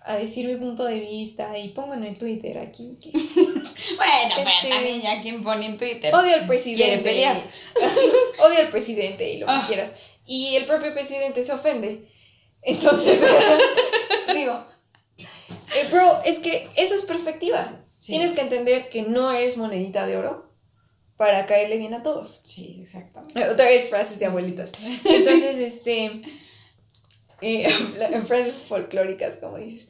a 0.08 0.16
decir 0.16 0.46
mi 0.46 0.56
punto 0.56 0.86
de 0.86 1.00
vista 1.00 1.56
y 1.58 1.68
pongo 1.68 1.92
en 1.92 2.02
el 2.02 2.18
Twitter 2.18 2.56
aquí. 2.58 2.98
Que, 3.02 3.10
bueno, 3.12 4.34
pero 4.36 4.48
este, 4.48 4.68
también 4.70 5.00
ya 5.02 5.20
quien 5.20 5.42
pone 5.42 5.66
en 5.66 5.76
Twitter. 5.76 6.14
Odio 6.14 6.34
al 6.34 6.46
presidente. 6.46 6.82
Quiere 6.82 7.02
pelear. 7.02 7.36
odio 8.40 8.58
al 8.58 8.68
presidente 8.70 9.30
y 9.30 9.36
lo 9.36 9.46
que 9.46 9.52
ah. 9.52 9.64
quieras. 9.66 9.96
Y 10.26 10.56
el 10.56 10.64
propio 10.64 10.94
presidente 10.94 11.42
se 11.42 11.52
ofende. 11.52 12.08
Entonces, 12.62 13.20
digo, 14.34 14.64
eh, 15.18 15.88
bro, 15.90 16.22
es 16.24 16.38
que 16.38 16.66
eso 16.76 16.94
es 16.94 17.02
perspectiva. 17.02 17.84
Tienes 18.02 18.32
que 18.32 18.40
entender 18.40 18.88
que 18.88 19.02
no 19.02 19.30
eres 19.30 19.58
monedita 19.58 20.06
de 20.06 20.16
oro 20.16 20.50
para 21.18 21.44
caerle 21.44 21.76
bien 21.76 21.92
a 21.92 22.02
todos. 22.02 22.30
Sí, 22.44 22.78
exactamente. 22.80 23.46
Otra 23.46 23.66
vez 23.66 23.90
frases 23.90 24.18
de 24.18 24.26
abuelitas. 24.26 24.72
Entonces, 25.04 25.58
este 25.58 26.22
eh, 27.40 27.68
frases 28.26 28.62
folclóricas, 28.62 29.36
como 29.36 29.58
dices. 29.58 29.88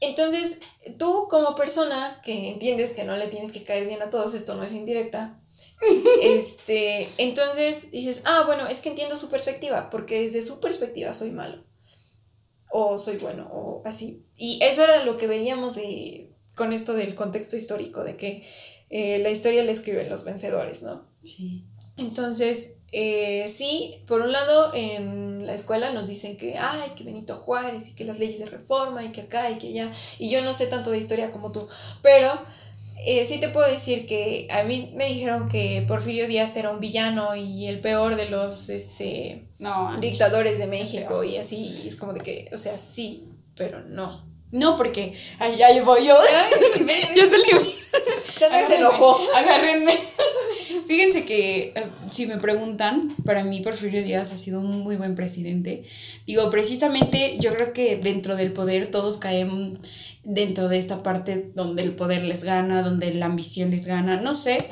Entonces, 0.00 0.60
tú 0.98 1.26
como 1.28 1.54
persona 1.54 2.20
que 2.24 2.50
entiendes 2.50 2.92
que 2.92 3.04
no 3.04 3.16
le 3.16 3.28
tienes 3.28 3.52
que 3.52 3.64
caer 3.64 3.86
bien 3.86 4.02
a 4.02 4.10
todos, 4.10 4.34
esto 4.34 4.54
no 4.54 4.62
es 4.62 4.74
indirecta, 4.74 5.40
este, 6.22 7.06
entonces 7.18 7.90
dices, 7.92 8.22
ah, 8.24 8.44
bueno, 8.46 8.66
es 8.66 8.80
que 8.80 8.90
entiendo 8.90 9.16
su 9.16 9.30
perspectiva, 9.30 9.90
porque 9.90 10.22
desde 10.22 10.42
su 10.42 10.60
perspectiva 10.60 11.12
soy 11.12 11.30
malo, 11.30 11.62
o 12.70 12.98
soy 12.98 13.16
bueno, 13.16 13.48
o 13.50 13.82
así. 13.84 14.22
Y 14.36 14.58
eso 14.62 14.84
era 14.84 15.04
lo 15.04 15.16
que 15.16 15.26
veíamos 15.26 15.76
de, 15.76 16.30
con 16.54 16.72
esto 16.72 16.94
del 16.94 17.14
contexto 17.14 17.56
histórico, 17.56 18.04
de 18.04 18.16
que 18.16 18.46
eh, 18.90 19.18
la 19.18 19.30
historia 19.30 19.64
la 19.64 19.72
escriben 19.72 20.08
los 20.08 20.24
vencedores, 20.24 20.82
¿no? 20.82 21.06
Sí. 21.20 21.64
Entonces, 21.96 22.75
eh, 22.98 23.46
sí, 23.50 24.02
por 24.06 24.22
un 24.22 24.32
lado 24.32 24.72
en 24.72 25.46
la 25.46 25.52
escuela 25.52 25.90
nos 25.90 26.08
dicen 26.08 26.38
que, 26.38 26.56
ay, 26.56 26.92
que 26.96 27.04
Benito 27.04 27.36
Juárez 27.36 27.90
y 27.90 27.94
que 27.94 28.04
las 28.04 28.18
leyes 28.18 28.38
de 28.38 28.46
reforma 28.46 29.04
y 29.04 29.12
que 29.12 29.20
acá 29.20 29.50
y 29.50 29.58
que 29.58 29.68
allá, 29.68 29.92
y 30.18 30.30
yo 30.30 30.40
no 30.40 30.54
sé 30.54 30.66
tanto 30.66 30.90
de 30.90 30.96
historia 30.96 31.30
como 31.30 31.52
tú, 31.52 31.68
pero 32.00 32.32
eh, 33.04 33.26
sí 33.26 33.38
te 33.38 33.50
puedo 33.50 33.70
decir 33.70 34.06
que 34.06 34.48
a 34.50 34.62
mí 34.62 34.92
me 34.94 35.08
dijeron 35.08 35.46
que 35.46 35.84
Porfirio 35.86 36.26
Díaz 36.26 36.56
era 36.56 36.70
un 36.70 36.80
villano 36.80 37.36
y 37.36 37.66
el 37.66 37.82
peor 37.82 38.16
de 38.16 38.30
los 38.30 38.70
este, 38.70 39.46
dictadores 40.00 40.58
de 40.58 40.66
México 40.66 41.22
y 41.22 41.36
así, 41.36 41.82
es 41.84 41.96
como 41.96 42.14
de 42.14 42.20
que, 42.20 42.48
o 42.54 42.56
sea, 42.56 42.78
sí, 42.78 43.28
pero 43.54 43.82
no. 43.82 44.24
No, 44.52 44.78
porque, 44.78 45.14
ay, 45.38 45.60
ahí 45.60 45.80
voy 45.80 46.06
yo. 46.06 46.16
yo 47.14 47.24
se, 47.28 48.48
se 48.66 48.74
enojó. 48.76 49.20
Agárrenme. 49.34 49.92
Fíjense 50.86 51.24
que 51.24 51.72
eh, 51.74 51.84
si 52.10 52.26
me 52.26 52.38
preguntan, 52.38 53.08
para 53.24 53.44
mí 53.44 53.60
Porfirio 53.60 54.02
Díaz 54.02 54.32
ha 54.32 54.36
sido 54.36 54.60
un 54.60 54.80
muy 54.80 54.96
buen 54.96 55.16
presidente. 55.16 55.84
Digo, 56.26 56.48
precisamente 56.50 57.36
yo 57.40 57.52
creo 57.54 57.72
que 57.72 57.96
dentro 57.96 58.36
del 58.36 58.52
poder 58.52 58.86
todos 58.90 59.18
caen 59.18 59.78
dentro 60.22 60.68
de 60.68 60.78
esta 60.78 61.02
parte 61.02 61.50
donde 61.54 61.82
el 61.82 61.94
poder 61.94 62.22
les 62.24 62.44
gana, 62.44 62.82
donde 62.82 63.12
la 63.14 63.26
ambición 63.26 63.70
les 63.70 63.86
gana, 63.86 64.20
no 64.20 64.34
sé, 64.34 64.66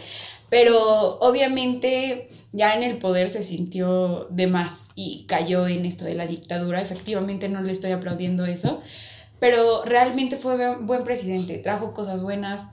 pero 0.51 1.19
obviamente 1.21 2.29
ya 2.53 2.75
en 2.75 2.83
el 2.83 2.99
poder 2.99 3.29
se 3.29 3.43
sintió 3.43 4.29
de 4.31 4.47
más 4.47 4.91
y 4.95 5.25
cayó 5.27 5.67
en 5.67 5.85
esto 5.87 6.05
de 6.05 6.15
la 6.15 6.27
dictadura. 6.27 6.81
Efectivamente 6.81 7.49
no 7.49 7.63
le 7.63 7.73
estoy 7.73 7.93
aplaudiendo 7.93 8.47
eso, 8.47 8.81
pero 9.41 9.85
realmente 9.85 10.37
fue 10.37 10.77
buen 10.79 11.05
presidente, 11.05 11.59
trajo 11.59 11.93
cosas 11.93 12.23
buenas 12.23 12.67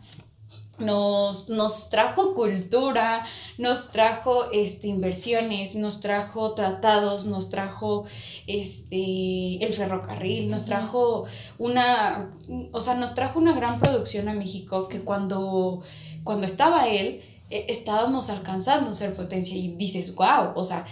nos, 0.80 1.50
nos 1.50 1.90
trajo 1.90 2.34
cultura, 2.34 3.26
nos 3.58 3.92
trajo 3.92 4.52
este, 4.52 4.88
inversiones, 4.88 5.76
nos 5.76 6.02
trajo 6.02 6.54
tratados, 6.54 7.26
nos 7.26 7.50
trajo 7.50 8.06
este, 8.48 9.64
el 9.64 9.74
ferrocarril, 9.74 10.50
nos 10.50 10.66
trajo 10.66 11.26
una, 11.58 12.32
o 12.72 12.82
sea, 12.82 12.96
nos 12.96 13.14
trajo 13.14 13.40
una 13.40 13.54
gran 13.54 13.80
producción 13.80 14.28
a 14.30 14.34
México 14.34 14.88
que 14.88 15.02
cuando, 15.02 15.82
cuando 16.24 16.46
estaba 16.46 16.88
él, 16.88 17.22
e, 17.50 17.66
estábamos 17.70 18.30
alcanzando 18.30 18.94
ser 18.94 19.16
potencia 19.16 19.56
y 19.56 19.70
dices, 19.76 20.16
wow, 20.16 20.54
o 20.56 20.64
sea, 20.64 20.86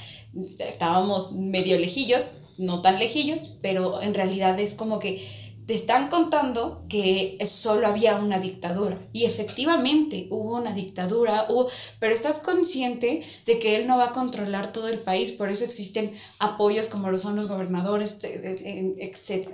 estábamos 0.59 1.31
medio 1.31 1.79
lejillos, 1.79 2.41
no 2.57 2.81
tan 2.81 2.99
lejillos, 2.99 3.55
pero 3.61 4.01
en 4.01 4.13
realidad 4.13 4.59
es 4.59 4.73
como 4.73 4.99
que 4.99 5.25
te 5.69 5.75
están 5.75 6.07
contando 6.07 6.83
que 6.89 7.37
solo 7.45 7.85
había 7.85 8.15
una 8.15 8.39
dictadura. 8.39 8.99
Y 9.13 9.25
efectivamente 9.25 10.25
hubo 10.31 10.55
una 10.55 10.73
dictadura, 10.73 11.47
pero 11.99 12.11
estás 12.11 12.39
consciente 12.39 13.21
de 13.45 13.59
que 13.59 13.75
él 13.75 13.85
no 13.85 13.95
va 13.95 14.05
a 14.05 14.11
controlar 14.11 14.71
todo 14.71 14.87
el 14.87 14.97
país, 14.97 15.31
por 15.31 15.51
eso 15.51 15.65
existen 15.65 16.11
apoyos 16.39 16.87
como 16.87 17.11
lo 17.11 17.19
son 17.19 17.35
los 17.35 17.47
gobernadores, 17.47 18.17
etc. 18.23 19.49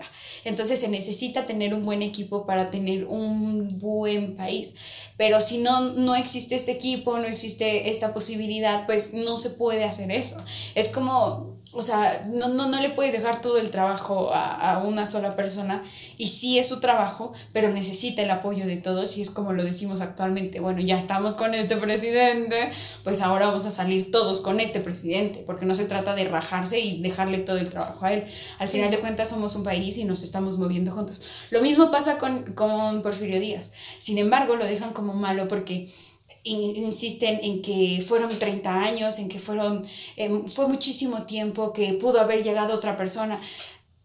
Entonces 0.46 0.80
se 0.80 0.88
necesita 0.88 1.46
tener 1.46 1.74
un 1.74 1.84
buen 1.84 2.02
equipo 2.02 2.46
para 2.46 2.72
tener 2.72 3.08
un 3.08 3.78
buen 3.80 4.38
país. 4.38 4.74
Pero 5.18 5.42
si 5.42 5.58
no, 5.58 5.82
no 5.96 6.16
existe 6.16 6.56
este 6.56 6.72
equipo, 6.72 7.18
no 7.18 7.26
existe 7.26 7.90
esta 7.90 8.14
posibilidad, 8.14 8.86
pues 8.86 9.14
no 9.14 9.36
se 9.36 9.50
puede 9.50 9.84
hacer 9.84 10.10
eso. 10.12 10.42
Es 10.76 10.88
como 10.88 11.58
o 11.76 11.82
sea, 11.82 12.26
no, 12.28 12.48
no, 12.48 12.70
no 12.70 12.80
le 12.80 12.90
puedes 12.90 13.12
dejar 13.12 13.42
todo 13.42 13.58
el 13.58 13.70
trabajo 13.70 14.34
a, 14.34 14.76
a, 14.76 14.80
una 14.80 15.06
sola 15.06 15.36
persona 15.36 15.84
y 16.18 16.30
sí 16.30 16.58
es 16.58 16.68
su 16.68 16.80
trabajo, 16.80 17.34
pero 17.52 17.70
necesita 17.70 18.22
el 18.22 18.32
apoyo 18.32 18.66
de 18.66 18.78
todos 18.78 19.18
y 19.18 19.22
es 19.22 19.30
como 19.30 19.52
lo 19.52 19.64
decimos 19.64 20.00
actualmente, 20.00 20.62
bueno, 20.62 20.80
ya 20.80 20.98
estamos 20.98 21.36
con 21.36 21.54
este 21.54 21.76
presidente, 21.76 22.72
pues 23.04 23.22
ahora 23.22 23.48
vamos 23.48 23.66
a 23.66 23.72
salir 23.72 24.10
todos 24.10 24.40
con 24.40 24.60
este 24.60 24.80
presidente, 24.80 25.44
porque 25.46 25.66
no 25.66 25.76
se 25.76 25.86
trata 25.86 26.16
de 26.16 26.24
rajarse 26.24 26.80
y 26.80 27.02
dejarle 27.02 27.40
todo 27.40 27.58
el 27.58 27.70
trabajo 27.70 28.06
a 28.06 28.14
él. 28.14 28.24
Al 28.60 28.70
final 28.70 28.90
de 28.90 29.00
cuentas 29.00 29.30
somos 29.30 29.56
un 29.56 29.64
país 29.64 29.98
y 29.98 30.06
nos 30.06 30.24
estamos 30.24 30.58
moviendo 30.58 30.92
juntos. 30.92 31.22
Lo 31.50 31.62
mismo 31.62 31.92
pasa 31.92 32.18
con, 32.18 32.54
con 32.54 33.02
Porfirio 33.02 33.40
Díaz, 33.40 33.72
sin 33.98 34.18
embargo 34.18 34.56
lo 34.56 34.66
dejan 34.66 34.94
como 34.94 35.14
malo 35.14 35.48
porque 35.48 35.92
insisten 36.46 37.40
en 37.44 37.62
que 37.62 38.04
fueron 38.06 38.30
30 38.30 38.74
años, 38.74 39.20
en 39.20 39.30
que 39.30 39.40
fueron, 39.40 39.86
em, 40.16 40.46
fue 40.48 40.68
muchísimo 40.68 41.24
tiempo, 41.24 41.74
que 41.74 41.94
pudo 41.94 42.22
haber 42.22 42.44
llegado 42.44 42.76
otra 42.76 42.96
persona. 42.96 43.40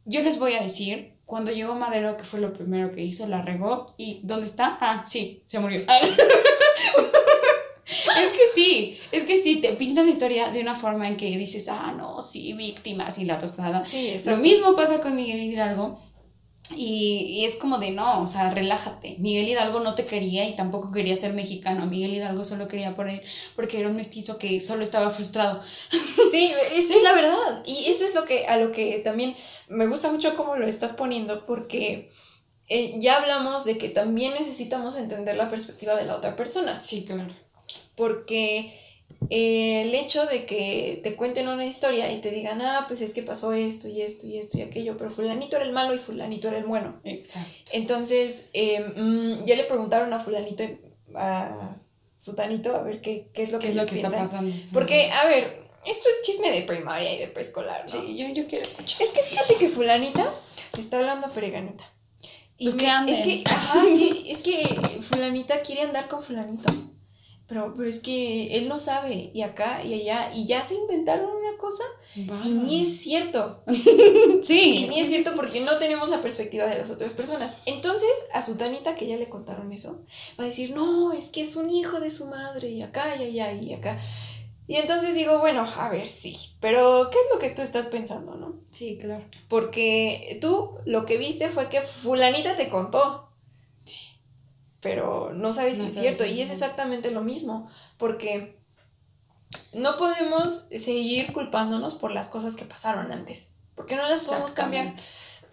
Yo 0.05 0.23
les 0.23 0.39
voy 0.39 0.55
a 0.55 0.63
decir, 0.63 1.13
cuando 1.25 1.53
llegó 1.53 1.75
Madero, 1.75 2.17
que 2.17 2.25
fue 2.25 2.41
lo 2.41 2.53
primero 2.53 2.91
que 2.91 3.03
hizo, 3.05 3.29
la 3.29 3.43
regó, 3.43 3.95
¿y 3.97 4.21
dónde 4.23 4.47
está? 4.47 4.79
Ah, 4.81 5.05
sí, 5.07 5.43
se 5.45 5.61
murió. 5.61 5.81
es 7.87 8.31
que 8.37 8.47
sí, 8.53 8.99
es 9.13 9.25
que 9.25 9.37
sí, 9.37 9.61
te 9.61 9.75
pintan 9.75 10.07
la 10.07 10.13
historia 10.13 10.49
de 10.51 10.61
una 10.61 10.75
forma 10.75 11.07
en 11.07 11.17
que 11.17 11.27
dices, 11.37 11.69
ah, 11.69 11.95
no, 11.97 12.21
sí, 12.21 12.55
víctimas 12.55 13.19
y 13.19 13.25
la 13.27 13.39
tostada. 13.39 13.85
Sí, 13.85 14.17
lo 14.27 14.39
mismo 14.39 14.75
pasa 14.75 15.01
con 15.01 15.15
Miguel 15.15 15.41
Hidalgo 15.41 16.01
y, 16.77 17.45
es 17.45 17.57
como 17.57 17.79
de 17.79 17.91
no, 17.91 18.23
o 18.23 18.27
sea, 18.27 18.51
relájate. 18.51 19.17
Miguel 19.19 19.49
Hidalgo 19.49 19.81
no 19.81 19.95
te 19.95 20.07
quería 20.07 20.49
y 20.49 20.55
tampoco 20.55 20.93
quería 20.93 21.17
ser 21.17 21.33
mexicano. 21.33 21.87
Miguel 21.87 22.15
Hidalgo 22.15 22.45
solo 22.45 22.69
quería 22.69 22.95
por 22.95 23.09
él 23.09 23.21
porque 23.57 23.81
era 23.81 23.89
un 23.89 23.97
mestizo 23.97 24.39
que 24.39 24.61
solo 24.61 24.83
estaba 24.83 25.11
frustrado. 25.11 25.61
Sí, 26.31 26.53
esa 26.75 26.95
es 26.95 27.03
la 27.03 27.13
verdad. 27.13 27.63
Y 27.67 27.91
eso 27.91 28.05
es 28.05 28.15
lo 28.15 28.25
que, 28.25 28.47
a 28.47 28.57
lo 28.57 28.73
que 28.73 28.99
también 28.99 29.35
me 29.69 29.87
gusta 29.87 30.11
mucho 30.11 30.37
cómo 30.37 30.57
lo 30.57 30.67
estás 30.67 30.93
poniendo, 30.93 31.47
porque 31.47 32.11
eh, 32.69 32.95
ya 32.99 33.17
hablamos 33.17 33.65
de 33.65 33.77
que 33.77 33.89
también 33.89 34.35
necesitamos 34.35 34.97
entender 34.97 35.37
la 35.37 35.49
perspectiva 35.49 35.97
de 35.97 36.07
la 36.07 36.17
otra 36.17 36.37
persona. 36.37 36.81
Sí, 36.81 37.05
claro. 37.05 37.35
Porque 37.97 38.73
eh, 39.29 39.83
el 39.83 39.95
hecho 39.95 40.25
de 40.27 40.47
que 40.47 41.01
te 41.03 41.15
cuenten 41.15 41.49
una 41.49 41.67
historia 41.67 42.11
y 42.13 42.21
te 42.21 42.31
digan, 42.31 42.63
ah, 42.63 42.87
pues 42.89 43.01
es 43.01 43.13
que 43.13 43.23
pasó 43.23 43.53
esto 43.53 43.89
y 43.89 44.01
esto 44.01 44.27
y 44.27 44.39
esto 44.39 44.59
y 44.59 44.63
aquello, 44.63 44.97
pero 44.97 45.11
fulanito 45.11 45.57
era 45.57 45.67
el 45.67 45.73
malo 45.73 45.95
y 45.95 45.99
fulanito 45.99 46.49
era 46.49 46.59
el 46.59 46.65
bueno. 46.65 47.01
Exacto. 47.05 47.71
Entonces, 47.73 48.51
em, 48.55 48.93
mm, 48.97 49.45
ya 49.45 49.57
le 49.57 49.65
preguntaron 49.65 50.13
a 50.13 50.21
fulanito, 50.21 50.65
a 51.15 51.77
sutanito, 52.19 52.75
a 52.75 52.83
ver 52.83 53.01
qué, 53.01 53.31
qué 53.33 53.43
es 53.43 53.53
lo 53.53 53.59
que, 53.59 53.69
es 53.69 53.75
lo 53.75 53.85
que 53.85 53.95
está 53.95 54.11
pasando. 54.11 54.55
Porque, 54.73 55.11
a 55.11 55.27
ver, 55.27 55.45
esto 55.85 56.09
es 56.09 56.27
chisme 56.27 56.51
de 56.51 56.63
primaria 56.63 57.15
y 57.15 57.19
de 57.19 57.29
preescolar, 57.29 57.83
¿no? 57.83 57.89
Sí, 57.89 58.17
yo, 58.17 58.29
yo 58.29 58.47
quiero 58.47 58.65
escuchar. 58.65 59.03
Es 59.03 59.11
que 59.11 59.23
fíjate 59.23 59.55
que 59.57 59.69
fulanita 59.69 60.33
está 60.79 60.99
hablando 60.99 61.27
a 61.27 61.31
pereganita. 61.31 61.85
pues 62.59 62.75
que 62.75 62.87
Es 63.09 63.19
que, 63.21 63.43
ajá, 63.47 63.85
sí, 63.87 64.25
es 64.27 64.41
que 64.41 65.01
fulanita 65.03 65.61
quiere 65.63 65.83
andar 65.83 66.09
con 66.09 66.23
fulanito. 66.23 66.71
Pero, 67.51 67.75
pero 67.77 67.89
es 67.89 67.99
que 67.99 68.57
él 68.59 68.69
no 68.69 68.79
sabe, 68.79 69.33
y 69.35 69.43
acá 69.43 69.83
y 69.85 69.93
allá, 69.95 70.31
y 70.37 70.47
ya 70.47 70.63
se 70.63 70.77
inventaron 70.77 71.29
una 71.29 71.59
cosa, 71.59 71.83
y 72.15 72.53
ni 72.53 72.83
es 72.83 73.01
cierto. 73.01 73.65
sí. 74.43 74.85
Y 74.85 74.89
ni 74.89 75.01
es 75.01 75.09
cierto 75.09 75.33
porque 75.35 75.59
no 75.59 75.77
tenemos 75.77 76.11
la 76.11 76.23
perspectiva 76.23 76.67
de 76.67 76.79
las 76.79 76.91
otras 76.91 77.13
personas. 77.13 77.63
Entonces, 77.67 78.09
a 78.33 78.41
su 78.41 78.57
Tanita, 78.57 78.95
que 78.95 79.09
ya 79.09 79.17
le 79.17 79.29
contaron 79.29 79.73
eso, 79.73 80.05
va 80.39 80.45
a 80.45 80.47
decir, 80.47 80.71
no, 80.77 81.13
es 81.13 81.31
que 81.31 81.41
es 81.41 81.57
un 81.57 81.71
hijo 81.71 81.99
de 81.99 82.11
su 82.11 82.27
madre, 82.27 82.69
y 82.69 82.83
acá 82.83 83.17
y 83.17 83.25
allá 83.25 83.53
y 83.53 83.75
acá. 83.75 84.01
Y 84.69 84.77
entonces 84.77 85.17
digo, 85.17 85.41
bueno, 85.41 85.69
a 85.77 85.91
ver, 85.91 86.07
sí, 86.07 86.37
pero 86.61 87.11
¿qué 87.11 87.19
es 87.19 87.35
lo 87.35 87.41
que 87.41 87.51
tú 87.51 87.63
estás 87.63 87.87
pensando, 87.87 88.37
no? 88.37 88.61
Sí, 88.71 88.97
claro. 88.97 89.25
Porque 89.49 90.39
tú 90.41 90.79
lo 90.85 91.05
que 91.05 91.19
viste 91.19 91.49
fue 91.49 91.69
que 91.69 91.81
fulanita 91.81 92.55
te 92.55 92.69
contó 92.69 93.30
pero 94.81 95.33
no 95.35 95.53
sabes 95.53 95.79
si 95.79 95.87
es 95.87 95.95
cierto. 95.95 96.25
y 96.25 96.41
es 96.41 96.51
exactamente 96.51 97.11
lo 97.11 97.23
mismo, 97.23 97.71
porque 97.99 98.59
no 99.73 99.97
podemos 99.97 100.67
seguir 100.71 101.33
culpándonos 101.33 101.95
por 101.95 102.13
las 102.13 102.29
cosas 102.29 102.57
que 102.57 102.65
pasaron 102.65 103.13
antes, 103.13 103.55
porque 103.75 103.97
no 103.97 104.09
las 104.09 104.25
podemos 104.25 104.53
cambiar. 104.53 104.95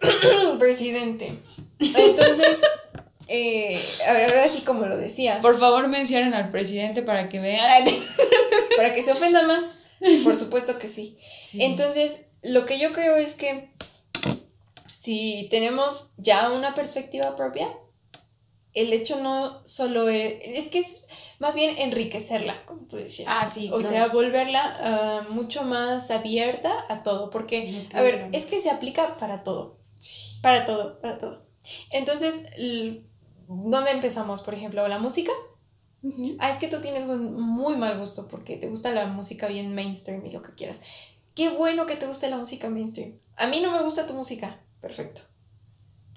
Presidente. 0.58 1.38
Entonces, 1.78 2.62
eh, 3.28 3.82
ahora 4.06 4.48
sí 4.48 4.62
como 4.62 4.86
lo 4.86 4.96
decía. 4.96 5.40
Por 5.40 5.58
favor 5.58 5.88
mencionen 5.88 6.34
al 6.34 6.50
presidente 6.50 7.02
para 7.02 7.28
que 7.28 7.40
vean. 7.40 7.84
para 8.76 8.94
que 8.94 9.02
se 9.02 9.12
ofenda 9.12 9.42
más. 9.42 9.80
Por 10.24 10.36
supuesto 10.36 10.78
que 10.78 10.88
sí. 10.88 11.18
Entonces, 11.54 12.26
lo 12.42 12.66
que 12.66 12.78
yo 12.78 12.92
creo 12.92 13.16
es 13.16 13.34
que 13.34 13.70
si 14.86 15.48
tenemos 15.50 16.10
ya 16.16 16.50
una 16.52 16.74
perspectiva 16.74 17.34
propia, 17.34 17.68
el 18.74 18.92
hecho 18.92 19.20
no 19.22 19.64
solo 19.66 20.08
es, 20.08 20.34
es 20.42 20.68
que 20.68 20.78
es 20.78 21.06
más 21.38 21.54
bien 21.54 21.78
enriquecerla, 21.78 22.64
como 22.64 22.86
tú 22.86 22.96
decías. 22.96 23.28
Ah, 23.30 23.46
sí. 23.46 23.70
O 23.72 23.82
sea, 23.82 24.08
volverla 24.08 24.62
ah, 24.80 25.26
mucho 25.30 25.64
más 25.64 26.10
abierta 26.10 26.72
a 26.88 27.02
todo, 27.02 27.30
porque, 27.30 27.86
a 27.94 28.02
ver, 28.02 28.28
es 28.32 28.46
que 28.46 28.60
se 28.60 28.70
aplica 28.70 29.16
para 29.16 29.42
todo. 29.42 29.76
Sí. 29.98 30.38
Para 30.42 30.66
todo, 30.66 31.00
para 31.00 31.18
todo. 31.18 31.46
Entonces, 31.90 32.44
¿dónde 33.48 33.90
empezamos? 33.90 34.42
Por 34.42 34.54
ejemplo, 34.54 34.86
la 34.88 34.98
música. 34.98 35.32
Ah, 36.38 36.48
es 36.48 36.58
que 36.58 36.68
tú 36.68 36.80
tienes 36.80 37.04
un 37.04 37.34
muy 37.34 37.76
mal 37.76 37.98
gusto 37.98 38.28
porque 38.28 38.56
te 38.56 38.68
gusta 38.68 38.92
la 38.92 39.06
música 39.06 39.48
bien 39.48 39.74
mainstream 39.74 40.24
y 40.24 40.30
lo 40.30 40.42
que 40.42 40.54
quieras. 40.54 40.82
Qué 41.34 41.48
bueno 41.48 41.86
que 41.86 41.96
te 41.96 42.06
guste 42.06 42.30
la 42.30 42.36
música 42.36 42.68
mainstream. 42.68 43.18
A 43.36 43.46
mí 43.48 43.60
no 43.60 43.72
me 43.72 43.82
gusta 43.82 44.06
tu 44.06 44.14
música. 44.14 44.60
Perfecto. 44.80 45.22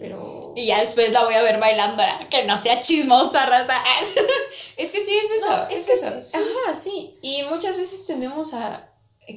Pero... 0.02 0.52
Y 0.56 0.66
ya 0.66 0.82
después 0.82 1.12
la 1.12 1.24
voy 1.24 1.36
a 1.36 1.44
ver 1.44 1.60
bailando, 1.60 2.02
que 2.32 2.44
no 2.46 2.58
sea 2.58 2.82
chismosa, 2.82 3.46
raza. 3.46 3.76
es 4.78 4.92
que 4.92 5.00
sí, 5.00 5.12
es 5.16 5.30
eso. 5.30 5.68
es, 5.70 5.90
eso. 5.90 6.40
Ajá, 6.40 6.76
sí. 6.76 7.20
Y 7.22 7.44
muchas 7.52 7.78
veces 7.78 8.08
tendemos 8.08 8.56
a 8.56 8.90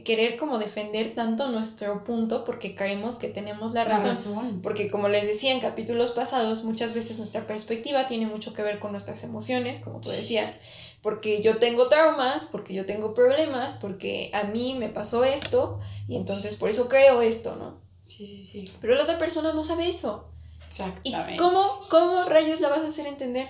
querer 0.04 0.38
como 0.38 0.58
defender 0.58 1.14
tanto 1.14 1.48
nuestro 1.50 2.02
punto 2.02 2.44
porque 2.44 2.74
creemos 2.74 3.18
que 3.18 3.28
tenemos 3.28 3.74
la 3.74 3.84
razón. 3.84 4.04
la 4.04 4.08
razón. 4.08 4.60
Porque 4.62 4.90
como 4.90 5.08
les 5.08 5.26
decía 5.26 5.52
en 5.52 5.60
capítulos 5.60 6.12
pasados, 6.12 6.64
muchas 6.64 6.94
veces 6.94 7.18
nuestra 7.18 7.46
perspectiva 7.46 8.06
tiene 8.06 8.26
mucho 8.26 8.54
que 8.54 8.62
ver 8.62 8.78
con 8.78 8.92
nuestras 8.92 9.22
emociones, 9.22 9.80
como 9.80 10.00
tú 10.00 10.08
decías. 10.08 10.60
Porque 11.02 11.42
yo 11.42 11.58
tengo 11.58 11.88
traumas, 11.90 12.46
porque 12.46 12.72
yo 12.72 12.86
tengo 12.86 13.12
problemas, 13.12 13.74
porque 13.74 14.30
a 14.32 14.44
mí 14.44 14.76
me 14.78 14.88
pasó 14.88 15.24
esto 15.24 15.78
y 16.08 16.16
entonces 16.16 16.54
por 16.54 16.70
eso 16.70 16.88
creo 16.88 17.20
esto, 17.20 17.54
¿no? 17.56 17.82
Sí, 18.02 18.26
sí, 18.26 18.44
sí. 18.44 18.72
Pero 18.80 18.94
la 18.94 19.02
otra 19.02 19.18
persona 19.18 19.52
no 19.52 19.62
sabe 19.62 19.86
eso. 19.86 20.30
Exactamente. 20.74 21.34
¿Y 21.34 21.36
cómo, 21.36 21.80
cómo 21.88 22.24
rayos 22.24 22.60
la 22.60 22.68
vas 22.68 22.80
a 22.80 22.88
hacer 22.88 23.06
entender? 23.06 23.48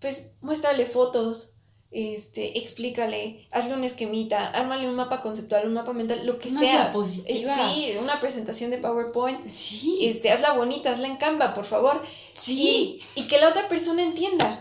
Pues 0.00 0.32
muéstrale 0.40 0.86
fotos, 0.86 1.56
este, 1.90 2.58
explícale, 2.58 3.46
hazle 3.50 3.74
un 3.74 3.84
esquemita, 3.84 4.48
ármale 4.48 4.88
un 4.88 4.96
mapa 4.96 5.20
conceptual, 5.20 5.66
un 5.66 5.74
mapa 5.74 5.92
mental, 5.92 6.24
lo 6.24 6.38
que 6.38 6.50
sea. 6.50 6.92
Positiva. 6.92 7.54
sí, 7.54 7.96
una 8.00 8.20
presentación 8.20 8.70
de 8.70 8.78
PowerPoint. 8.78 9.46
Sí. 9.48 9.98
Este, 10.02 10.30
hazla 10.30 10.52
bonita, 10.52 10.90
hazla 10.90 11.06
en 11.06 11.16
Canva, 11.16 11.54
por 11.54 11.64
favor. 11.64 12.02
Sí. 12.26 13.00
Y, 13.14 13.22
que 13.24 13.38
la 13.38 13.48
otra 13.48 13.68
persona 13.68 14.02
entienda. 14.02 14.60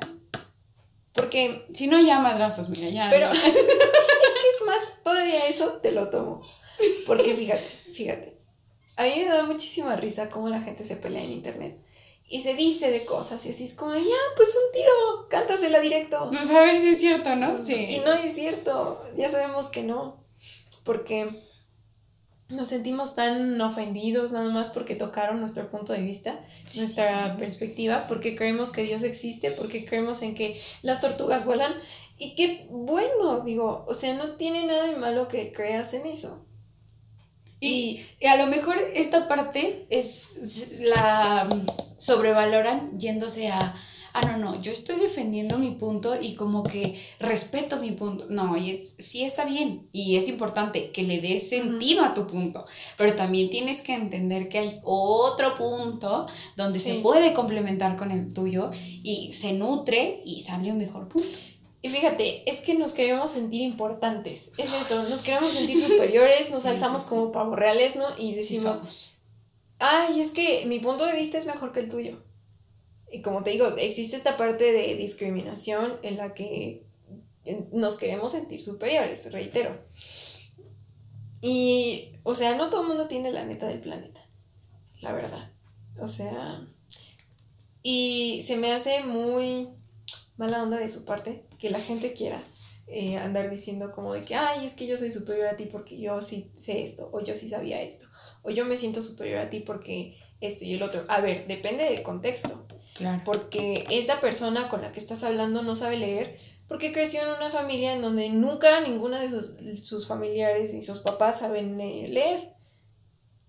Porque. 1.13 1.65
Si 1.73 1.87
no, 1.87 1.99
ya 1.99 2.19
madrazos, 2.19 2.69
mira, 2.69 2.89
ya. 2.89 3.09
Pero 3.09 3.29
es 3.31 3.39
que 3.41 3.49
es 3.49 4.65
más, 4.65 5.03
todavía 5.03 5.47
eso 5.47 5.79
te 5.81 5.91
lo 5.91 6.09
tomo. 6.09 6.45
Porque 7.07 7.35
fíjate, 7.35 7.67
fíjate. 7.93 8.37
A 8.97 9.03
mí 9.03 9.13
me 9.17 9.25
da 9.25 9.43
muchísima 9.43 9.95
risa 9.95 10.29
cómo 10.29 10.49
la 10.49 10.61
gente 10.61 10.83
se 10.83 10.95
pelea 10.95 11.23
en 11.23 11.31
internet 11.31 11.84
y 12.27 12.39
se 12.39 12.55
dice 12.55 12.89
de 12.89 13.05
cosas 13.05 13.45
y 13.45 13.49
así 13.49 13.63
es 13.63 13.73
como, 13.75 13.93
ya, 13.93 14.01
pues 14.35 14.55
un 14.55 14.73
tiro, 14.73 15.27
cántasela 15.29 15.79
directo. 15.79 16.29
No 16.31 16.41
sabes 16.41 16.81
si 16.81 16.89
es 16.89 16.99
cierto, 16.99 17.35
¿no? 17.35 17.61
Sí. 17.61 17.85
Y 17.89 17.99
no 17.99 18.13
es 18.13 18.33
cierto, 18.33 19.03
ya 19.15 19.29
sabemos 19.29 19.67
que 19.67 19.83
no, 19.83 20.23
porque 20.83 21.43
nos 22.47 22.69
sentimos 22.69 23.15
tan 23.15 23.59
ofendidos 23.59 24.31
nada 24.31 24.49
más 24.49 24.69
porque 24.69 24.95
tocaron 24.95 25.39
nuestro 25.39 25.69
punto 25.71 25.93
de 25.93 26.01
vista, 26.01 26.39
nuestra 26.75 27.37
perspectiva, 27.37 28.05
porque 28.07 28.35
creemos 28.35 28.71
que 28.71 28.83
Dios 28.83 29.03
existe, 29.03 29.51
porque 29.51 29.85
creemos 29.85 30.21
en 30.21 30.35
que 30.35 30.59
las 30.83 31.01
tortugas 31.01 31.45
vuelan 31.45 31.73
y 32.17 32.35
que 32.35 32.67
bueno, 32.69 33.41
digo, 33.41 33.85
o 33.87 33.93
sea, 33.93 34.13
no 34.15 34.35
tiene 34.35 34.65
nada 34.65 34.87
de 34.87 34.95
malo 34.95 35.27
que 35.27 35.51
creas 35.51 35.93
en 35.93 36.05
eso. 36.05 36.44
Y, 37.65 38.01
a 38.27 38.37
lo 38.37 38.47
mejor 38.47 38.77
esta 38.93 39.27
parte 39.27 39.85
es 39.89 40.77
la 40.81 41.47
sobrevaloran 41.97 42.97
yéndose 42.97 43.47
a, 43.47 43.75
ah, 44.13 44.21
no, 44.21 44.37
no, 44.37 44.61
yo 44.61 44.71
estoy 44.71 44.97
defendiendo 44.97 45.57
mi 45.57 45.71
punto 45.71 46.19
y 46.19 46.35
como 46.35 46.63
que 46.63 46.99
respeto 47.19 47.77
mi 47.77 47.91
punto. 47.91 48.25
No, 48.29 48.55
y 48.57 48.71
es, 48.71 48.95
sí 48.99 49.23
está 49.23 49.45
bien 49.45 49.87
y 49.91 50.17
es 50.17 50.27
importante 50.27 50.91
que 50.91 51.03
le 51.03 51.19
des 51.21 51.49
sentido 51.49 52.03
a 52.03 52.13
tu 52.13 52.27
punto, 52.27 52.65
pero 52.97 53.15
también 53.15 53.49
tienes 53.49 53.81
que 53.81 53.93
entender 53.93 54.47
que 54.47 54.59
hay 54.59 54.79
otro 54.83 55.57
punto 55.57 56.27
donde 56.55 56.79
se 56.79 56.95
puede 56.95 57.33
complementar 57.33 57.95
con 57.95 58.11
el 58.11 58.33
tuyo 58.33 58.71
y 59.03 59.33
se 59.33 59.53
nutre 59.53 60.19
y 60.25 60.41
sale 60.41 60.71
un 60.71 60.77
mejor 60.77 61.07
punto. 61.07 61.37
Y 61.85 61.89
fíjate, 61.89 62.49
es 62.49 62.61
que 62.61 62.73
nos 62.73 62.93
queremos 62.93 63.29
sentir 63.29 63.61
importantes. 63.61 64.53
Es 64.57 64.73
eso, 64.73 64.95
nos 64.95 65.21
queremos 65.21 65.51
sentir 65.51 65.79
superiores, 65.79 66.49
nos 66.49 66.65
alzamos 66.65 67.03
como 67.03 67.31
pavos 67.31 67.59
reales, 67.59 67.95
¿no? 67.95 68.07
Y 68.17 68.33
decimos, 68.33 69.21
ay, 69.77 70.19
es 70.19 70.31
que 70.31 70.65
mi 70.65 70.79
punto 70.79 71.05
de 71.05 71.13
vista 71.13 71.37
es 71.37 71.45
mejor 71.45 71.73
que 71.73 71.81
el 71.81 71.89
tuyo. 71.89 72.23
Y 73.11 73.21
como 73.21 73.43
te 73.43 73.51
digo, 73.51 73.67
existe 73.77 74.15
esta 74.15 74.35
parte 74.35 74.71
de 74.71 74.95
discriminación 74.95 75.99
en 76.01 76.17
la 76.17 76.33
que 76.33 76.87
nos 77.71 77.97
queremos 77.97 78.31
sentir 78.31 78.63
superiores, 78.63 79.31
reitero. 79.31 79.79
Y, 81.39 82.13
o 82.23 82.33
sea, 82.33 82.55
no 82.55 82.71
todo 82.71 82.81
el 82.81 82.87
mundo 82.87 83.07
tiene 83.07 83.31
la 83.31 83.45
neta 83.45 83.67
del 83.67 83.81
planeta, 83.81 84.27
la 85.01 85.11
verdad. 85.11 85.51
O 86.01 86.07
sea, 86.07 86.67
y 87.83 88.41
se 88.41 88.57
me 88.57 88.73
hace 88.73 89.03
muy 89.03 89.69
mala 90.35 90.63
onda 90.63 90.79
de 90.79 90.89
su 90.89 91.05
parte 91.05 91.44
que 91.57 91.69
la 91.69 91.79
gente 91.79 92.13
quiera 92.13 92.41
eh, 92.87 93.17
andar 93.17 93.49
diciendo 93.49 93.91
como 93.91 94.13
de 94.13 94.23
que, 94.23 94.35
ay, 94.35 94.65
es 94.65 94.73
que 94.73 94.87
yo 94.87 94.97
soy 94.97 95.11
superior 95.11 95.47
a 95.47 95.55
ti 95.55 95.65
porque 95.65 95.97
yo 95.97 96.21
sí 96.21 96.51
sé 96.57 96.83
esto, 96.83 97.09
o 97.11 97.21
yo 97.21 97.35
sí 97.35 97.49
sabía 97.49 97.81
esto, 97.81 98.05
o 98.43 98.51
yo 98.51 98.65
me 98.65 98.77
siento 98.77 99.01
superior 99.01 99.39
a 99.39 99.49
ti 99.49 99.59
porque 99.59 100.17
esto 100.41 100.65
y 100.65 100.73
el 100.73 100.83
otro. 100.83 101.03
A 101.07 101.21
ver, 101.21 101.47
depende 101.47 101.83
del 101.83 102.03
contexto. 102.03 102.67
Claro. 102.93 103.21
Porque 103.25 103.85
esa 103.89 104.21
persona 104.21 104.69
con 104.69 104.81
la 104.81 104.91
que 104.91 104.99
estás 104.99 105.23
hablando 105.23 105.63
no 105.63 105.75
sabe 105.75 105.97
leer 105.97 106.37
porque 106.67 106.91
creció 106.91 107.21
en 107.21 107.29
una 107.29 107.49
familia 107.49 107.93
en 107.93 108.01
donde 108.01 108.29
nunca 108.29 108.81
ninguna 108.81 109.21
de 109.21 109.29
sus, 109.29 109.53
sus 109.83 110.07
familiares 110.07 110.73
ni 110.73 110.81
sus 110.81 110.99
papás 110.99 111.39
saben 111.39 111.79
eh, 111.79 112.07
leer. 112.09 112.53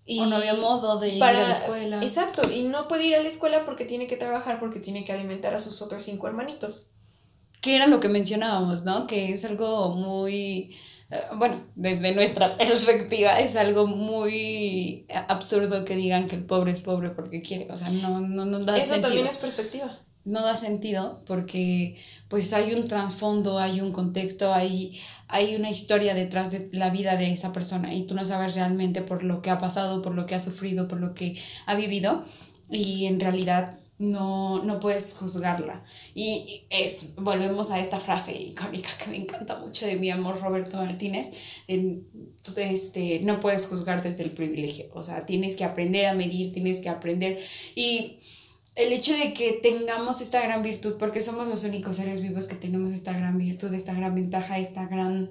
Y 0.05 0.19
o 0.21 0.25
no 0.27 0.37
había 0.37 0.53
modo 0.53 0.99
de 0.99 1.09
ir 1.09 1.23
a 1.23 1.33
la 1.33 1.51
escuela. 1.51 2.01
Exacto, 2.01 2.49
y 2.49 2.63
no 2.63 2.87
puede 2.87 3.07
ir 3.07 3.15
a 3.15 3.21
la 3.21 3.27
escuela 3.27 3.65
porque 3.65 3.83
tiene 3.83 4.07
que 4.07 4.15
trabajar, 4.15 4.59
porque 4.59 4.79
tiene 4.79 5.03
que 5.03 5.11
alimentar 5.11 5.53
a 5.53 5.59
sus 5.59 5.81
otros 5.81 6.03
cinco 6.03 6.27
hermanitos. 6.27 6.91
Que 7.67 7.75
era 7.75 7.87
lo 7.87 7.99
que 7.99 8.07
mencionábamos, 8.07 8.85
¿no? 8.85 9.07
Que 9.07 9.33
es 9.33 9.43
algo 9.43 9.93
muy, 9.93 10.73
eh, 11.11 11.19
bueno, 11.35 11.59
desde 11.75 12.13
nuestra 12.13 12.55
perspectiva 12.57 13.41
es 13.41 13.57
algo 13.57 13.87
muy 13.87 15.05
absurdo 15.27 15.83
que 15.83 15.97
digan 15.97 16.29
que 16.29 16.37
el 16.37 16.45
pobre 16.45 16.71
es 16.71 16.79
pobre 16.79 17.09
porque 17.09 17.41
quiere, 17.41 17.67
o 17.69 17.77
sea, 17.77 17.89
no, 17.89 18.21
no, 18.21 18.45
no 18.45 18.59
da 18.59 18.77
Eso 18.77 19.01
también 19.01 19.27
es 19.27 19.35
perspectiva. 19.35 19.93
No 20.23 20.43
da 20.43 20.55
sentido 20.55 21.21
porque 21.27 21.97
pues 22.29 22.53
hay 22.53 22.73
un 22.73 22.87
trasfondo, 22.87 23.59
hay 23.59 23.81
un 23.81 23.91
contexto, 23.91 24.53
hay, 24.53 24.97
hay 25.27 25.57
una 25.57 25.69
historia 25.69 26.13
detrás 26.13 26.53
de 26.53 26.69
la 26.71 26.89
vida 26.89 27.17
de 27.17 27.33
esa 27.33 27.51
persona 27.51 27.93
y 27.93 28.05
tú 28.05 28.15
no 28.15 28.23
sabes 28.23 28.55
realmente 28.55 29.01
por 29.01 29.25
lo 29.25 29.41
que 29.41 29.49
ha 29.49 29.57
pasado, 29.57 30.01
por 30.01 30.15
lo 30.15 30.25
que 30.25 30.35
ha 30.35 30.39
sufrido, 30.39 30.87
por 30.87 31.01
lo 31.01 31.13
que 31.13 31.37
ha 31.65 31.75
vivido 31.75 32.23
y 32.69 33.07
en 33.07 33.19
realidad 33.19 33.77
no, 33.99 34.63
no 34.63 34.79
puedes 34.79 35.13
juzgarla. 35.15 35.83
Y 36.13 36.65
es, 36.69 37.15
volvemos 37.15 37.71
a 37.71 37.79
esta 37.79 37.99
frase 37.99 38.33
icónica 38.33 38.89
que 39.03 39.09
me 39.09 39.17
encanta 39.17 39.59
mucho 39.59 39.85
de 39.85 39.95
mi 39.95 40.09
amor 40.09 40.39
Roberto 40.39 40.77
Martínez, 40.77 41.61
este, 41.67 43.19
no 43.23 43.39
puedes 43.39 43.67
juzgar 43.67 44.01
desde 44.01 44.23
el 44.23 44.31
privilegio, 44.31 44.85
o 44.93 45.03
sea, 45.03 45.25
tienes 45.25 45.55
que 45.55 45.65
aprender 45.65 46.05
a 46.05 46.13
medir, 46.13 46.53
tienes 46.53 46.79
que 46.79 46.89
aprender 46.89 47.39
y 47.75 48.17
el 48.75 48.93
hecho 48.93 49.13
de 49.13 49.33
que 49.33 49.53
tengamos 49.53 50.21
esta 50.21 50.41
gran 50.41 50.61
virtud, 50.61 50.97
porque 50.99 51.21
somos 51.21 51.47
los 51.47 51.63
únicos 51.63 51.95
seres 51.95 52.21
vivos 52.21 52.45
que 52.45 52.55
tenemos 52.55 52.93
esta 52.93 53.11
gran 53.11 53.37
virtud, 53.37 53.73
esta 53.73 53.93
gran 53.93 54.13
ventaja, 54.13 54.59
esta 54.59 54.85
gran 54.85 55.27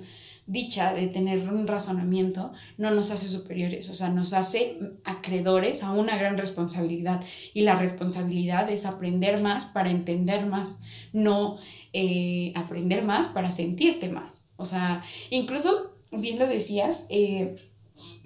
dicha 0.46 0.94
de 0.94 1.08
tener 1.08 1.48
un 1.48 1.66
razonamiento, 1.66 2.52
no 2.78 2.90
nos 2.92 3.10
hace 3.10 3.26
superiores, 3.26 3.90
o 3.90 3.94
sea, 3.94 4.10
nos 4.10 4.32
hace 4.32 4.78
acreedores 5.04 5.82
a 5.82 5.92
una 5.92 6.16
gran 6.16 6.38
responsabilidad. 6.38 7.22
Y 7.52 7.62
la 7.62 7.74
responsabilidad 7.74 8.70
es 8.70 8.84
aprender 8.84 9.40
más 9.40 9.66
para 9.66 9.90
entender 9.90 10.46
más, 10.46 10.80
no 11.12 11.58
eh, 11.92 12.52
aprender 12.54 13.02
más 13.02 13.26
para 13.28 13.50
sentirte 13.50 14.08
más. 14.08 14.50
O 14.56 14.64
sea, 14.64 15.04
incluso, 15.30 15.94
bien 16.12 16.38
lo 16.38 16.46
decías, 16.46 17.04
eh, 17.08 17.56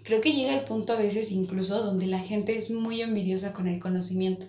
creo 0.02 0.20
que 0.20 0.32
llega 0.32 0.52
el 0.54 0.64
punto 0.64 0.92
a 0.92 0.96
veces 0.96 1.32
incluso 1.32 1.82
donde 1.82 2.06
la 2.06 2.18
gente 2.18 2.56
es 2.56 2.70
muy 2.70 3.00
envidiosa 3.00 3.52
con 3.54 3.66
el 3.66 3.78
conocimiento. 3.78 4.46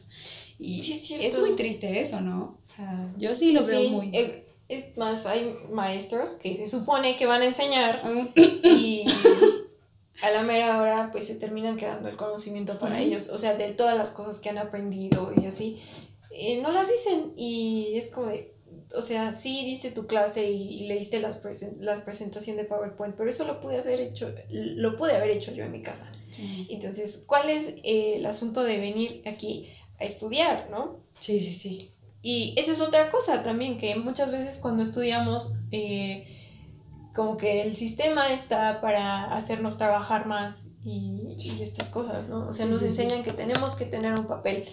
Y 0.59 0.79
sí, 0.81 1.15
es, 1.21 1.39
muy 1.39 1.55
triste 1.55 2.01
eso, 2.01 2.21
¿no? 2.21 2.59
O 2.63 2.67
sea, 2.67 3.11
yo 3.17 3.33
sí 3.33 3.51
lo 3.51 3.65
veo 3.65 3.89
muy... 3.89 4.11
Eh, 4.13 4.45
es 4.71 4.97
más, 4.97 5.25
hay 5.25 5.53
maestros 5.71 6.31
que 6.31 6.57
se 6.57 6.67
supone 6.67 7.17
que 7.17 7.25
van 7.25 7.41
a 7.41 7.45
enseñar 7.45 8.01
mm. 8.03 8.29
y 8.63 9.05
a 10.23 10.31
la 10.31 10.43
mera 10.43 10.81
hora 10.81 11.09
pues 11.11 11.27
se 11.27 11.35
terminan 11.35 11.77
quedando 11.77 12.09
el 12.09 12.15
conocimiento 12.15 12.77
para 12.79 12.99
ellos, 12.99 13.29
o 13.29 13.37
sea, 13.37 13.55
de 13.55 13.71
todas 13.71 13.97
las 13.97 14.11
cosas 14.11 14.39
que 14.39 14.49
han 14.49 14.57
aprendido 14.57 15.33
y 15.39 15.45
así, 15.45 15.81
eh, 16.31 16.61
no 16.61 16.71
las 16.71 16.89
dicen 16.89 17.33
y 17.35 17.93
es 17.95 18.07
como 18.07 18.27
de, 18.27 18.53
o 18.95 19.01
sea, 19.01 19.33
sí 19.33 19.63
diste 19.65 19.91
tu 19.91 20.07
clase 20.07 20.49
y, 20.49 20.85
leíste 20.87 21.19
las, 21.19 21.39
las 21.79 22.01
presentación 22.01 22.57
de 22.57 22.65
PowerPoint, 22.65 23.15
pero 23.15 23.29
eso 23.29 23.45
lo 23.45 23.59
pude 23.59 23.77
haber 23.77 23.99
hecho, 24.01 24.33
lo 24.49 24.97
pude 24.97 25.15
haber 25.15 25.31
hecho 25.31 25.53
yo 25.53 25.63
en 25.63 25.71
mi 25.71 25.81
casa. 25.81 26.11
Entonces, 26.69 27.25
¿cuál 27.27 27.49
es 27.49 27.75
eh, 27.83 28.15
el 28.15 28.25
asunto 28.25 28.63
de 28.63 28.79
venir 28.79 29.21
aquí? 29.25 29.69
a 30.01 30.05
estudiar, 30.05 30.67
¿no? 30.69 30.99
Sí, 31.19 31.39
sí, 31.39 31.53
sí. 31.53 31.91
Y 32.21 32.53
esa 32.57 32.71
es 32.71 32.81
otra 32.81 33.09
cosa 33.09 33.43
también, 33.43 33.77
que 33.77 33.95
muchas 33.95 34.31
veces 34.31 34.59
cuando 34.61 34.83
estudiamos, 34.83 35.55
eh, 35.71 36.27
como 37.13 37.35
que 37.35 37.63
el 37.63 37.75
sistema 37.75 38.31
está 38.31 38.79
para 38.79 39.35
hacernos 39.35 39.77
trabajar 39.77 40.27
más 40.27 40.75
y, 40.85 41.35
estas 41.61 41.87
cosas, 41.87 42.29
¿no? 42.29 42.47
O 42.47 42.53
sea, 42.53 42.65
nos 42.65 42.81
enseñan 42.83 43.23
que 43.23 43.33
tenemos 43.33 43.75
que 43.75 43.85
tener 43.85 44.13
un 44.13 44.27
papel 44.27 44.65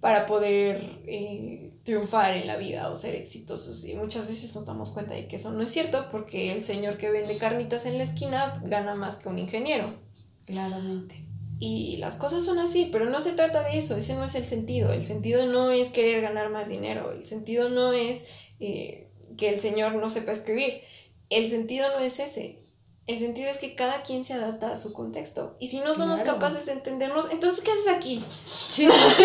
para 0.00 0.26
poder 0.26 0.82
eh, 1.06 1.72
triunfar 1.84 2.34
en 2.34 2.46
la 2.46 2.56
vida 2.56 2.90
o 2.90 2.96
ser 2.96 3.14
exitosos. 3.14 3.84
Y 3.86 3.94
muchas 3.94 4.26
veces 4.26 4.54
nos 4.54 4.66
damos 4.66 4.90
cuenta 4.90 5.14
de 5.14 5.26
que 5.26 5.36
eso 5.36 5.52
no 5.52 5.62
es 5.62 5.70
cierto 5.70 6.08
porque 6.10 6.52
el 6.52 6.62
señor 6.62 6.98
que 6.98 7.10
vende 7.10 7.38
carnitas 7.38 7.86
en 7.86 7.96
la 7.96 8.04
esquina 8.04 8.60
gana 8.64 8.94
más 8.94 9.16
que 9.16 9.28
un 9.28 9.38
ingeniero. 9.38 9.94
Claramente. 10.46 11.27
Y 11.60 11.96
las 11.96 12.16
cosas 12.16 12.44
son 12.44 12.58
así, 12.58 12.88
pero 12.92 13.06
no 13.06 13.20
se 13.20 13.32
trata 13.32 13.62
de 13.64 13.78
eso, 13.78 13.96
ese 13.96 14.14
no 14.14 14.24
es 14.24 14.34
el 14.34 14.46
sentido. 14.46 14.92
El 14.92 15.04
sentido 15.04 15.46
no 15.46 15.70
es 15.70 15.88
querer 15.88 16.22
ganar 16.22 16.50
más 16.50 16.68
dinero, 16.68 17.12
el 17.12 17.26
sentido 17.26 17.68
no 17.68 17.92
es 17.92 18.26
eh, 18.60 19.08
que 19.36 19.48
el 19.48 19.60
Señor 19.60 19.94
no 19.94 20.08
sepa 20.08 20.32
escribir, 20.32 20.80
el 21.30 21.48
sentido 21.48 21.88
no 21.96 22.04
es 22.04 22.20
ese. 22.20 22.60
El 23.08 23.18
sentido 23.18 23.48
es 23.48 23.56
que 23.56 23.74
cada 23.74 24.02
quien 24.02 24.22
se 24.22 24.34
adapta 24.34 24.70
a 24.70 24.76
su 24.76 24.92
contexto. 24.92 25.56
Y 25.58 25.68
si 25.68 25.78
no 25.78 25.94
somos 25.94 26.20
capaces 26.20 26.66
de 26.66 26.72
entendernos, 26.72 27.30
entonces 27.32 27.64
¿qué 27.64 27.70
haces 27.70 27.88
aquí? 27.88 28.22
Sí, 28.46 28.86
sí, 28.86 29.24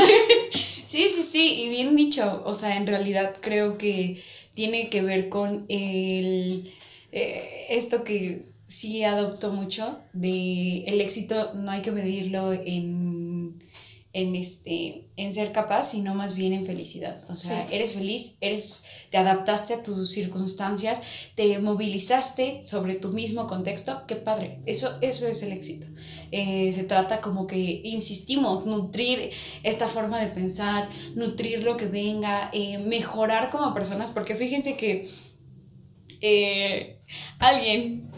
sí, 0.85 1.09
sí, 1.09 1.23
sí, 1.23 1.63
y 1.63 1.69
bien 1.69 1.95
dicho. 1.97 2.43
O 2.45 2.53
sea, 2.53 2.77
en 2.77 2.87
realidad 2.87 3.35
creo 3.41 3.77
que 3.77 4.23
tiene 4.53 4.89
que 4.89 5.01
ver 5.01 5.27
con 5.27 5.65
el, 5.67 6.73
eh, 7.11 7.65
esto 7.69 8.05
que 8.05 8.41
sí 8.67 9.03
adopto 9.03 9.51
mucho 9.51 9.99
de 10.13 10.83
el 10.85 11.01
éxito 11.01 11.53
no 11.53 11.71
hay 11.71 11.81
que 11.81 11.91
medirlo 11.91 12.53
en, 12.53 13.63
en, 14.13 14.35
este, 14.35 15.07
en 15.17 15.33
ser 15.33 15.51
capaz, 15.51 15.91
sino 15.91 16.15
más 16.15 16.35
bien 16.35 16.53
en 16.53 16.65
felicidad. 16.65 17.19
O 17.29 17.35
sea, 17.35 17.67
eres 17.71 17.93
feliz, 17.93 18.37
eres, 18.41 18.85
te 19.09 19.17
adaptaste 19.17 19.73
a 19.73 19.83
tus 19.83 20.11
circunstancias, 20.11 21.01
te 21.35 21.57
movilizaste 21.59 22.61
sobre 22.63 22.93
tu 22.95 23.09
mismo 23.09 23.47
contexto, 23.47 24.03
qué 24.07 24.15
padre, 24.15 24.59
eso, 24.65 24.89
eso 25.01 25.27
es 25.27 25.41
el 25.41 25.51
éxito. 25.51 25.87
Eh, 26.31 26.71
se 26.73 26.83
trata 26.83 27.21
como 27.21 27.45
que, 27.45 27.81
insistimos, 27.83 28.65
nutrir 28.65 29.31
esta 29.61 29.87
forma 29.87 30.19
de 30.19 30.27
pensar, 30.27 30.89
nutrir 31.13 31.61
lo 31.63 31.77
que 31.77 31.85
venga, 31.85 32.49
eh, 32.53 32.79
mejorar 32.79 33.51
como 33.51 33.73
personas, 33.73 34.09
porque 34.09 34.35
fíjense 34.35 34.75
que 34.75 35.07
eh, 36.21 36.97
alguien 37.37 38.09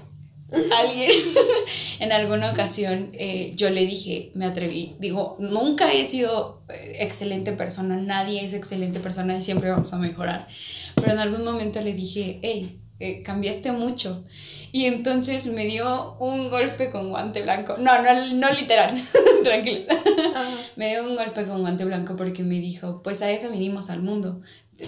alguien 0.51 1.11
en 1.99 2.11
alguna 2.11 2.51
ocasión 2.51 3.09
eh, 3.13 3.53
yo 3.55 3.69
le 3.69 3.85
dije, 3.85 4.31
me 4.33 4.45
atreví, 4.45 4.95
digo, 4.99 5.37
nunca 5.39 5.91
he 5.91 6.05
sido 6.05 6.63
eh, 6.69 6.97
excelente 6.99 7.51
persona, 7.51 7.97
nadie 7.97 8.45
es 8.45 8.53
excelente 8.53 8.99
persona 8.99 9.35
y 9.35 9.41
siempre 9.41 9.71
vamos 9.71 9.93
a 9.93 9.97
mejorar, 9.97 10.47
pero 10.95 11.11
en 11.11 11.19
algún 11.19 11.43
momento 11.43 11.81
le 11.81 11.93
dije, 11.93 12.39
hey, 12.43 12.79
eh, 12.99 13.23
cambiaste 13.23 13.73
mucho. 13.73 14.23
Y 14.71 14.85
entonces 14.85 15.47
me 15.47 15.65
dio 15.65 16.15
un 16.19 16.49
golpe 16.49 16.91
con 16.91 17.09
guante 17.09 17.41
blanco. 17.41 17.75
No, 17.77 18.01
no, 18.01 18.33
no 18.35 18.51
literal, 18.51 18.93
tranquila. 19.43 19.85
Me 20.77 20.91
dio 20.91 21.03
un 21.03 21.15
golpe 21.15 21.45
con 21.45 21.59
guante 21.59 21.83
blanco 21.83 22.15
porque 22.15 22.43
me 22.43 22.59
dijo, 22.59 23.01
pues 23.03 23.21
a 23.21 23.31
eso 23.31 23.49
vinimos 23.49 23.89
al 23.89 24.01
mundo 24.01 24.41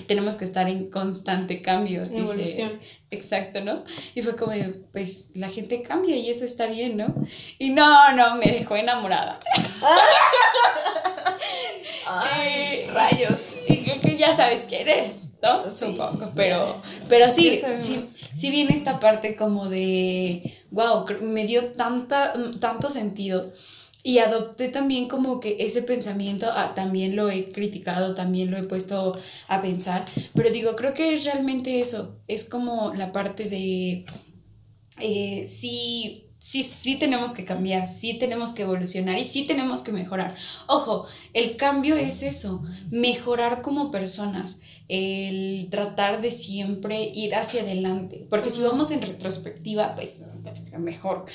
tenemos 0.08 0.36
que 0.36 0.46
estar 0.46 0.68
en 0.70 0.90
constante 0.90 1.62
cambio. 1.62 2.04
Evolución. 2.04 2.80
exacto, 3.12 3.62
¿no? 3.62 3.84
Y 4.16 4.22
fue 4.22 4.36
como, 4.36 4.54
pues 4.92 5.32
la 5.36 5.50
gente 5.50 5.82
cambia 5.82 6.16
y 6.16 6.30
eso 6.30 6.46
está 6.46 6.68
bien, 6.68 6.98
¿no? 6.98 7.14
Y 7.58 7.70
no, 7.70 8.14
no, 8.14 8.36
me 8.36 8.52
dejó 8.52 8.76
enamorada. 8.76 9.40
Ay, 12.08 12.86
rayos. 12.94 13.50
Y 13.68 13.78
que 13.78 14.18
ya 14.18 14.36
sabes 14.36 14.66
quién 14.68 14.88
eres, 14.88 15.34
¿no? 15.42 15.74
Supongo, 15.74 16.32
pero, 16.36 16.82
pero 17.08 17.32
sí, 17.32 17.62
sí, 17.78 18.06
sí 18.08 18.52
viene 18.52 18.74
esta 18.74 19.00
parte 19.00 19.36
como 19.36 19.70
de, 19.70 20.58
wow, 20.72 21.06
me 21.22 21.46
dio 21.46 21.72
tanta, 21.72 22.34
tanto 22.60 22.90
sentido 22.90 23.52
Y 24.08 24.20
adopté 24.20 24.70
también 24.70 25.10
como 25.10 25.42
que 25.42 25.58
ese 25.60 25.82
pensamiento, 25.82 26.48
ah, 26.50 26.74
también 26.74 27.18
lo 27.18 27.30
he 27.30 27.52
criticado, 27.52 28.16
también 28.16 28.50
lo 28.50 28.56
he 28.56 28.64
puesto 28.64 29.20
a 29.50 29.62
pensar, 29.62 30.06
pero 30.34 30.50
digo, 30.50 30.78
creo 30.78 30.94
que 30.94 31.14
es 31.14 31.26
realmente 31.26 31.82
eso, 31.82 32.18
es 32.26 32.46
como 32.46 32.94
la 32.94 33.12
parte 33.12 33.50
de, 33.50 34.06
eh, 35.02 35.46
sí, 35.46 36.30
sí, 36.40 36.64
sí 36.64 36.96
tenemos 36.98 37.32
que 37.32 37.44
cambiar, 37.44 37.86
sí 37.86 38.18
tenemos 38.18 38.54
que 38.54 38.62
evolucionar 38.62 39.18
y 39.18 39.26
sí 39.26 39.46
tenemos 39.46 39.82
que 39.82 39.92
mejorar. 39.92 40.34
Ojo, 40.68 41.06
el 41.34 41.58
cambio 41.58 41.98
es 41.98 42.24
eso, 42.24 42.64
mejorar 42.90 43.62
como 43.62 43.92
personas 43.92 44.62
el 44.90 45.68
tratar 45.70 46.22
de 46.22 46.32
siempre 46.32 47.02
ir 47.14 47.36
hacia 47.36 47.62
adelante. 47.62 48.26
Porque 48.30 48.52
si 48.52 48.62
vamos 48.62 48.92
en 48.92 49.02
retrospectiva, 49.02 49.96
pues, 49.96 50.24
mejor. 50.78 51.26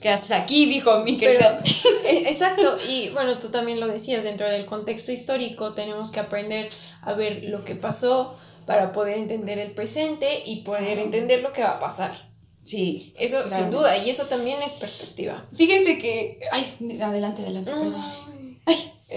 ¿Qué 0.00 0.08
haces 0.08 0.32
aquí? 0.32 0.66
Dijo 0.66 1.00
mi 1.00 1.16
querida. 1.16 1.62
E, 2.06 2.28
exacto, 2.28 2.78
y 2.88 3.08
bueno, 3.08 3.36
tú 3.40 3.48
también 3.48 3.80
lo 3.80 3.88
decías, 3.88 4.22
dentro 4.22 4.48
del 4.48 4.64
contexto 4.64 5.10
histórico 5.10 5.74
tenemos 5.74 6.12
que 6.12 6.20
aprender 6.20 6.68
a 7.02 7.14
ver 7.14 7.42
lo 7.48 7.64
que 7.64 7.74
pasó 7.74 8.38
para 8.64 8.92
poder 8.92 9.18
entender 9.18 9.58
el 9.58 9.72
presente 9.72 10.44
y 10.46 10.60
poder 10.60 11.00
entender 11.00 11.42
lo 11.42 11.52
que 11.52 11.62
va 11.62 11.70
a 11.70 11.80
pasar. 11.80 12.30
Sí. 12.62 13.12
Eso 13.18 13.48
sin 13.48 13.72
duda, 13.72 13.96
y 13.98 14.10
eso 14.10 14.26
también 14.26 14.62
es 14.62 14.74
perspectiva. 14.74 15.44
Fíjense 15.52 15.98
que. 15.98 16.40
Ay, 16.52 17.00
adelante, 17.00 17.42
adelante, 17.42 17.70
perdón. 17.70 17.94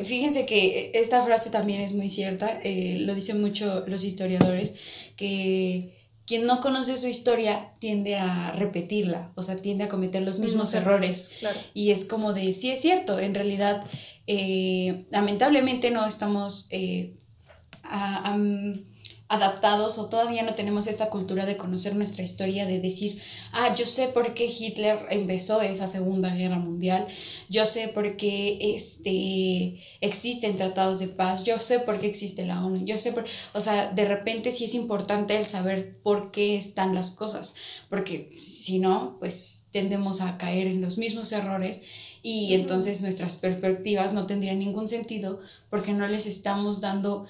Fíjense 0.03 0.45
que 0.45 0.91
esta 0.93 1.23
frase 1.23 1.49
también 1.49 1.81
es 1.81 1.93
muy 1.93 2.09
cierta, 2.09 2.59
eh, 2.63 2.97
lo 2.99 3.15
dicen 3.15 3.41
mucho 3.41 3.83
los 3.87 4.03
historiadores, 4.03 4.73
que 5.15 5.95
quien 6.29 6.45
no 6.45 6.61
conoce 6.61 6.95
su 6.97 7.07
historia 7.07 7.73
tiende 7.79 8.15
a 8.15 8.51
repetirla, 8.51 9.31
o 9.33 9.41
sea, 9.41 9.55
tiende 9.55 9.85
a 9.85 9.89
cometer 9.89 10.21
los 10.21 10.37
mismos 10.37 10.75
errores. 10.75 11.31
Y 11.73 11.89
es 11.89 12.05
como 12.05 12.33
de, 12.33 12.53
sí 12.53 12.69
es 12.69 12.79
cierto, 12.79 13.17
en 13.17 13.33
realidad, 13.33 13.83
eh, 14.27 15.05
lamentablemente 15.09 15.89
no 15.89 16.05
estamos 16.05 16.67
eh, 16.69 17.15
a, 17.81 18.37
adaptados 19.29 19.99
o 19.99 20.07
todavía 20.07 20.41
no 20.41 20.55
tenemos 20.55 20.87
esta 20.87 21.11
cultura 21.11 21.45
de 21.45 21.55
conocer 21.55 21.95
nuestra 21.95 22.23
historia, 22.23 22.65
de 22.65 22.79
decir, 22.79 23.21
ah, 23.53 23.75
yo 23.75 23.85
sé 23.85 24.07
por 24.07 24.33
qué 24.33 24.45
Hitler 24.45 25.05
empezó 25.11 25.61
esa 25.61 25.87
Segunda 25.87 26.33
Guerra 26.33 26.57
Mundial, 26.57 27.07
yo 27.47 27.67
sé 27.67 27.89
por 27.89 28.17
qué 28.17 28.57
este, 28.75 29.79
existen 30.01 30.57
tratados 30.57 30.97
de 30.97 31.09
paz, 31.09 31.43
yo 31.43 31.59
sé 31.59 31.77
por 31.79 31.99
qué 31.99 32.07
existe 32.07 32.47
la 32.47 32.65
ONU, 32.65 32.83
yo 32.85 32.97
sé 32.97 33.11
por, 33.11 33.23
o 33.53 33.61
sea, 33.61 33.91
de 33.91 34.05
repente 34.05 34.51
sí 34.51 34.65
es 34.65 34.73
importante 34.73 35.37
el 35.37 35.45
saber 35.45 36.01
por 36.01 36.31
qué 36.31 36.57
están 36.57 36.95
las 36.95 37.11
cosas, 37.11 37.53
porque 37.87 38.31
si 38.41 38.79
no, 38.79 39.17
pues 39.19 39.67
tendemos 39.71 40.21
a 40.21 40.39
caer 40.39 40.65
en 40.65 40.81
los 40.81 40.97
mismos 40.97 41.31
errores 41.33 41.81
y 42.23 42.55
entonces 42.55 43.01
nuestras 43.01 43.35
perspectivas 43.35 44.13
no 44.13 44.25
tendrían 44.25 44.59
ningún 44.59 44.87
sentido 44.87 45.39
porque 45.69 45.93
no 45.93 46.07
les 46.07 46.25
estamos 46.25 46.81
dando 46.81 47.25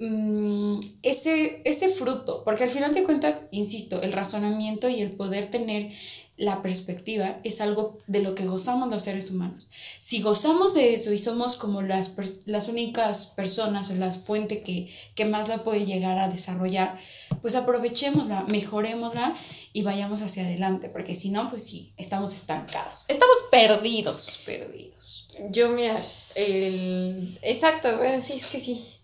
Mm, 0.00 0.78
ese, 1.02 1.60
ese 1.64 1.88
fruto, 1.88 2.44
porque 2.44 2.64
al 2.64 2.70
final 2.70 2.94
de 2.94 3.02
cuentas, 3.02 3.44
insisto, 3.50 4.00
el 4.02 4.12
razonamiento 4.12 4.88
y 4.88 5.00
el 5.00 5.12
poder 5.12 5.50
tener 5.50 5.90
la 6.36 6.62
perspectiva 6.62 7.40
es 7.42 7.60
algo 7.60 7.98
de 8.06 8.20
lo 8.20 8.36
que 8.36 8.46
gozamos 8.46 8.88
los 8.92 9.02
seres 9.02 9.32
humanos. 9.32 9.70
Si 9.98 10.22
gozamos 10.22 10.72
de 10.74 10.94
eso 10.94 11.12
y 11.12 11.18
somos 11.18 11.56
como 11.56 11.82
las, 11.82 12.14
las 12.46 12.68
únicas 12.68 13.32
personas 13.34 13.90
o 13.90 13.96
la 13.96 14.12
fuente 14.12 14.60
que, 14.60 14.88
que 15.16 15.24
más 15.24 15.48
la 15.48 15.64
puede 15.64 15.84
llegar 15.84 16.16
a 16.18 16.28
desarrollar, 16.28 16.96
pues 17.42 17.56
aprovechémosla, 17.56 18.44
mejorémosla 18.44 19.34
y 19.72 19.82
vayamos 19.82 20.22
hacia 20.22 20.44
adelante, 20.44 20.88
porque 20.88 21.16
si 21.16 21.30
no, 21.30 21.50
pues 21.50 21.64
sí, 21.64 21.92
estamos 21.96 22.34
estancados, 22.36 23.04
estamos 23.08 23.36
perdidos, 23.50 24.42
perdidos. 24.46 25.30
Yo, 25.50 25.70
mira, 25.70 26.00
el... 26.36 27.36
Exacto, 27.42 27.96
bueno, 27.98 28.22
sí, 28.22 28.34
es 28.34 28.46
que 28.46 28.60
sí 28.60 28.97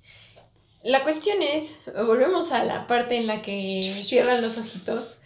la 0.85 1.03
cuestión 1.03 1.43
es, 1.43 1.78
volvemos 2.07 2.53
a 2.53 2.62
la 2.64 2.87
parte 2.87 3.16
en 3.16 3.26
la 3.26 3.41
que 3.41 3.82
cierran 3.82 4.43
los 4.43 4.59
ojitos. 4.59 5.16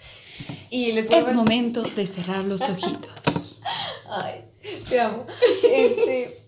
Y 0.70 0.92
les 0.92 1.10
Es 1.10 1.34
momento 1.34 1.82
de 1.82 2.06
cerrar 2.06 2.44
los 2.44 2.62
ojitos. 2.62 3.60
Ay, 4.08 4.44
te 4.88 5.00
amo. 5.00 5.26
Este, 5.64 6.40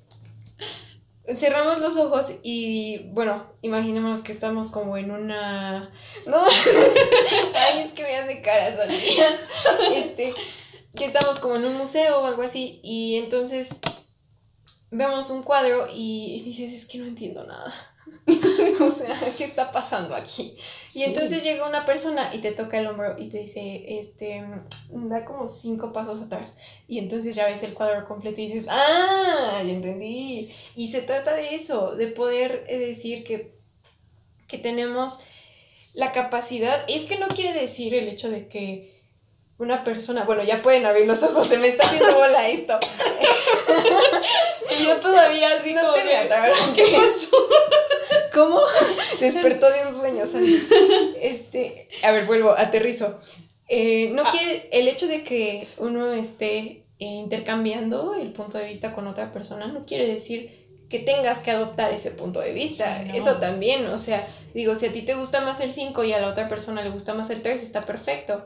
cerramos 1.35 1.81
los 1.81 1.97
ojos 1.97 2.35
y, 2.45 3.11
bueno, 3.13 3.53
imaginemos 3.63 4.23
que 4.23 4.31
estamos 4.31 4.69
como 4.69 4.97
en 4.97 5.11
una... 5.11 5.93
No, 6.27 6.45
ay, 7.55 7.83
es 7.85 7.93
que 7.93 8.03
me 8.03 8.17
hace 8.17 8.43
caras 8.43 8.75
Este, 9.93 10.33
que 10.97 11.05
estamos 11.05 11.41
como 11.41 11.57
en 11.57 11.65
un 11.65 11.79
museo 11.79 12.21
o 12.21 12.27
algo 12.27 12.43
así 12.43 12.81
y 12.85 13.17
entonces 13.17 13.79
vemos 14.93 15.31
un 15.31 15.43
cuadro 15.43 15.89
y 15.93 16.41
dices, 16.45 16.73
es 16.73 16.87
que 16.87 16.99
no 16.99 17.07
entiendo 17.07 17.45
nada 17.45 17.90
o 18.81 18.91
sea, 18.91 19.15
¿qué 19.37 19.45
está 19.45 19.73
pasando 19.73 20.15
aquí? 20.15 20.57
Y 20.95 21.03
entonces 21.03 21.43
llega 21.43 21.69
una 21.69 21.85
persona 21.85 22.31
y 22.33 22.39
te 22.39 22.53
toca 22.53 22.79
el 22.79 22.87
hombro 22.87 23.17
y 23.19 23.29
te 23.29 23.39
dice, 23.39 23.85
este, 23.87 24.45
da 24.91 25.25
como 25.25 25.47
cinco 25.47 25.93
pasos 25.93 26.23
atrás. 26.23 26.57
Y 26.89 26.99
entonces 26.99 27.35
ya 27.35 27.47
ves 27.47 27.63
el 27.63 27.75
cuadro 27.75 28.07
completo 28.07 28.41
y 28.41 28.47
dices, 28.47 28.69
ah, 28.71 29.63
ya 29.65 29.73
entendí. 29.73 30.51
Y 30.77 30.91
se 30.91 31.03
trata 31.03 31.35
de 31.35 31.55
eso, 31.55 31.95
de 31.97 32.07
poder 32.09 32.65
eh, 32.69 32.79
decir 32.79 33.25
que, 33.25 33.59
que 34.49 34.59
tenemos 34.59 35.21
la 35.95 36.13
capacidad. 36.13 36.85
Es 36.89 37.03
que 37.03 37.19
no 37.19 37.29
quiere 37.29 37.53
decir 37.53 37.95
el 37.95 38.09
hecho 38.09 38.31
de 38.31 38.49
que 38.49 39.01
una 39.59 39.85
persona, 39.85 40.25
bueno, 40.25 40.43
ya 40.43 40.63
pueden 40.63 40.87
abrir 40.87 41.07
los 41.07 41.23
ojos, 41.23 41.47
se 41.47 41.59
me 41.59 41.69
está 41.69 41.85
haciendo 41.85 42.15
bola 42.15 42.49
esto. 42.49 42.79
y 44.71 44.85
yo 44.85 44.97
todavía 44.97 45.49
así 45.49 45.75
no 45.75 45.93
te 45.93 46.01
¿Qué 46.75 46.83
pasó? 46.97 47.37
¿Cómo? 48.35 48.61
Despertó 49.21 49.71
de 49.71 49.87
un 49.87 49.93
sueño, 49.93 50.25
Este, 51.21 51.89
a 52.03 52.13
ver, 52.13 52.27
vuelvo, 52.27 52.51
aterrizo. 52.51 53.19
Eh, 53.69 54.11
no 54.13 54.23
ah. 54.25 54.31
quiere, 54.31 54.69
el 54.73 54.89
hecho 54.89 55.07
de 55.07 55.23
que 55.23 55.69
uno 55.79 56.13
esté 56.13 56.85
intercambiando 56.99 58.15
el 58.15 58.33
punto 58.33 58.59
de 58.59 58.67
vista 58.67 58.93
con 58.93 59.07
otra 59.07 59.33
persona 59.33 59.67
no 59.69 59.87
quiere 59.87 60.07
decir 60.07 60.61
que 60.91 60.99
tengas 60.99 61.39
que 61.39 61.53
adoptar 61.53 61.93
ese 61.93 62.11
punto 62.11 62.41
de 62.41 62.53
vista. 62.53 63.03
Eso 63.15 63.37
también, 63.37 63.87
o 63.87 63.97
sea, 63.97 64.27
digo, 64.55 64.75
si 64.75 64.87
a 64.87 64.93
ti 64.93 65.03
te 65.03 65.15
gusta 65.15 65.41
más 65.41 65.61
el 65.61 65.73
5 65.73 66.03
y 66.05 66.13
a 66.13 66.21
la 66.21 66.27
otra 66.27 66.49
persona 66.49 66.83
le 66.83 66.91
gusta 66.91 67.15
más 67.15 67.31
el 67.31 67.43
3, 67.43 67.63
está 67.63 67.87
perfecto. 67.87 68.45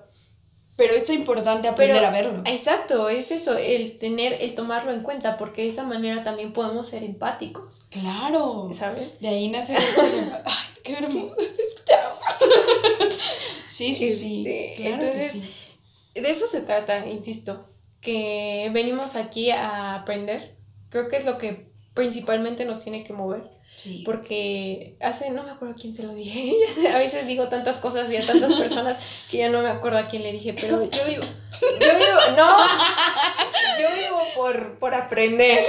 Pero 0.76 0.94
es 0.94 1.08
importante 1.10 1.68
aprender 1.68 2.04
a 2.04 2.10
verlo. 2.10 2.42
Exacto, 2.46 3.08
es 3.08 3.30
eso, 3.30 3.56
el 3.56 3.98
tener, 3.98 4.38
el 4.40 4.54
tomarlo 4.54 4.92
en 4.92 5.02
cuenta, 5.02 5.36
porque 5.36 5.62
de 5.62 5.68
esa 5.68 5.84
manera 5.84 6.24
también 6.24 6.52
podemos 6.52 6.88
ser 6.88 7.04
empáticos. 7.04 7.82
Claro. 7.90 8.68
¿Sabes? 8.72 9.20
De 9.20 9.28
ahí 9.28 9.48
nace 9.48 9.76
el 9.76 9.82
hecho 9.82 10.02
de, 10.02 10.32
ay, 10.44 10.68
qué 10.82 10.92
hermoso. 10.94 11.36
sí, 13.68 13.94
sí, 13.94 14.10
sí. 14.10 14.44
Este, 14.46 14.88
entonces, 14.88 15.42
de 16.14 16.30
eso 16.30 16.46
se 16.48 16.62
trata, 16.62 17.06
insisto, 17.06 17.64
que 18.00 18.70
venimos 18.72 19.14
aquí 19.14 19.50
a 19.50 19.94
aprender. 19.94 20.56
Creo 20.88 21.08
que 21.08 21.16
es 21.16 21.24
lo 21.24 21.38
que 21.38 21.73
principalmente 21.94 22.64
nos 22.64 22.82
tiene 22.82 23.04
que 23.04 23.12
mover 23.12 23.50
porque 24.04 24.96
hace, 25.00 25.30
no 25.30 25.42
me 25.42 25.50
acuerdo 25.50 25.74
a 25.74 25.76
quién 25.76 25.94
se 25.94 26.04
lo 26.04 26.14
dije, 26.14 26.54
a 26.94 26.98
veces 26.98 27.26
digo 27.26 27.48
tantas 27.48 27.78
cosas 27.78 28.10
y 28.10 28.16
a 28.16 28.24
tantas 28.24 28.54
personas 28.54 28.98
que 29.30 29.38
ya 29.38 29.50
no 29.50 29.62
me 29.62 29.68
acuerdo 29.68 29.98
a 29.98 30.08
quién 30.08 30.22
le 30.22 30.32
dije, 30.32 30.54
pero 30.58 30.82
yo 30.88 31.04
vivo, 31.06 31.24
yo 31.60 31.94
vivo, 31.94 32.36
no, 32.36 32.58
yo 33.80 33.88
vivo 33.94 34.18
por, 34.36 34.78
por 34.78 34.94
aprender. 34.94 35.64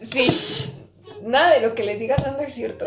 Sí, 0.00 0.72
nada 1.22 1.54
de 1.54 1.60
lo 1.60 1.74
que 1.74 1.84
les 1.84 1.98
diga 1.98 2.16
Sandra 2.16 2.46
es 2.46 2.54
cierto. 2.54 2.84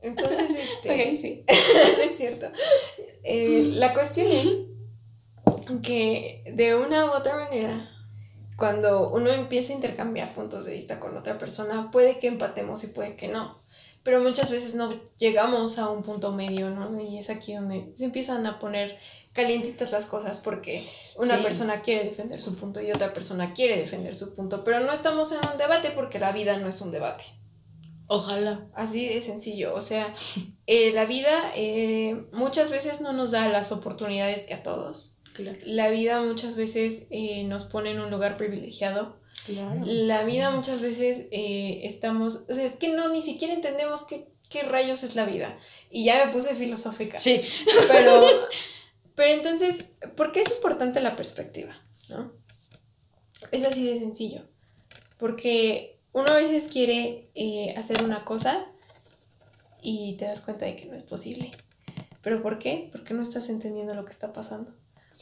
Entonces, 0.00 0.50
este, 0.50 1.16
sí. 1.16 1.44
es 1.48 2.16
cierto. 2.16 2.50
Eh, 3.24 3.70
la 3.74 3.92
cuestión 3.92 4.28
es 4.28 4.48
que 5.82 6.42
de 6.54 6.74
una 6.74 7.04
u 7.04 7.10
otra 7.10 7.36
manera 7.36 7.97
cuando 8.58 9.10
uno 9.10 9.30
empieza 9.30 9.72
a 9.72 9.76
intercambiar 9.76 10.34
puntos 10.34 10.64
de 10.64 10.72
vista 10.72 10.98
con 10.98 11.16
otra 11.16 11.38
persona, 11.38 11.92
puede 11.92 12.18
que 12.18 12.26
empatemos 12.26 12.82
y 12.82 12.88
puede 12.88 13.14
que 13.14 13.28
no. 13.28 13.62
Pero 14.02 14.20
muchas 14.20 14.50
veces 14.50 14.74
no 14.74 14.92
llegamos 15.16 15.78
a 15.78 15.88
un 15.88 16.02
punto 16.02 16.32
medio, 16.32 16.68
¿no? 16.70 17.00
Y 17.00 17.18
es 17.18 17.30
aquí 17.30 17.54
donde 17.54 17.92
se 17.94 18.04
empiezan 18.04 18.44
a 18.48 18.58
poner 18.58 18.98
calientitas 19.32 19.92
las 19.92 20.06
cosas 20.06 20.40
porque 20.40 20.76
una 21.18 21.40
persona 21.40 21.82
quiere 21.82 22.02
defender 22.02 22.42
su 22.42 22.56
punto 22.56 22.82
y 22.82 22.90
otra 22.90 23.12
persona 23.12 23.54
quiere 23.54 23.76
defender 23.76 24.16
su 24.16 24.34
punto, 24.34 24.64
pero 24.64 24.80
no 24.80 24.92
estamos 24.92 25.30
en 25.30 25.38
un 25.52 25.56
debate 25.56 25.92
porque 25.92 26.18
la 26.18 26.32
vida 26.32 26.58
no 26.58 26.68
es 26.68 26.80
un 26.80 26.90
debate. 26.90 27.24
Ojalá. 28.08 28.66
Así 28.74 29.06
de 29.06 29.20
sencillo. 29.20 29.74
O 29.74 29.80
sea, 29.80 30.12
eh, 30.66 30.92
la 30.94 31.04
vida 31.04 31.30
eh, 31.54 32.26
muchas 32.32 32.70
veces 32.70 33.02
no 33.02 33.12
nos 33.12 33.30
da 33.30 33.46
las 33.48 33.70
oportunidades 33.70 34.42
que 34.42 34.54
a 34.54 34.64
todos. 34.64 35.17
La 35.64 35.90
vida 35.90 36.20
muchas 36.20 36.56
veces 36.56 37.06
eh, 37.10 37.44
nos 37.44 37.64
pone 37.64 37.90
en 37.90 38.00
un 38.00 38.10
lugar 38.10 38.36
privilegiado. 38.36 39.18
La 39.84 40.24
vida 40.24 40.50
muchas 40.50 40.80
veces 40.80 41.28
eh, 41.30 41.80
estamos, 41.84 42.44
o 42.48 42.54
sea, 42.54 42.64
es 42.64 42.76
que 42.76 42.88
no, 42.88 43.08
ni 43.08 43.22
siquiera 43.22 43.54
entendemos 43.54 44.02
qué, 44.02 44.28
qué 44.50 44.62
rayos 44.62 45.02
es 45.02 45.16
la 45.16 45.24
vida. 45.24 45.58
Y 45.90 46.04
ya 46.04 46.26
me 46.26 46.32
puse 46.32 46.54
filosófica. 46.54 47.18
Sí. 47.18 47.40
Pero, 47.88 48.22
pero 49.14 49.32
entonces, 49.32 49.86
¿por 50.16 50.32
qué 50.32 50.42
es 50.42 50.50
importante 50.50 51.00
la 51.00 51.16
perspectiva? 51.16 51.80
¿No? 52.10 52.32
Es 53.52 53.64
así 53.64 53.86
de 53.86 53.98
sencillo. 53.98 54.46
Porque 55.16 55.98
uno 56.12 56.28
a 56.28 56.36
veces 56.36 56.68
quiere 56.68 57.30
eh, 57.34 57.74
hacer 57.76 58.02
una 58.02 58.24
cosa 58.24 58.66
y 59.80 60.16
te 60.16 60.26
das 60.26 60.40
cuenta 60.42 60.66
de 60.66 60.76
que 60.76 60.86
no 60.86 60.94
es 60.94 61.04
posible. 61.04 61.50
¿Pero 62.22 62.42
por 62.42 62.58
qué? 62.58 62.88
Porque 62.92 63.14
no 63.14 63.22
estás 63.22 63.48
entendiendo 63.48 63.94
lo 63.94 64.04
que 64.04 64.12
está 64.12 64.32
pasando. 64.32 64.74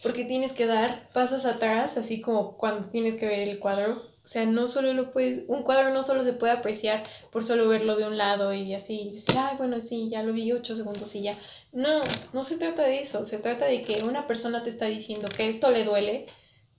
Porque 0.03 0.25
tienes 0.25 0.53
que 0.53 0.67
dar 0.67 1.09
pasos 1.11 1.45
atrás, 1.45 1.97
así 1.97 2.21
como 2.21 2.57
cuando 2.57 2.89
tienes 2.89 3.15
que 3.17 3.27
ver 3.27 3.49
el 3.49 3.59
cuadro. 3.59 4.03
O 4.25 4.29
sea, 4.29 4.45
no 4.45 4.67
solo 4.67 4.93
lo 4.93 5.13
puedes, 5.13 5.45
un 5.47 5.63
cuadro 5.63 5.95
no 5.95 6.03
solo 6.03 6.25
se 6.25 6.33
puede 6.33 6.53
apreciar 6.53 7.05
por 7.31 7.45
solo 7.45 7.69
verlo 7.69 7.95
de 7.95 8.09
un 8.09 8.19
lado 8.19 8.53
y 8.53 8.75
así, 8.75 9.03
y 9.03 9.13
decir, 9.13 9.37
ay, 9.39 9.57
bueno, 9.57 9.81
sí, 9.81 10.09
ya 10.11 10.25
lo 10.25 10.33
vi 10.33 10.51
ocho 10.51 10.75
segundos 10.75 11.15
y 11.15 11.23
ya. 11.23 11.39
No, 11.71 12.01
no 12.33 12.43
se 12.43 12.57
trata 12.57 12.83
de 12.83 12.99
eso, 12.99 13.25
se 13.25 13.39
trata 13.39 13.67
de 13.67 13.83
que 13.83 14.03
una 14.03 14.27
persona 14.27 14.65
te 14.65 14.71
está 14.71 14.87
diciendo 14.87 15.29
que 15.29 15.47
esto 15.47 15.71
le 15.71 15.85
duele 15.85 16.27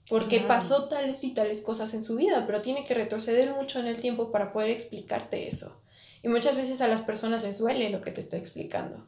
porque 0.08 0.40
pasó 0.40 0.88
tales 0.88 1.22
y 1.24 1.34
tales 1.34 1.60
cosas 1.60 1.94
en 1.94 2.02
su 2.02 2.16
vida, 2.16 2.44
pero 2.46 2.62
tiene 2.62 2.84
que 2.84 2.94
retroceder 2.94 3.52
mucho 3.52 3.78
en 3.78 3.86
el 3.86 4.00
tiempo 4.00 4.30
para 4.30 4.52
poder 4.52 4.70
explicarte 4.70 5.48
eso. 5.48 5.80
Y 6.22 6.28
muchas 6.28 6.56
veces 6.56 6.80
a 6.80 6.88
las 6.88 7.02
personas 7.02 7.42
les 7.42 7.58
duele 7.58 7.90
lo 7.90 8.00
que 8.00 8.10
te 8.10 8.20
está 8.20 8.36
explicando. 8.36 9.06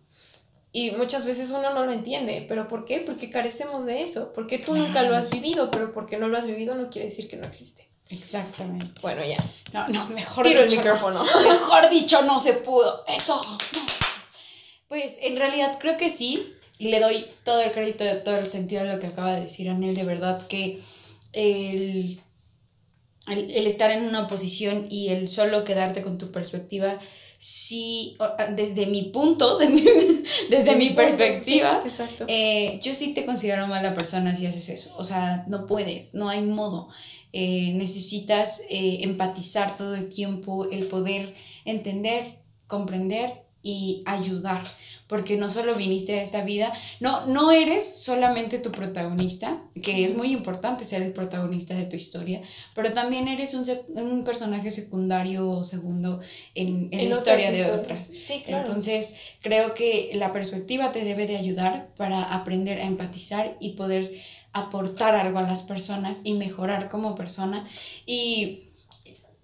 Y 0.73 0.93
muchas 0.93 1.25
veces 1.25 1.51
uno 1.51 1.73
no 1.75 1.85
lo 1.85 1.93
entiende, 1.93 2.45
pero 2.49 2.68
¿por 2.68 2.85
qué? 2.85 3.01
Porque 3.01 3.29
carecemos 3.29 3.87
de 3.87 4.03
eso, 4.03 4.33
porque 4.33 4.59
tú 4.59 4.77
nunca 4.77 5.03
lo 5.03 5.16
has 5.16 5.29
vivido, 5.31 5.71
pero 5.71 5.93
porque 5.93 6.16
no 6.16 6.29
lo 6.29 6.39
has 6.39 6.47
vivido 6.47 6.77
no 6.77 6.91
quiere 6.91 7.09
decir 7.09 7.29
que 7.29 7.37
no 7.37 7.45
existe. 7.45 7.89
Exactamente. 8.11 9.01
Bueno, 9.03 9.23
ya. 9.25 9.37
No, 9.73 9.89
no, 9.89 10.07
mejor 10.11 10.45
Tiro 10.45 10.62
dicho. 10.62 10.75
el 10.75 10.79
micrófono. 10.79 11.25
no. 11.25 11.43
Mejor 11.49 11.91
dicho, 11.91 12.23
no 12.23 12.41
se 12.41 12.55
pudo. 12.55 13.05
Eso. 13.07 13.41
no. 13.41 13.81
Pues 14.89 15.18
en 15.23 15.37
realidad 15.37 15.79
creo 15.81 15.97
que 15.97 16.11
sí. 16.11 16.55
Le 16.79 16.99
doy 16.99 17.27
todo 17.45 17.61
el 17.61 17.73
crédito 17.73 18.05
de 18.05 18.14
todo 18.16 18.37
el 18.37 18.49
sentido 18.51 18.83
de 18.83 18.93
lo 18.93 19.01
que 19.01 19.07
acaba 19.07 19.35
de 19.35 19.43
decir 19.43 19.68
Anel. 19.68 19.95
De 19.95 20.03
verdad 20.05 20.45
que 20.47 20.81
el, 21.33 22.21
el, 23.29 23.51
el 23.51 23.66
estar 23.66 23.91
en 23.91 24.05
una 24.05 24.27
posición 24.27 24.87
y 24.91 25.11
el 25.11 25.29
solo 25.29 25.62
quedarte 25.64 26.03
con 26.03 26.16
tu 26.16 26.33
perspectiva, 26.33 26.99
sí, 27.43 28.16
o- 28.20 28.53
desde 28.55 28.84
mi 28.86 29.05
punto, 29.05 29.57
de 29.57 29.68
mi- 29.70 29.80
desde 30.51 30.76
mi 30.76 30.91
perspectiva, 30.91 31.80
Sí, 32.28 32.28
eh, 32.28 32.80
yo 32.82 32.93
sí 32.93 33.14
te 33.14 33.24
considero 33.24 33.66
mala 33.66 33.95
persona 33.95 34.36
si 34.36 34.45
haces 34.47 34.68
eso. 34.68 34.95
O 34.99 35.05
sea, 35.05 35.45
no 35.49 35.64
puedes, 35.66 36.12
no 36.12 36.28
hay 36.28 36.43
modo. 36.43 36.88
Eh, 37.32 37.72
necesitas 37.76 38.61
eh, 38.68 38.99
empatizar 39.05 39.74
todo 39.74 39.95
el 39.95 40.11
tiempo, 40.11 40.68
el 40.70 40.86
poder 40.86 41.32
entender, 41.64 42.38
comprender 42.66 43.32
y 43.62 44.03
ayudar. 44.05 44.62
Porque 45.11 45.37
no 45.37 45.51
solo 45.51 45.75
viniste 45.75 46.19
a 46.19 46.23
esta 46.23 46.43
vida, 46.43 46.73
no, 47.01 47.27
no 47.27 47.51
eres 47.51 47.85
solamente 47.85 48.59
tu 48.59 48.73
protagonista, 48.73 49.63
que 49.83 50.05
es 50.05 50.17
muy 50.17 50.33
importante 50.33 50.87
ser 50.87 51.03
el 51.03 51.13
protagonista 51.13 51.75
de 51.75 51.85
tu 51.85 51.97
historia, 51.97 52.41
pero 52.75 52.93
también 52.93 53.29
eres 53.29 53.53
un, 53.53 53.67
un 54.03 54.25
personaje 54.25 54.71
secundario 54.71 55.51
o 55.51 55.65
segundo 55.65 56.21
en, 56.55 56.89
en, 56.93 57.01
En 57.01 57.09
la 57.11 57.17
historia 57.17 57.51
de 57.51 57.71
otras. 57.73 58.01
Sí, 58.01 58.43
claro. 58.47 58.65
Entonces, 58.65 59.17
creo 59.43 59.75
que 59.75 60.13
la 60.15 60.33
perspectiva 60.33 60.93
te 60.93 61.05
debe 61.05 61.27
de 61.27 61.37
ayudar 61.37 61.93
para 61.97 62.23
aprender 62.23 62.81
a 62.81 62.87
empatizar 62.87 63.57
y 63.61 63.71
poder 63.71 64.11
aportar 64.53 65.15
algo 65.15 65.39
a 65.39 65.43
las 65.43 65.63
personas 65.63 66.21
y 66.25 66.35
mejorar 66.35 66.89
como 66.89 67.15
persona. 67.15 67.67
Y 68.07 68.65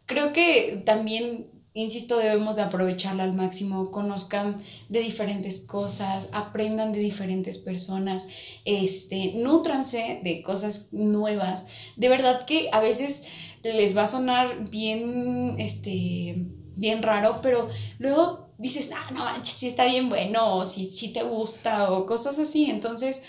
creo 0.07 0.33
que 0.33 0.83
también, 0.85 1.51
insisto, 1.77 2.17
debemos 2.17 2.57
de 2.57 2.63
aprovecharla 2.63 3.23
al 3.23 3.35
máximo, 3.35 3.91
conozcan 3.91 4.57
de 4.89 5.01
diferentes 5.01 5.61
cosas, 5.61 6.29
aprendan 6.33 6.93
de 6.93 7.01
diferentes 7.01 7.59
personas, 7.59 8.27
este, 8.65 9.35
nútranse 9.37 10.21
de 10.25 10.43
cosas 10.43 10.89
nuevas. 10.93 11.67
De 11.97 12.09
verdad 12.09 12.47
que 12.47 12.71
a 12.73 12.81
veces 12.81 13.27
les 13.63 13.97
va 13.97 14.05
a 14.05 14.07
sonar 14.07 14.71
bien, 14.71 15.57
este, 15.59 16.49
bien 16.75 17.03
raro, 17.03 17.41
pero 17.43 17.69
luego 17.99 18.49
dices, 18.59 18.93
ah, 18.95 19.11
no, 19.13 19.21
manches, 19.21 19.55
sí 19.55 19.67
está 19.67 19.85
bien 19.85 20.09
bueno, 20.09 20.57
o 20.57 20.65
si, 20.65 20.91
si 20.91 21.13
te 21.13 21.23
gusta, 21.23 21.93
o 21.93 22.07
cosas 22.07 22.39
así. 22.39 22.71
Entonces, 22.71 23.23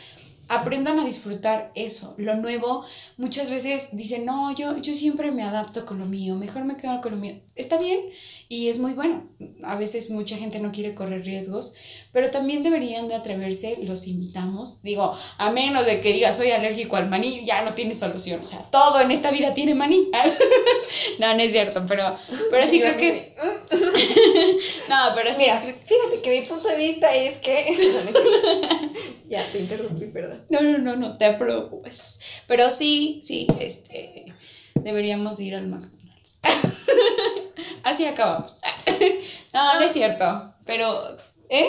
aprendan 0.50 1.00
a 1.00 1.06
disfrutar 1.06 1.72
eso. 1.76 2.16
Lo 2.18 2.36
nuevo, 2.36 2.86
muchas 3.18 3.50
veces 3.50 3.90
dicen, 3.92 4.26
no, 4.26 4.56
yo, 4.56 4.78
yo 4.78 4.94
siempre 4.94 5.32
me 5.32 5.44
adapto 5.44 5.86
con 5.86 6.00
lo 6.00 6.06
mío, 6.06 6.36
mejor 6.36 6.64
me 6.64 6.78
quedo 6.78 7.02
con 7.02 7.12
lo 7.12 7.18
mío. 7.18 7.36
Está 7.58 7.78
bien 7.78 8.00
y 8.50 8.70
es 8.70 8.80
muy 8.80 8.94
bueno. 8.94 9.28
A 9.64 9.76
veces 9.76 10.10
mucha 10.10 10.38
gente 10.38 10.60
no 10.60 10.72
quiere 10.72 10.94
correr 10.94 11.26
riesgos, 11.26 11.74
pero 12.14 12.32
también 12.32 12.64
deberían 12.64 13.08
de 13.08 13.16
atreverse, 13.16 13.78
los 13.84 14.08
invitamos. 14.08 14.82
Digo, 14.84 15.18
a 15.38 15.52
menos 15.52 15.86
de 15.86 16.00
que 16.00 16.14
digas, 16.14 16.38
soy 16.38 16.52
alérgico 16.52 16.96
al 16.96 17.10
maní, 17.10 17.46
ya 17.46 17.64
no 17.64 17.74
tiene 17.74 17.94
solución. 17.94 18.40
O 18.42 18.46
sea, 18.46 18.60
todo 18.72 19.02
en 19.02 19.12
esta 19.12 19.32
vida 19.32 19.54
tiene 19.54 19.76
maní. 19.76 20.10
no, 21.20 21.34
no 21.34 21.40
es 21.42 21.52
cierto, 21.52 21.84
pero, 21.88 22.04
pero 22.50 22.70
sí 22.70 22.80
creo 22.82 22.98
que... 22.98 23.36
no, 24.90 24.96
pero 25.16 25.30
sí. 25.36 25.42
Mira, 25.42 25.62
fíjate 25.62 26.22
que 26.24 26.40
mi 26.40 26.46
punto 26.48 26.70
de 26.70 26.78
vista 26.78 27.14
es 27.14 27.38
que. 27.40 27.66
Ya, 29.28 29.46
te 29.52 29.60
interrumpí, 29.60 30.06
perdón. 30.06 30.46
No, 30.50 30.62
no, 30.62 30.78
no, 30.78 30.96
no 30.96 31.18
te 31.18 31.34
preocupes. 31.34 32.20
Pero 32.48 32.72
sí, 32.72 33.20
sí, 33.22 33.46
este, 33.60 34.34
deberíamos 34.76 35.36
de 35.36 35.44
ir 35.44 35.56
al 35.56 35.68
McDonald's. 35.68 36.40
Así 37.88 38.06
acabamos. 38.06 38.60
No, 39.54 39.80
no 39.80 39.82
es 39.82 39.92
cierto, 39.92 40.54
pero, 40.66 41.18
¿eh? 41.50 41.68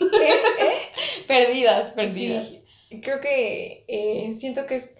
Perdidas, 1.26 1.90
perdidas. 1.90 2.48
Sí, 2.88 3.00
creo 3.02 3.20
que 3.20 3.84
eh, 3.88 4.32
siento 4.32 4.64
que 4.64 4.76
es. 4.76 4.94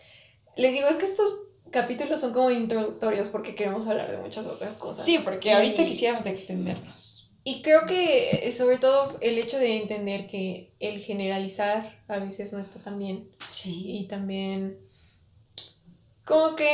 Les 0.56 0.74
digo, 0.74 0.86
es 0.86 0.96
que 0.96 1.06
estos 1.06 1.32
capítulos 1.70 2.20
son 2.20 2.34
como 2.34 2.50
introductorios 2.50 3.28
porque 3.28 3.54
queremos 3.54 3.86
hablar 3.86 4.10
de 4.10 4.18
muchas 4.18 4.46
otras 4.46 4.74
cosas. 4.74 5.06
Sí, 5.06 5.18
porque 5.24 5.52
ahorita 5.52 5.82
quisiéramos 5.82 6.26
extendernos. 6.26 7.30
Y 7.42 7.62
creo 7.62 7.86
que 7.86 8.40
eh, 8.42 8.52
sobre 8.52 8.76
todo 8.76 9.16
el 9.22 9.38
hecho 9.38 9.58
de 9.58 9.78
entender 9.78 10.26
que 10.26 10.74
el 10.80 11.00
generalizar 11.00 12.04
a 12.08 12.18
veces 12.18 12.52
no 12.52 12.58
está 12.58 12.82
tan 12.82 12.98
bien. 12.98 13.30
Sí. 13.50 13.84
Y 13.86 14.08
también 14.08 14.78
como 16.24 16.54
que 16.54 16.68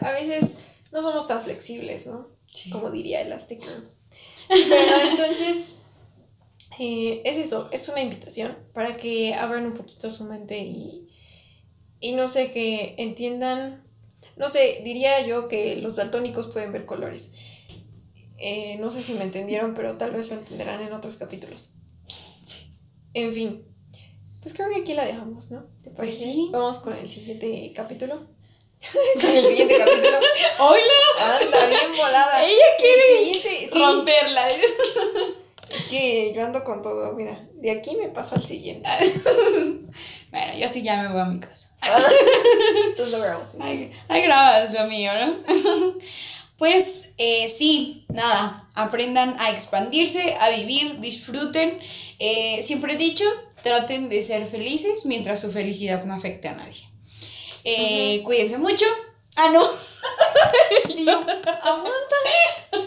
a 0.00 0.10
veces 0.10 0.58
no 0.90 1.02
somos 1.02 1.28
tan 1.28 1.40
flexibles, 1.42 2.06
¿no? 2.08 2.31
Sí. 2.52 2.70
Como 2.70 2.90
diría 2.90 3.22
Elastic 3.22 3.60
Girl. 3.62 3.90
Pero 4.48 5.00
entonces 5.10 5.72
eh, 6.78 7.22
es 7.24 7.38
eso, 7.38 7.68
es 7.72 7.88
una 7.88 8.00
invitación 8.00 8.56
para 8.72 8.96
que 8.96 9.34
abran 9.34 9.66
un 9.66 9.74
poquito 9.74 10.10
su 10.10 10.24
mente 10.24 10.58
y, 10.58 11.08
y 12.00 12.12
no 12.12 12.28
sé, 12.28 12.50
que 12.50 12.94
entiendan, 12.98 13.84
no 14.36 14.48
sé, 14.48 14.80
diría 14.84 15.26
yo 15.26 15.48
que 15.48 15.76
los 15.76 15.96
daltónicos 15.96 16.48
pueden 16.48 16.72
ver 16.72 16.86
colores. 16.86 17.34
Eh, 18.38 18.76
no 18.80 18.90
sé 18.90 19.02
si 19.02 19.14
me 19.14 19.22
entendieron, 19.22 19.74
pero 19.74 19.96
tal 19.98 20.10
vez 20.10 20.30
lo 20.30 20.36
entenderán 20.36 20.82
en 20.82 20.92
otros 20.92 21.16
capítulos. 21.16 21.74
Sí. 22.42 22.72
En 23.14 23.32
fin, 23.32 23.64
pues 24.40 24.54
creo 24.54 24.68
que 24.68 24.80
aquí 24.80 24.94
la 24.94 25.04
dejamos, 25.04 25.50
¿no? 25.50 25.66
¿Te 25.82 25.90
Pues 25.90 26.18
sí. 26.18 26.48
Vamos 26.50 26.78
con 26.78 26.92
el 26.96 27.08
siguiente 27.08 27.72
capítulo. 27.74 28.26
con 29.20 29.30
el 29.30 29.44
siguiente 29.44 29.78
capítulo. 29.78 30.18
¡Hola! 30.58 31.38
Anda, 31.38 31.66
bien 31.66 31.96
volada. 31.96 32.44
Ella 32.44 32.64
quiere 32.78 33.12
El 33.12 33.24
siguiente, 33.24 33.70
sí. 33.72 33.78
Romperla. 33.78 34.42
Es 35.72 35.84
que 35.84 36.34
yo 36.34 36.44
ando 36.44 36.62
con 36.64 36.82
todo, 36.82 37.14
mira. 37.14 37.38
De 37.54 37.70
aquí 37.70 37.96
me 37.96 38.08
paso 38.08 38.34
al 38.34 38.42
siguiente. 38.42 38.86
Bueno, 40.30 40.52
yo 40.58 40.68
sí 40.68 40.82
ya 40.82 41.02
me 41.02 41.08
voy 41.08 41.20
a 41.20 41.24
mi 41.24 41.40
casa. 41.40 41.70
Entonces 42.88 43.10
lo 43.10 43.18
grabamos. 43.18 43.54
Ahí, 43.58 43.90
ahí 44.08 44.22
grabas 44.22 44.70
lo 44.74 44.86
mío, 44.86 45.10
¿no? 45.14 45.42
Pues 46.58 47.14
eh, 47.16 47.48
sí, 47.48 48.04
nada, 48.08 48.68
aprendan 48.74 49.34
a 49.40 49.50
expandirse, 49.50 50.36
a 50.40 50.50
vivir, 50.50 51.00
disfruten. 51.00 51.78
Eh, 52.18 52.60
siempre 52.62 52.92
he 52.92 52.96
dicho, 52.96 53.24
traten 53.62 54.10
de 54.10 54.22
ser 54.22 54.46
felices 54.46 55.06
mientras 55.06 55.40
su 55.40 55.50
felicidad 55.50 56.04
no 56.04 56.14
afecte 56.14 56.48
a 56.48 56.54
nadie. 56.54 56.91
Eh, 57.64 58.20
Cuídense 58.24 58.58
mucho. 58.58 58.86
Ah, 59.36 59.50
no. 59.52 59.62
Aguanta. 61.62 62.16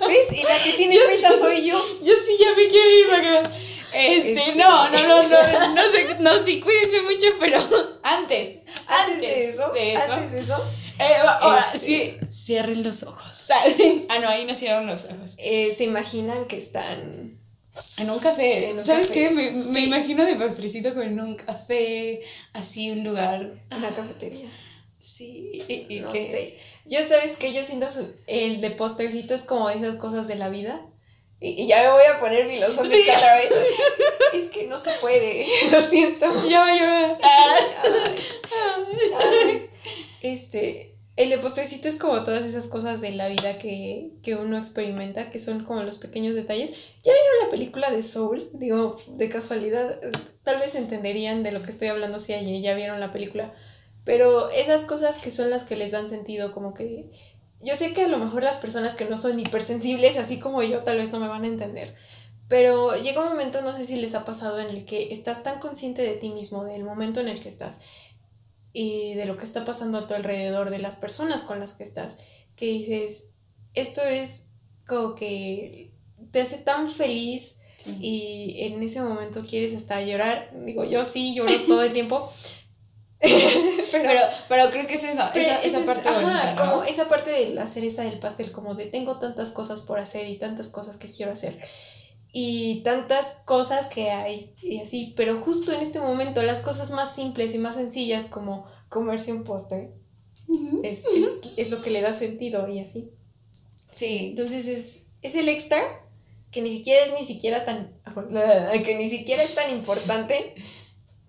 ¿Ves? 0.08 0.32
Y 0.32 0.44
la 0.44 0.64
que 0.64 0.74
tiene 0.74 0.98
prisa 1.00 1.30
soy 1.38 1.66
yo. 1.66 1.84
Yo 2.04 2.14
sí 2.14 2.38
ya 2.40 2.50
me 2.56 2.68
quiero 2.68 2.90
ir 2.92 3.08
para. 3.10 3.50
Este, 3.94 4.34
Este. 4.34 4.56
no, 4.56 4.90
no, 4.90 5.08
no, 5.08 5.24
no, 5.30 5.74
no 5.74 5.84
sé, 5.92 6.16
no, 6.20 6.32
sí, 6.44 6.60
cuídense 6.60 7.02
mucho, 7.04 7.28
pero 7.40 7.58
antes, 8.04 8.60
Antes 8.88 9.22
de 9.22 9.50
eso. 9.50 9.64
Antes 9.66 10.32
de 10.34 10.42
eso. 10.42 10.62
Eh, 11.00 11.16
ahora, 11.42 11.66
Este. 11.74 11.80
sí, 11.80 12.18
cierren 12.30 12.84
los 12.84 13.04
ojos. 13.04 13.48
Ah, 14.10 14.20
no, 14.20 14.28
ahí 14.30 14.46
no 14.46 14.54
cierran 14.56 14.86
los 14.88 15.06
ojos. 15.06 15.36
eh, 15.38 15.74
se 15.78 15.86
imaginan 15.86 16.46
que 16.46 16.58
están. 16.58 17.40
En 17.98 18.10
un 18.10 18.20
café. 18.20 18.70
En 18.70 18.78
un 18.80 18.86
¿Sabes 18.86 19.08
café. 19.08 19.20
qué? 19.28 19.30
Me, 19.32 19.52
me 19.52 19.80
Sí. 19.80 19.86
imagino 19.86 20.24
de 20.26 20.36
postrecito 20.36 20.90
como 20.90 21.04
en 21.04 21.20
un 21.20 21.36
café, 21.36 22.22
así 22.54 22.92
un 22.92 23.04
lugar. 23.04 23.50
Una 23.76 23.90
cafetería. 23.96 24.50
Sí, 25.06 25.64
y, 25.68 25.86
y 25.88 26.00
No 26.00 26.12
que- 26.12 26.26
sé. 26.32 26.58
Yo 26.86 27.00
sabes 27.08 27.38
que 27.38 27.54
yo 27.54 27.64
siento 27.64 27.92
su- 27.92 28.12
el 28.28 28.60
de 28.62 28.72
postercito 28.72 29.36
es 29.36 29.44
como 29.44 29.70
esas 29.70 29.96
cosas 29.96 30.28
de 30.28 30.34
la 30.36 30.50
vida. 30.50 30.84
Y, 31.40 31.62
y 31.64 31.68
ya 31.68 31.82
me 31.84 31.90
voy 31.90 32.04
a 32.12 32.20
poner 32.20 32.48
filosófica 32.50 32.96
Sí. 32.96 33.10
otra 33.16 33.36
vez. 33.36 33.52
Es 34.34 34.48
que 34.48 34.66
no 34.68 34.78
se 34.80 34.90
puede. 35.02 35.46
Lo 35.72 35.82
siento. 35.82 36.26
Ya 36.50 36.60
va, 36.62 36.76
ya 36.76 36.86
va. 36.86 37.20
Ay, 37.22 38.98
ay. 39.46 39.70
Este. 40.22 40.92
El 41.18 41.30
de 41.30 41.38
postrecito 41.38 41.88
es 41.88 41.96
como 41.96 42.24
todas 42.26 42.46
esas 42.46 42.68
cosas 42.68 43.00
de 43.00 43.12
la 43.12 43.30
vida 43.30 43.58
que, 43.58 44.10
que 44.22 44.36
uno 44.36 44.58
experimenta, 44.58 45.30
que 45.30 45.40
son 45.40 45.64
como 45.64 45.82
los 45.84 45.98
pequeños 45.98 46.36
detalles. 46.36 46.72
¿Ya 47.04 47.14
vieron 47.14 47.44
la 47.46 47.50
película 47.52 47.90
de 47.90 48.04
Soul? 48.04 48.50
Digo, 48.54 48.98
de 49.08 49.30
casualidad, 49.30 49.98
tal 50.44 50.60
vez 50.60 50.76
entenderían 50.76 51.42
de 51.44 51.52
lo 51.54 51.64
que 51.64 51.72
estoy 51.72 51.88
hablando 51.88 52.20
si 52.20 52.34
ayer 52.34 52.60
ya 52.62 52.74
vieron 52.74 53.00
la 53.00 53.14
película. 53.14 53.54
Pero 54.06 54.50
esas 54.52 54.86
cosas 54.86 55.18
que 55.18 55.32
son 55.32 55.50
las 55.50 55.64
que 55.64 55.76
les 55.76 55.92
dan 55.92 56.08
sentido, 56.08 56.54
como 56.54 56.74
que 56.74 57.12
yo 57.60 57.76
sé 57.76 57.94
que 57.94 58.04
a 58.04 58.08
lo 58.08 58.20
mejor 58.20 58.44
las 58.44 58.58
personas 58.58 58.96
que 58.96 59.06
no 59.06 59.18
son 59.18 59.40
hipersensibles, 59.40 60.18
así 60.18 60.40
como 60.40 60.64
yo, 60.64 60.84
tal 60.84 60.98
vez 60.98 61.12
no 61.12 61.20
me 61.20 61.28
van 61.28 61.44
a 61.44 61.48
entender. 61.48 61.96
Pero 62.48 62.96
llega 62.96 63.24
un 63.24 63.30
momento, 63.30 63.62
no 63.62 63.74
sé 63.74 63.86
si 63.86 63.96
les 63.96 64.14
ha 64.14 64.24
pasado, 64.24 64.60
en 64.60 64.70
el 64.70 64.86
que 64.86 65.12
estás 65.12 65.42
tan 65.42 65.60
consciente 65.60 66.04
de 66.04 66.14
ti 66.14 66.30
mismo, 66.30 66.64
del 66.64 66.84
momento 66.84 67.20
en 67.20 67.28
el 67.28 67.40
que 67.40 67.50
estás 67.50 67.82
y 68.72 69.16
de 69.16 69.26
lo 69.26 69.38
que 69.38 69.46
está 69.46 69.66
pasando 69.66 69.98
a 69.98 70.06
tu 70.06 70.14
alrededor, 70.14 70.70
de 70.70 70.80
las 70.80 70.98
personas 70.98 71.42
con 71.42 71.60
las 71.60 71.74
que 71.74 71.84
estás, 71.84 72.18
que 72.56 72.66
dices, 72.66 73.30
esto 73.74 74.02
es 74.04 74.50
como 74.86 75.16
que 75.16 75.92
te 76.32 76.42
hace 76.42 76.58
tan 76.58 76.90
feliz 76.90 77.62
y 78.00 78.58
en 78.60 78.84
ese 78.84 79.02
momento 79.02 79.42
quieres 79.42 79.74
hasta 79.74 80.02
llorar. 80.02 80.52
Digo, 80.66 80.84
yo 80.84 81.06
sí 81.06 81.34
lloro 81.34 81.54
todo 81.68 81.84
el 81.84 81.94
tiempo. 81.94 82.30
pero, 83.92 84.20
pero, 84.50 84.70
creo 84.72 84.88
que 84.88 84.96
es 84.96 85.04
esa, 85.04 85.32
esa, 85.34 85.86
parte 85.86 86.10
como 86.58 86.84
esa 86.84 87.08
parte 87.08 87.32
de 87.32 87.50
la 87.50 87.68
cereza 87.68 88.04
del 88.04 88.20
pastel, 88.20 88.52
como 88.52 88.76
de 88.76 88.86
tengo 88.86 89.18
tantas 89.20 89.52
cosas 89.52 89.82
por 89.82 90.00
hacer 90.00 90.28
y 90.28 90.38
tantas 90.38 90.70
cosas 90.70 90.98
que 90.98 91.10
quiero 91.10 91.32
hacer 91.32 91.58
y 92.38 92.82
tantas 92.84 93.44
cosas 93.46 93.88
que 93.88 94.12
hay 94.12 94.54
y 94.62 94.82
así, 94.82 95.14
pero 95.16 95.40
justo 95.40 95.72
en 95.72 95.82
este 95.82 96.02
momento 96.02 96.44
las 96.44 96.60
cosas 96.60 96.92
más 96.92 97.16
simples 97.16 97.56
y 97.56 97.60
más 97.60 97.76
sencillas 97.76 98.26
como 98.26 98.66
comerse 98.90 99.32
un 99.32 99.46
postre 99.46 99.94
es, 100.84 101.70
lo 101.70 101.82
que 101.82 101.90
le 101.90 102.02
da 102.02 102.14
sentido 102.14 102.68
y 102.68 102.80
así. 102.80 103.12
Sí. 103.92 104.28
Entonces 104.32 104.68
es, 104.68 105.08
es 105.22 105.36
el 105.36 105.50
extra 105.50 105.82
que 106.52 106.62
ni 106.62 106.72
siquiera 106.72 107.06
es 107.06 107.14
ni 107.14 107.26
siquiera 107.26 107.66
tan 107.66 107.98
que 108.84 108.96
ni 108.98 109.10
siquiera 109.10 109.44
es 109.44 109.56
tan 109.56 109.72
importante, 109.72 110.56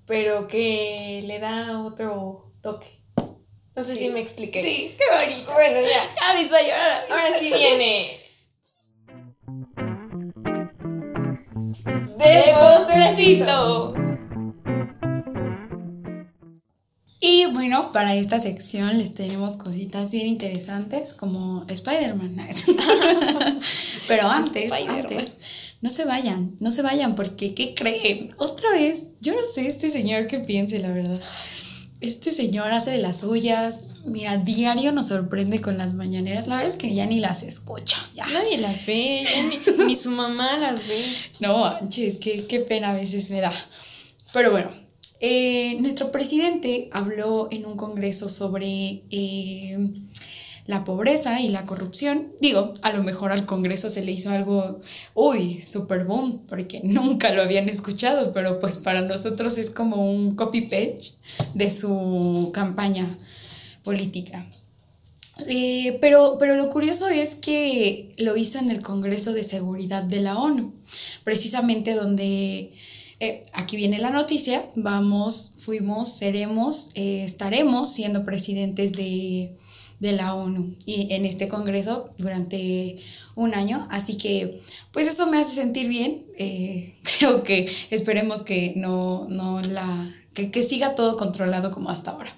pero 0.07 0.47
que 0.49 1.23
le 1.25 1.39
da 1.39 1.85
otro 1.85 2.46
toque. 2.67 2.89
No 3.77 3.85
sé 3.85 3.95
si 3.95 4.09
me 4.09 4.21
expliqué. 4.21 4.61
Sí, 4.61 4.97
qué 4.99 5.05
bonito. 5.15 5.53
Bueno, 5.53 5.81
ya. 5.81 6.03
Ya 6.21 6.35
me 6.35 6.43
hizo 6.43 6.57
llorar. 6.57 7.07
Ahora 7.11 7.39
sí 7.39 7.53
viene 7.59 8.21
de 12.19 12.55
postrecito. 12.59 13.95
Y 17.21 17.47
bueno, 17.53 17.93
para 17.93 18.15
esta 18.15 18.41
sección 18.41 18.99
les 18.99 19.15
tenemos 19.15 19.57
cositas 19.57 20.11
bien 20.11 20.27
interesantes 20.27 21.13
como 21.13 21.65
Spider-Man. 21.69 22.37
Pero 24.09 24.29
antes, 24.29 24.73
antes, 24.73 25.37
no 25.81 25.91
se 25.91 26.05
vayan, 26.05 26.57
no 26.61 26.71
se 26.73 26.83
vayan 26.83 27.15
porque 27.15 27.55
¿qué 27.55 27.75
creen? 27.75 28.35
Otra 28.39 28.71
vez, 28.71 29.13
yo 29.21 29.35
no 29.35 29.45
sé 29.45 29.69
este 29.69 29.91
señor 29.91 30.27
qué 30.27 30.41
piense, 30.41 30.79
la 30.79 30.91
verdad. 30.91 31.21
Este 32.01 32.31
señor 32.33 32.73
hace 32.73 32.91
de 32.91 32.99
las 32.99 33.21
suyas. 33.21 34.03
Mira, 34.05 34.37
diario 34.37 34.93
nos 34.93 35.09
sorprende 35.09 35.61
con 35.61 35.79
las 35.79 35.95
mañaneras. 35.95 36.47
La 36.47 36.57
verdad 36.57 36.73
es 36.73 36.77
que 36.77 36.95
ya 36.95 37.07
ni 37.07 37.21
las 37.21 37.43
escucha. 37.43 37.99
Ya. 38.15 38.27
Nadie 38.27 38.59
las 38.59 38.85
ve, 38.87 39.25
ni, 39.87 39.97
su 39.97 40.11
mamá 40.11 40.59
las 40.59 40.87
ve. 40.87 41.03
No, 41.41 41.59
manches, 41.59 42.19
qué, 42.19 42.47
qué 42.47 42.61
pena 42.61 42.91
a 42.91 42.95
veces 42.95 43.31
me 43.31 43.41
da. 43.41 43.53
Pero 44.33 44.51
bueno, 44.51 44.71
eh, 45.21 45.77
nuestro 45.81 46.11
presidente 46.11 46.91
habló 46.93 47.49
en 47.51 47.65
un 47.65 47.77
congreso 47.77 48.29
sobre 48.29 49.03
eh, 49.11 49.79
la 50.67 50.85
pobreza 50.85 51.41
y 51.41 51.49
la 51.49 51.65
corrupción. 51.65 52.33
Digo, 52.41 52.75
a 52.83 52.93
lo 52.93 53.03
mejor 53.03 53.33
al 53.33 53.47
Congreso 53.47 53.91
se 53.91 54.03
le 54.03 54.13
hizo 54.13 54.31
algo, 54.31 54.81
uy, 55.15 55.63
super 55.65 56.05
boom, 56.05 56.43
porque 56.49 56.81
nunca 56.85 57.33
lo 57.33 57.43
habían 57.43 57.69
escuchado, 57.69 58.33
pero 58.33 58.59
pues 58.61 58.77
para 58.77 59.03
nosotros 59.03 59.59
es 59.59 59.71
como 59.71 60.11
un 60.11 60.35
copy-page 60.35 61.15
de 61.55 61.71
su 61.71 62.51
campaña 62.53 63.17
política. 63.85 64.47
Eh, 65.49 65.99
pero, 66.01 66.37
pero 66.39 66.57
lo 66.57 66.71
curioso 66.71 67.09
es 67.09 67.35
que 67.35 68.09
lo 68.17 68.37
hizo 68.37 68.59
en 68.59 68.71
el 68.71 68.81
Congreso 68.81 69.33
de 69.33 69.45
Seguridad 69.45 70.03
de 70.03 70.21
la 70.21 70.39
ONU, 70.39 70.73
precisamente 71.25 71.95
donde, 71.95 72.73
eh, 73.21 73.43
aquí 73.53 73.77
viene 73.77 73.99
la 73.99 74.11
noticia, 74.11 74.65
vamos, 74.75 75.53
fuimos, 75.59 76.09
seremos, 76.09 76.89
eh, 76.95 77.23
estaremos 77.25 77.93
siendo 77.93 78.25
presidentes 78.25 78.95
de, 78.95 79.55
de 80.01 80.13
la 80.13 80.35
ONU 80.35 80.75
y 80.85 81.13
en 81.15 81.25
este 81.25 81.49
Congreso 81.49 82.11
durante 82.19 82.99
un 83.35 83.55
año. 83.55 83.87
Así 83.91 84.17
que, 84.17 84.61
pues 84.93 85.07
eso 85.07 85.27
me 85.27 85.39
hace 85.39 85.55
sentir 85.55 85.89
bien. 85.89 86.25
Eh, 86.39 86.97
creo 87.19 87.43
que 87.43 87.71
esperemos 87.91 88.43
que 88.43 88.75
no, 88.77 89.27
no 89.29 89.61
la, 89.61 90.15
que, 90.35 90.63
siga 90.63 90.95
todo 90.95 91.17
controlado 91.17 91.71
como 91.71 91.91
hasta 91.91 92.11
ahora. 92.11 92.37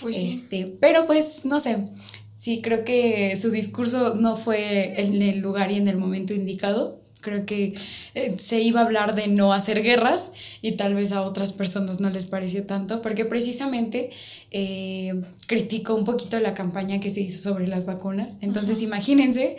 Pues 0.00 0.22
este, 0.22 0.66
pero 0.80 1.06
pues, 1.06 1.44
no 1.44 1.60
sé. 1.60 1.88
Sí, 2.36 2.60
creo 2.60 2.84
que 2.84 3.34
su 3.38 3.50
discurso 3.50 4.14
no 4.14 4.36
fue 4.36 5.00
en 5.00 5.22
el 5.22 5.38
lugar 5.38 5.72
y 5.72 5.76
en 5.76 5.88
el 5.88 5.96
momento 5.96 6.34
indicado 6.34 7.00
creo 7.26 7.44
que 7.44 7.74
eh, 8.14 8.36
se 8.38 8.60
iba 8.60 8.80
a 8.80 8.84
hablar 8.84 9.16
de 9.16 9.26
no 9.26 9.52
hacer 9.52 9.82
guerras 9.82 10.30
y 10.62 10.72
tal 10.72 10.94
vez 10.94 11.10
a 11.10 11.22
otras 11.22 11.50
personas 11.52 11.98
no 11.98 12.08
les 12.08 12.24
pareció 12.24 12.64
tanto, 12.66 13.02
porque 13.02 13.24
precisamente 13.24 14.10
eh, 14.52 15.22
criticó 15.48 15.96
un 15.96 16.04
poquito 16.04 16.38
la 16.38 16.54
campaña 16.54 17.00
que 17.00 17.10
se 17.10 17.20
hizo 17.22 17.38
sobre 17.38 17.66
las 17.66 17.84
vacunas. 17.84 18.36
Entonces, 18.42 18.80
imagínense 18.80 19.56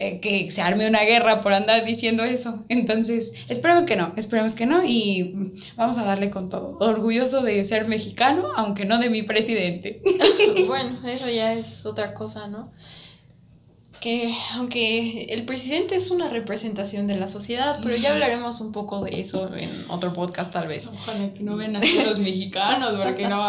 eh, 0.00 0.18
que 0.18 0.50
se 0.50 0.60
arme 0.60 0.88
una 0.88 1.02
guerra 1.04 1.40
por 1.40 1.52
andar 1.52 1.84
diciendo 1.84 2.24
eso. 2.24 2.64
Entonces, 2.68 3.32
esperemos 3.48 3.84
que 3.84 3.94
no, 3.94 4.12
esperemos 4.16 4.54
que 4.54 4.66
no 4.66 4.84
y 4.84 5.52
vamos 5.76 5.98
a 5.98 6.04
darle 6.04 6.30
con 6.30 6.48
todo. 6.48 6.76
Orgulloso 6.80 7.42
de 7.42 7.64
ser 7.64 7.86
mexicano, 7.86 8.48
aunque 8.56 8.86
no 8.86 8.98
de 8.98 9.08
mi 9.08 9.22
presidente. 9.22 10.02
bueno, 10.66 10.98
eso 11.06 11.28
ya 11.28 11.52
es 11.52 11.86
otra 11.86 12.12
cosa, 12.12 12.48
¿no? 12.48 12.72
Que 14.04 14.36
aunque 14.52 15.28
el 15.30 15.46
presidente 15.46 15.94
es 15.94 16.10
una 16.10 16.28
representación 16.28 17.06
de 17.06 17.14
la 17.14 17.26
sociedad, 17.26 17.80
pero 17.82 17.96
ya 17.96 18.12
hablaremos 18.12 18.60
un 18.60 18.70
poco 18.70 19.02
de 19.02 19.18
eso 19.18 19.56
en 19.56 19.86
otro 19.88 20.12
podcast 20.12 20.52
tal 20.52 20.68
vez. 20.68 20.90
Ojalá 20.92 21.32
que 21.32 21.42
no 21.42 21.56
ven 21.56 21.74
así 21.74 22.04
los 22.04 22.18
mexicanos, 22.18 23.00
porque 23.02 23.26
no, 23.28 23.42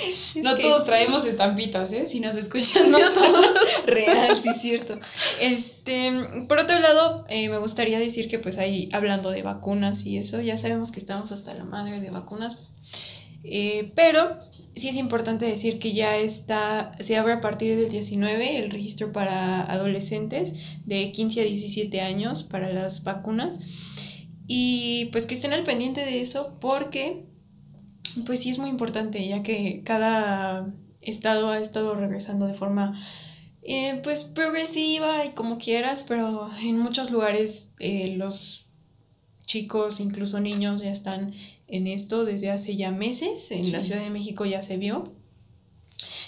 no 0.36 0.54
todos 0.54 0.84
traemos 0.84 1.26
estampitas, 1.26 1.92
¿eh? 1.92 2.06
Si 2.06 2.20
nos 2.20 2.36
escuchan, 2.36 2.88
no 2.92 2.98
todos. 3.14 3.46
Real, 3.86 4.36
sí 4.36 4.50
es 4.50 4.56
cierto. 4.60 4.96
Este, 5.40 6.12
por 6.46 6.60
otro 6.60 6.78
lado, 6.78 7.24
eh, 7.28 7.48
me 7.48 7.58
gustaría 7.58 7.98
decir 7.98 8.28
que 8.28 8.38
pues 8.38 8.58
ahí 8.58 8.88
hablando 8.92 9.32
de 9.32 9.42
vacunas 9.42 10.06
y 10.06 10.18
eso, 10.18 10.40
ya 10.40 10.56
sabemos 10.56 10.92
que 10.92 11.00
estamos 11.00 11.32
hasta 11.32 11.52
la 11.54 11.64
madre 11.64 11.98
de 11.98 12.10
vacunas, 12.10 12.58
eh, 13.42 13.90
pero 13.96 14.38
sí 14.76 14.90
es 14.90 14.96
importante 14.96 15.46
decir 15.46 15.78
que 15.78 15.94
ya 15.94 16.16
está, 16.16 16.92
se 17.00 17.16
abre 17.16 17.32
a 17.32 17.40
partir 17.40 17.76
del 17.76 17.90
19 17.90 18.58
el 18.58 18.70
registro 18.70 19.10
para 19.10 19.62
adolescentes 19.62 20.52
de 20.84 21.10
15 21.10 21.40
a 21.40 21.44
17 21.44 22.00
años 22.02 22.44
para 22.44 22.70
las 22.70 23.02
vacunas. 23.02 23.60
Y 24.46 25.06
pues 25.06 25.26
que 25.26 25.34
estén 25.34 25.54
al 25.54 25.64
pendiente 25.64 26.04
de 26.04 26.20
eso 26.20 26.56
porque 26.60 27.24
pues 28.26 28.40
sí 28.40 28.50
es 28.50 28.58
muy 28.58 28.70
importante 28.70 29.26
ya 29.26 29.42
que 29.42 29.82
cada 29.84 30.72
estado 31.00 31.50
ha 31.50 31.58
estado 31.58 31.94
regresando 31.94 32.46
de 32.46 32.54
forma 32.54 32.98
eh, 33.62 34.00
pues 34.04 34.24
progresiva 34.24 35.24
y 35.24 35.30
como 35.30 35.58
quieras, 35.58 36.04
pero 36.06 36.48
en 36.62 36.78
muchos 36.78 37.10
lugares 37.10 37.72
eh, 37.80 38.14
los 38.16 38.66
chicos, 39.44 40.00
incluso 40.00 40.38
niños, 40.38 40.82
ya 40.82 40.90
están 40.90 41.32
en 41.68 41.86
esto 41.86 42.24
desde 42.24 42.50
hace 42.50 42.76
ya 42.76 42.90
meses, 42.90 43.50
en 43.50 43.72
la 43.72 43.82
Ciudad 43.82 44.00
de 44.00 44.10
México 44.10 44.44
ya 44.44 44.62
se 44.62 44.76
vio. 44.76 45.04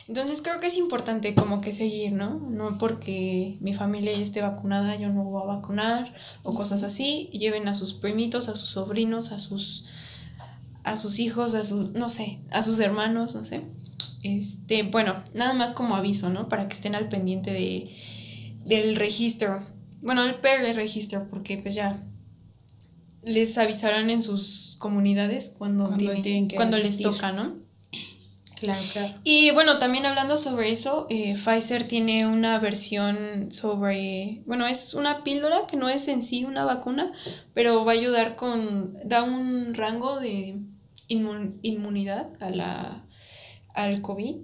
Entonces 0.09 0.41
creo 0.41 0.59
que 0.59 0.69
es 0.69 0.79
importante 0.79 1.35
como 1.35 1.61
que 1.61 1.73
seguir, 1.73 2.13
¿no? 2.13 2.41
No 2.51 2.79
porque 2.79 3.59
mi 3.61 3.75
familia 3.75 4.13
ya 4.13 4.23
esté 4.23 4.41
vacunada, 4.41 4.97
yo 4.97 5.11
no 5.11 5.23
voy 5.25 5.43
a 5.43 5.47
vacunar 5.47 6.11
o 6.43 6.55
cosas 6.55 6.83
así. 6.83 7.29
Lleven 7.33 7.69
a 7.69 7.75
sus 7.75 7.93
primitos, 7.93 8.49
a 8.49 8.57
sus 8.57 8.71
sobrinos, 8.71 9.33
a 9.33 9.39
sus, 9.39 9.85
a 10.83 10.97
sus 10.97 11.19
hijos, 11.19 11.53
a 11.53 11.65
sus, 11.67 11.93
no 11.93 12.09
sé, 12.09 12.41
a 12.51 12.63
sus 12.63 12.79
hermanos, 12.79 13.35
no 13.35 13.45
sé. 13.45 13.61
Este, 14.23 14.83
bueno, 14.83 15.23
nada 15.35 15.53
más 15.53 15.75
como 15.75 15.95
aviso, 15.95 16.31
¿no? 16.31 16.49
Para 16.49 16.69
que 16.69 16.75
estén 16.75 16.95
al 16.95 17.11
pendiente 17.11 17.53
de, 17.53 17.85
del 18.65 18.97
registro. 18.97 19.63
Bueno, 20.01 20.25
el 20.25 20.37
PR 20.37 20.75
registro, 20.75 21.29
porque 21.29 21.59
pues 21.59 21.75
ya 21.75 22.03
les 23.29 23.59
avisarán 23.59 24.11
en 24.11 24.23
sus 24.23 24.77
comunidades 24.79 25.55
cuando, 25.57 25.95
tienen, 25.97 26.49
cuando 26.49 26.79
les 26.79 26.99
toca, 26.99 27.33
¿no? 27.33 27.57
Claro, 28.61 28.83
claro. 28.93 29.15
Y 29.23 29.51
bueno, 29.53 29.79
también 29.79 30.05
hablando 30.05 30.37
sobre 30.37 30.73
eso, 30.73 31.07
eh, 31.11 31.35
Pfizer 31.35 31.85
tiene 31.87 32.27
una 32.27 32.59
versión 32.59 33.53
sobre, 33.53 34.43
bueno, 34.47 34.67
es 34.67 34.95
una 34.95 35.23
píldora 35.23 35.67
que 35.69 35.77
no 35.77 35.89
es 35.89 36.09
en 36.09 36.23
sí 36.23 36.45
una 36.45 36.65
vacuna, 36.65 37.13
pero 37.55 37.85
va 37.85 37.93
a 37.93 37.95
ayudar 37.95 38.35
con, 38.35 38.97
da 39.05 39.23
un 39.23 39.75
rango 39.75 40.19
de 40.19 40.61
inmunidad 41.09 42.29
a 42.41 42.51
la, 42.51 43.07
al 43.75 44.03
COVID 44.03 44.37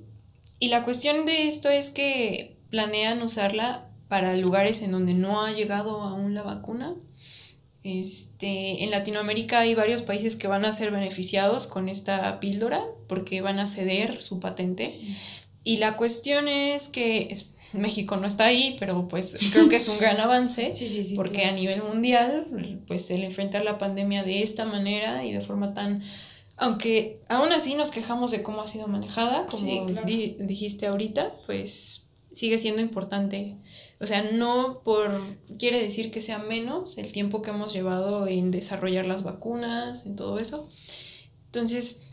Y 0.61 0.69
la 0.69 0.85
cuestión 0.85 1.27
de 1.27 1.49
esto 1.49 1.69
es 1.69 1.91
que 1.91 2.57
planean 2.71 3.21
usarla 3.23 3.89
para 4.09 4.37
lugares 4.37 4.83
en 4.83 4.93
donde 4.93 5.15
no 5.15 5.45
ha 5.45 5.53
llegado 5.53 6.03
aún 6.03 6.35
la 6.35 6.43
vacuna. 6.43 6.95
Este, 7.85 8.83
en 8.83 8.91
Latinoamérica 8.91 9.61
hay 9.61 9.75
varios 9.75 10.01
países 10.01 10.37
que 10.37 10.49
van 10.49 10.65
a 10.65 10.73
ser 10.73 10.91
beneficiados 10.91 11.67
con 11.67 11.91
esta 11.91 12.41
píldora 12.41 12.83
porque 13.09 13.43
van 13.43 13.61
a 13.61 13.67
ceder 13.67 14.23
su 14.23 14.41
patente. 14.41 14.99
Y 15.65 15.77
la 15.77 15.97
cuestión 15.97 16.49
es 16.49 16.89
que 16.89 17.35
México 17.75 18.17
no 18.17 18.27
está 18.27 18.47
ahí, 18.47 18.77
pero 18.81 19.07
pues 19.07 19.37
creo 19.53 19.69
que 19.69 19.77
es 19.77 19.89
un 19.89 19.99
gran 19.99 20.19
avance 20.19 20.73
porque 21.15 21.45
a 21.45 21.53
nivel 21.53 21.83
mundial, 21.83 22.47
pues 22.87 23.11
el 23.11 23.23
enfrentar 23.23 23.65
la 23.65 23.77
pandemia 23.77 24.23
de 24.23 24.43
esta 24.43 24.65
manera 24.65 25.25
y 25.25 25.33
de 25.33 25.43
forma 25.43 25.75
tan 25.75 26.03
aunque 26.57 27.21
aún 27.29 27.53
así 27.53 27.75
nos 27.75 27.91
quejamos 27.91 28.31
de 28.31 28.43
cómo 28.43 28.61
ha 28.61 28.67
sido 28.67 28.87
manejada, 28.87 29.47
como 29.47 29.87
dijiste 30.39 30.87
ahorita, 30.87 31.35
pues 31.47 32.04
sigue 32.35 32.59
siendo 32.59 32.83
importante. 32.83 33.57
O 34.01 34.07
sea, 34.07 34.23
no 34.33 34.83
por 34.85 35.11
quiere 35.59 35.81
decir 35.81 36.11
que 36.11 36.21
sea 36.21 36.39
menos 36.39 36.99
el 36.99 37.11
tiempo 37.11 37.41
que 37.41 37.51
hemos 37.51 37.73
llevado 37.73 38.27
en 38.27 38.51
desarrollar 38.51 39.07
las 39.07 39.23
vacunas, 39.23 40.05
en 40.05 40.17
todo 40.17 40.39
eso. 40.39 40.69
Entonces, 41.47 42.11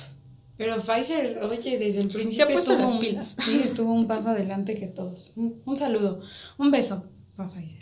pero 0.58 0.78
Pfizer, 0.80 1.40
oye, 1.44 1.80
desde 1.80 2.02
el 2.02 2.08
principio 2.08 2.32
se 2.32 2.44
ha 2.44 2.48
puesto 2.48 2.78
las 2.78 2.94
pilas. 2.96 3.36
Sí, 3.44 3.62
estuvo 3.64 3.92
un 3.92 4.08
paso 4.08 4.30
adelante 4.30 4.76
que 4.76 4.88
todos. 4.88 5.34
Un, 5.36 5.62
un 5.66 5.76
saludo, 5.76 6.22
un 6.58 6.72
beso 6.72 7.04
para 7.36 7.50
Pfizer. 7.50 7.82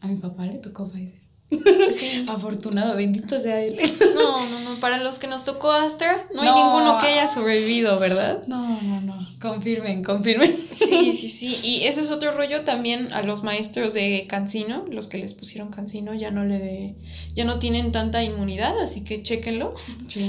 A 0.00 0.06
mi 0.06 0.16
papá 0.16 0.46
le 0.46 0.58
tocó 0.58 0.88
Pfizer. 0.88 1.21
Afortunado, 2.28 2.96
bendito 2.96 3.38
sea 3.38 3.60
él. 3.60 3.76
No, 4.14 4.50
no, 4.50 4.60
no. 4.70 4.80
Para 4.80 4.98
los 4.98 5.18
que 5.18 5.26
nos 5.26 5.44
tocó 5.44 5.70
Astra, 5.70 6.26
no 6.34 6.42
hay 6.42 6.48
ninguno 6.48 6.98
que 7.00 7.06
haya 7.06 7.28
sobrevivido, 7.28 7.98
¿verdad? 7.98 8.42
No, 8.46 8.80
no, 8.82 9.00
no. 9.00 9.18
Confirmen, 9.40 10.02
confirmen. 10.02 10.52
Sí, 10.72 11.12
sí, 11.12 11.28
sí. 11.28 11.58
Y 11.62 11.84
ese 11.84 12.00
es 12.00 12.10
otro 12.10 12.32
rollo 12.32 12.64
también 12.64 13.12
a 13.12 13.22
los 13.22 13.42
maestros 13.42 13.94
de 13.94 14.26
Cancino, 14.28 14.84
los 14.90 15.06
que 15.06 15.18
les 15.18 15.32
pusieron 15.32 15.70
Cancino, 15.70 16.12
ya 16.12 16.30
no 16.30 16.44
le 16.44 16.96
ya 17.34 17.44
no 17.44 17.58
tienen 17.58 17.92
tanta 17.92 18.22
inmunidad, 18.22 18.78
así 18.80 19.04
que 19.04 19.22
chéquenlo. 19.22 19.74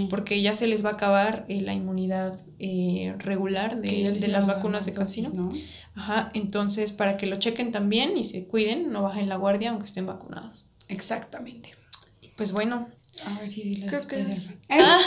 Porque 0.09 0.41
ya 0.41 0.55
se 0.55 0.67
les 0.67 0.85
va 0.85 0.91
a 0.91 0.93
acabar 0.93 1.45
eh, 1.49 1.61
la 1.61 1.73
inmunidad 1.73 2.39
eh, 2.59 3.13
regular 3.17 3.81
de, 3.81 4.11
de 4.11 4.27
las 4.29 4.47
vacunas 4.47 4.85
de 4.85 4.93
Cancino. 4.93 5.49
Ajá. 5.95 6.31
Entonces, 6.33 6.91
para 6.91 7.17
que 7.17 7.25
lo 7.25 7.37
chequen 7.37 7.71
también 7.71 8.17
y 8.17 8.23
se 8.23 8.47
cuiden, 8.47 8.91
no 8.91 9.03
bajen 9.03 9.29
la 9.29 9.35
guardia 9.35 9.71
aunque 9.71 9.85
estén 9.85 10.05
vacunados. 10.05 10.72
Exactamente. 10.87 11.73
Pues 12.35 12.51
bueno. 12.51 12.89
A 13.25 13.39
ver 13.39 13.47
si 13.47 13.81
Creo 13.87 14.07
que 14.07 14.19
es. 14.19 14.53
Ah. 14.69 15.01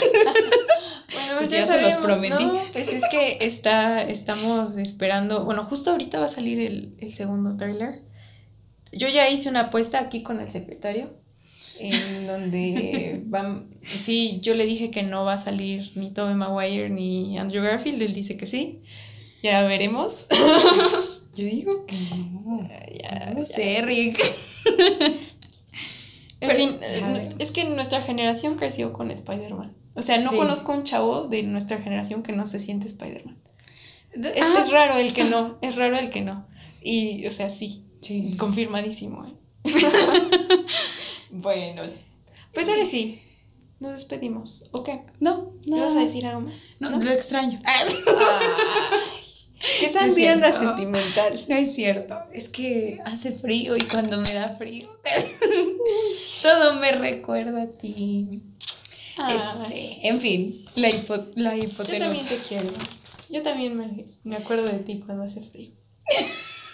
bueno, 1.13 1.39
pues 1.39 1.51
ya, 1.51 1.65
se 1.65 1.81
los 1.81 1.95
prometí. 1.95 2.49
pues 2.73 2.93
es 2.93 3.03
que 3.09 3.37
está, 3.41 4.01
estamos 4.01 4.77
esperando. 4.77 5.45
Bueno, 5.45 5.63
justo 5.65 5.91
ahorita 5.91 6.19
va 6.19 6.25
a 6.25 6.29
salir 6.29 6.59
el, 6.59 6.95
el 6.99 7.13
segundo 7.13 7.55
trailer. 7.57 8.03
Yo 8.91 9.07
ya 9.07 9.29
hice 9.29 9.49
una 9.49 9.61
apuesta 9.61 9.99
aquí 9.99 10.23
con 10.23 10.39
el 10.41 10.49
secretario. 10.49 11.13
En 11.79 12.27
donde 12.27 13.21
van. 13.27 13.69
Sí, 13.83 14.39
yo 14.41 14.55
le 14.55 14.65
dije 14.65 14.89
que 14.89 15.03
no 15.03 15.25
va 15.25 15.33
a 15.33 15.37
salir 15.37 15.91
ni 15.95 16.11
Tobey 16.11 16.35
Maguire 16.35 16.89
ni 16.89 17.37
Andrew 17.37 17.63
Garfield. 17.63 18.01
Él 18.01 18.13
dice 18.13 18.37
que 18.37 18.45
sí. 18.45 18.81
Ya 19.43 19.63
veremos. 19.63 20.25
Yo 21.35 21.45
digo 21.45 21.85
que 21.85 21.95
no. 22.15 22.67
Ya, 23.01 23.33
no 23.35 23.43
sé, 23.43 23.81
Rick. 23.83 24.17
En 26.39 26.55
fin, 26.55 26.77
eh, 26.81 27.29
es 27.39 27.51
que 27.51 27.65
nuestra 27.65 28.01
generación 28.01 28.55
creció 28.55 28.93
con 28.93 29.11
Spider-Man. 29.11 29.75
O 29.95 30.01
sea, 30.01 30.19
no 30.19 30.31
conozco 30.31 30.73
un 30.73 30.83
chavo 30.83 31.27
de 31.27 31.41
nuestra 31.43 31.79
generación 31.79 32.21
que 32.21 32.31
no 32.31 32.45
se 32.45 32.59
siente 32.59 32.85
Spider-Man. 32.85 33.37
Es, 34.11 34.41
ah. 34.41 34.67
raro 34.71 34.97
el 34.97 35.13
que 35.13 35.23
no, 35.23 35.57
es 35.61 35.75
raro 35.75 35.97
el 35.97 36.09
que 36.09 36.21
no. 36.21 36.47
Y, 36.81 37.25
o 37.25 37.31
sea, 37.31 37.49
sí, 37.49 37.85
sí, 38.01 38.35
confirmadísimo. 38.37 39.25
¿eh? 39.25 39.33
bueno, 41.31 41.81
pues 42.53 42.69
ahora 42.69 42.85
sí, 42.85 43.21
nos 43.79 43.93
despedimos. 43.93 44.65
¿O 44.71 44.83
qué? 44.83 45.01
No, 45.19 45.53
no. 45.65 45.77
vas 45.77 45.95
a 45.95 45.99
decir 45.99 46.25
algo 46.27 46.41
más? 46.41 46.55
No, 46.79 46.91
lo 46.91 47.11
extraño. 47.11 47.59
¿Qué 49.59 49.85
esa 49.85 50.03
ansiedad 50.03 50.53
sentimental? 50.53 51.45
No 51.47 51.55
es 51.55 51.73
cierto. 51.73 52.17
Es 52.31 52.49
que 52.49 52.99
hace 53.05 53.31
frío 53.31 53.75
y 53.75 53.81
cuando 53.83 54.17
me 54.17 54.33
da 54.33 54.49
frío, 54.49 54.87
todo 56.43 56.75
me 56.75 56.91
recuerda 56.91 57.63
a 57.63 57.67
ti. 57.67 58.43
Este, 59.29 60.07
en 60.07 60.19
fin, 60.19 60.65
la, 60.75 60.91
hipo, 60.91 61.17
la 61.35 61.57
hipotenusa. 61.57 61.97
Yo 61.97 62.05
también 62.05 62.27
te 62.27 62.37
quiero. 62.37 62.69
Yo 63.29 63.41
también 63.41 63.75
me, 63.75 64.05
me 64.23 64.35
acuerdo 64.35 64.65
de 64.65 64.79
ti 64.79 65.01
cuando 65.03 65.23
hace 65.23 65.41
frío. 65.41 65.71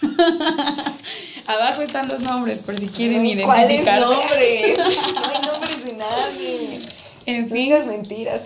Abajo 1.46 1.82
están 1.82 2.08
los 2.08 2.20
nombres 2.20 2.60
por 2.60 2.78
si 2.78 2.86
quieren 2.86 3.24
ir 3.26 3.42
¿Cuáles 3.42 3.84
nombres? 3.84 4.78
No 5.14 5.24
hay 5.24 5.46
nombres 5.46 5.84
de 5.84 5.92
nadie. 5.94 6.80
En 7.26 7.50
fin. 7.50 7.70
No 7.70 7.86
mentiras, 7.86 8.42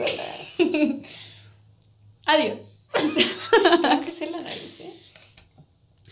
Adiós. 2.26 2.77
¿eh? 4.80 4.92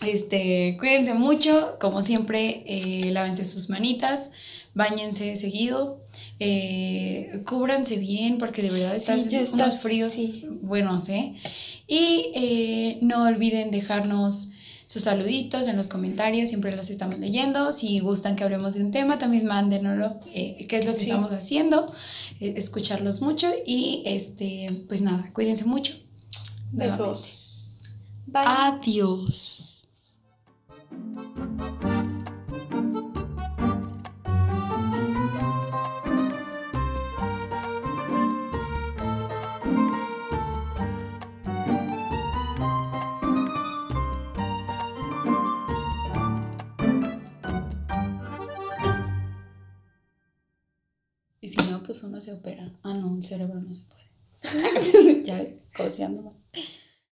Este, 0.05 0.77
cuídense 0.79 1.13
mucho, 1.15 1.77
como 1.79 2.01
siempre, 2.01 2.63
eh, 2.67 3.11
lávense 3.11 3.45
sus 3.45 3.69
manitas, 3.69 4.31
bañense 4.73 5.35
seguido, 5.35 6.03
eh, 6.39 7.41
cúbranse 7.45 7.97
bien 7.97 8.37
porque 8.37 8.61
de 8.61 8.69
verdad 8.69 8.95
están 8.95 9.19
unos 9.53 9.79
fríos 9.81 10.45
buenos, 10.61 11.09
¿eh? 11.09 11.33
Y 11.87 12.31
eh, 12.35 12.99
no 13.01 13.23
olviden 13.23 13.71
dejarnos 13.71 14.49
sus 14.85 15.03
saluditos 15.03 15.67
en 15.67 15.77
los 15.77 15.87
comentarios, 15.87 16.49
siempre 16.49 16.75
los 16.75 16.89
estamos 16.89 17.17
leyendo. 17.17 17.71
Si 17.71 17.99
gustan 17.99 18.35
que 18.35 18.43
hablemos 18.43 18.75
de 18.75 18.83
un 18.83 18.91
tema, 18.91 19.17
también 19.17 19.45
mándenoslo, 19.45 20.19
qué 20.33 20.67
es 20.69 20.85
lo 20.85 20.93
que 20.93 21.01
estamos 21.03 21.31
haciendo, 21.31 21.91
escucharlos 22.39 23.21
mucho 23.21 23.51
y 23.65 24.03
este, 24.05 24.83
pues 24.87 25.01
nada, 25.01 25.29
cuídense 25.33 25.65
mucho. 25.65 26.06
Besos. 26.71 27.95
Bye. 28.25 28.43
Adiós. 28.45 29.87
Y 51.39 51.49
si 51.49 51.57
no, 51.69 51.81
pues 51.81 52.03
uno 52.03 52.19
se 52.19 52.33
opera. 52.33 52.69
Ah, 52.83 52.93
no, 52.93 53.15
el 53.15 53.23
cerebro 53.23 53.61
no 53.61 53.73
se 53.73 53.83
puede. 53.83 54.06
ya 55.27 55.35
ves. 55.37 55.69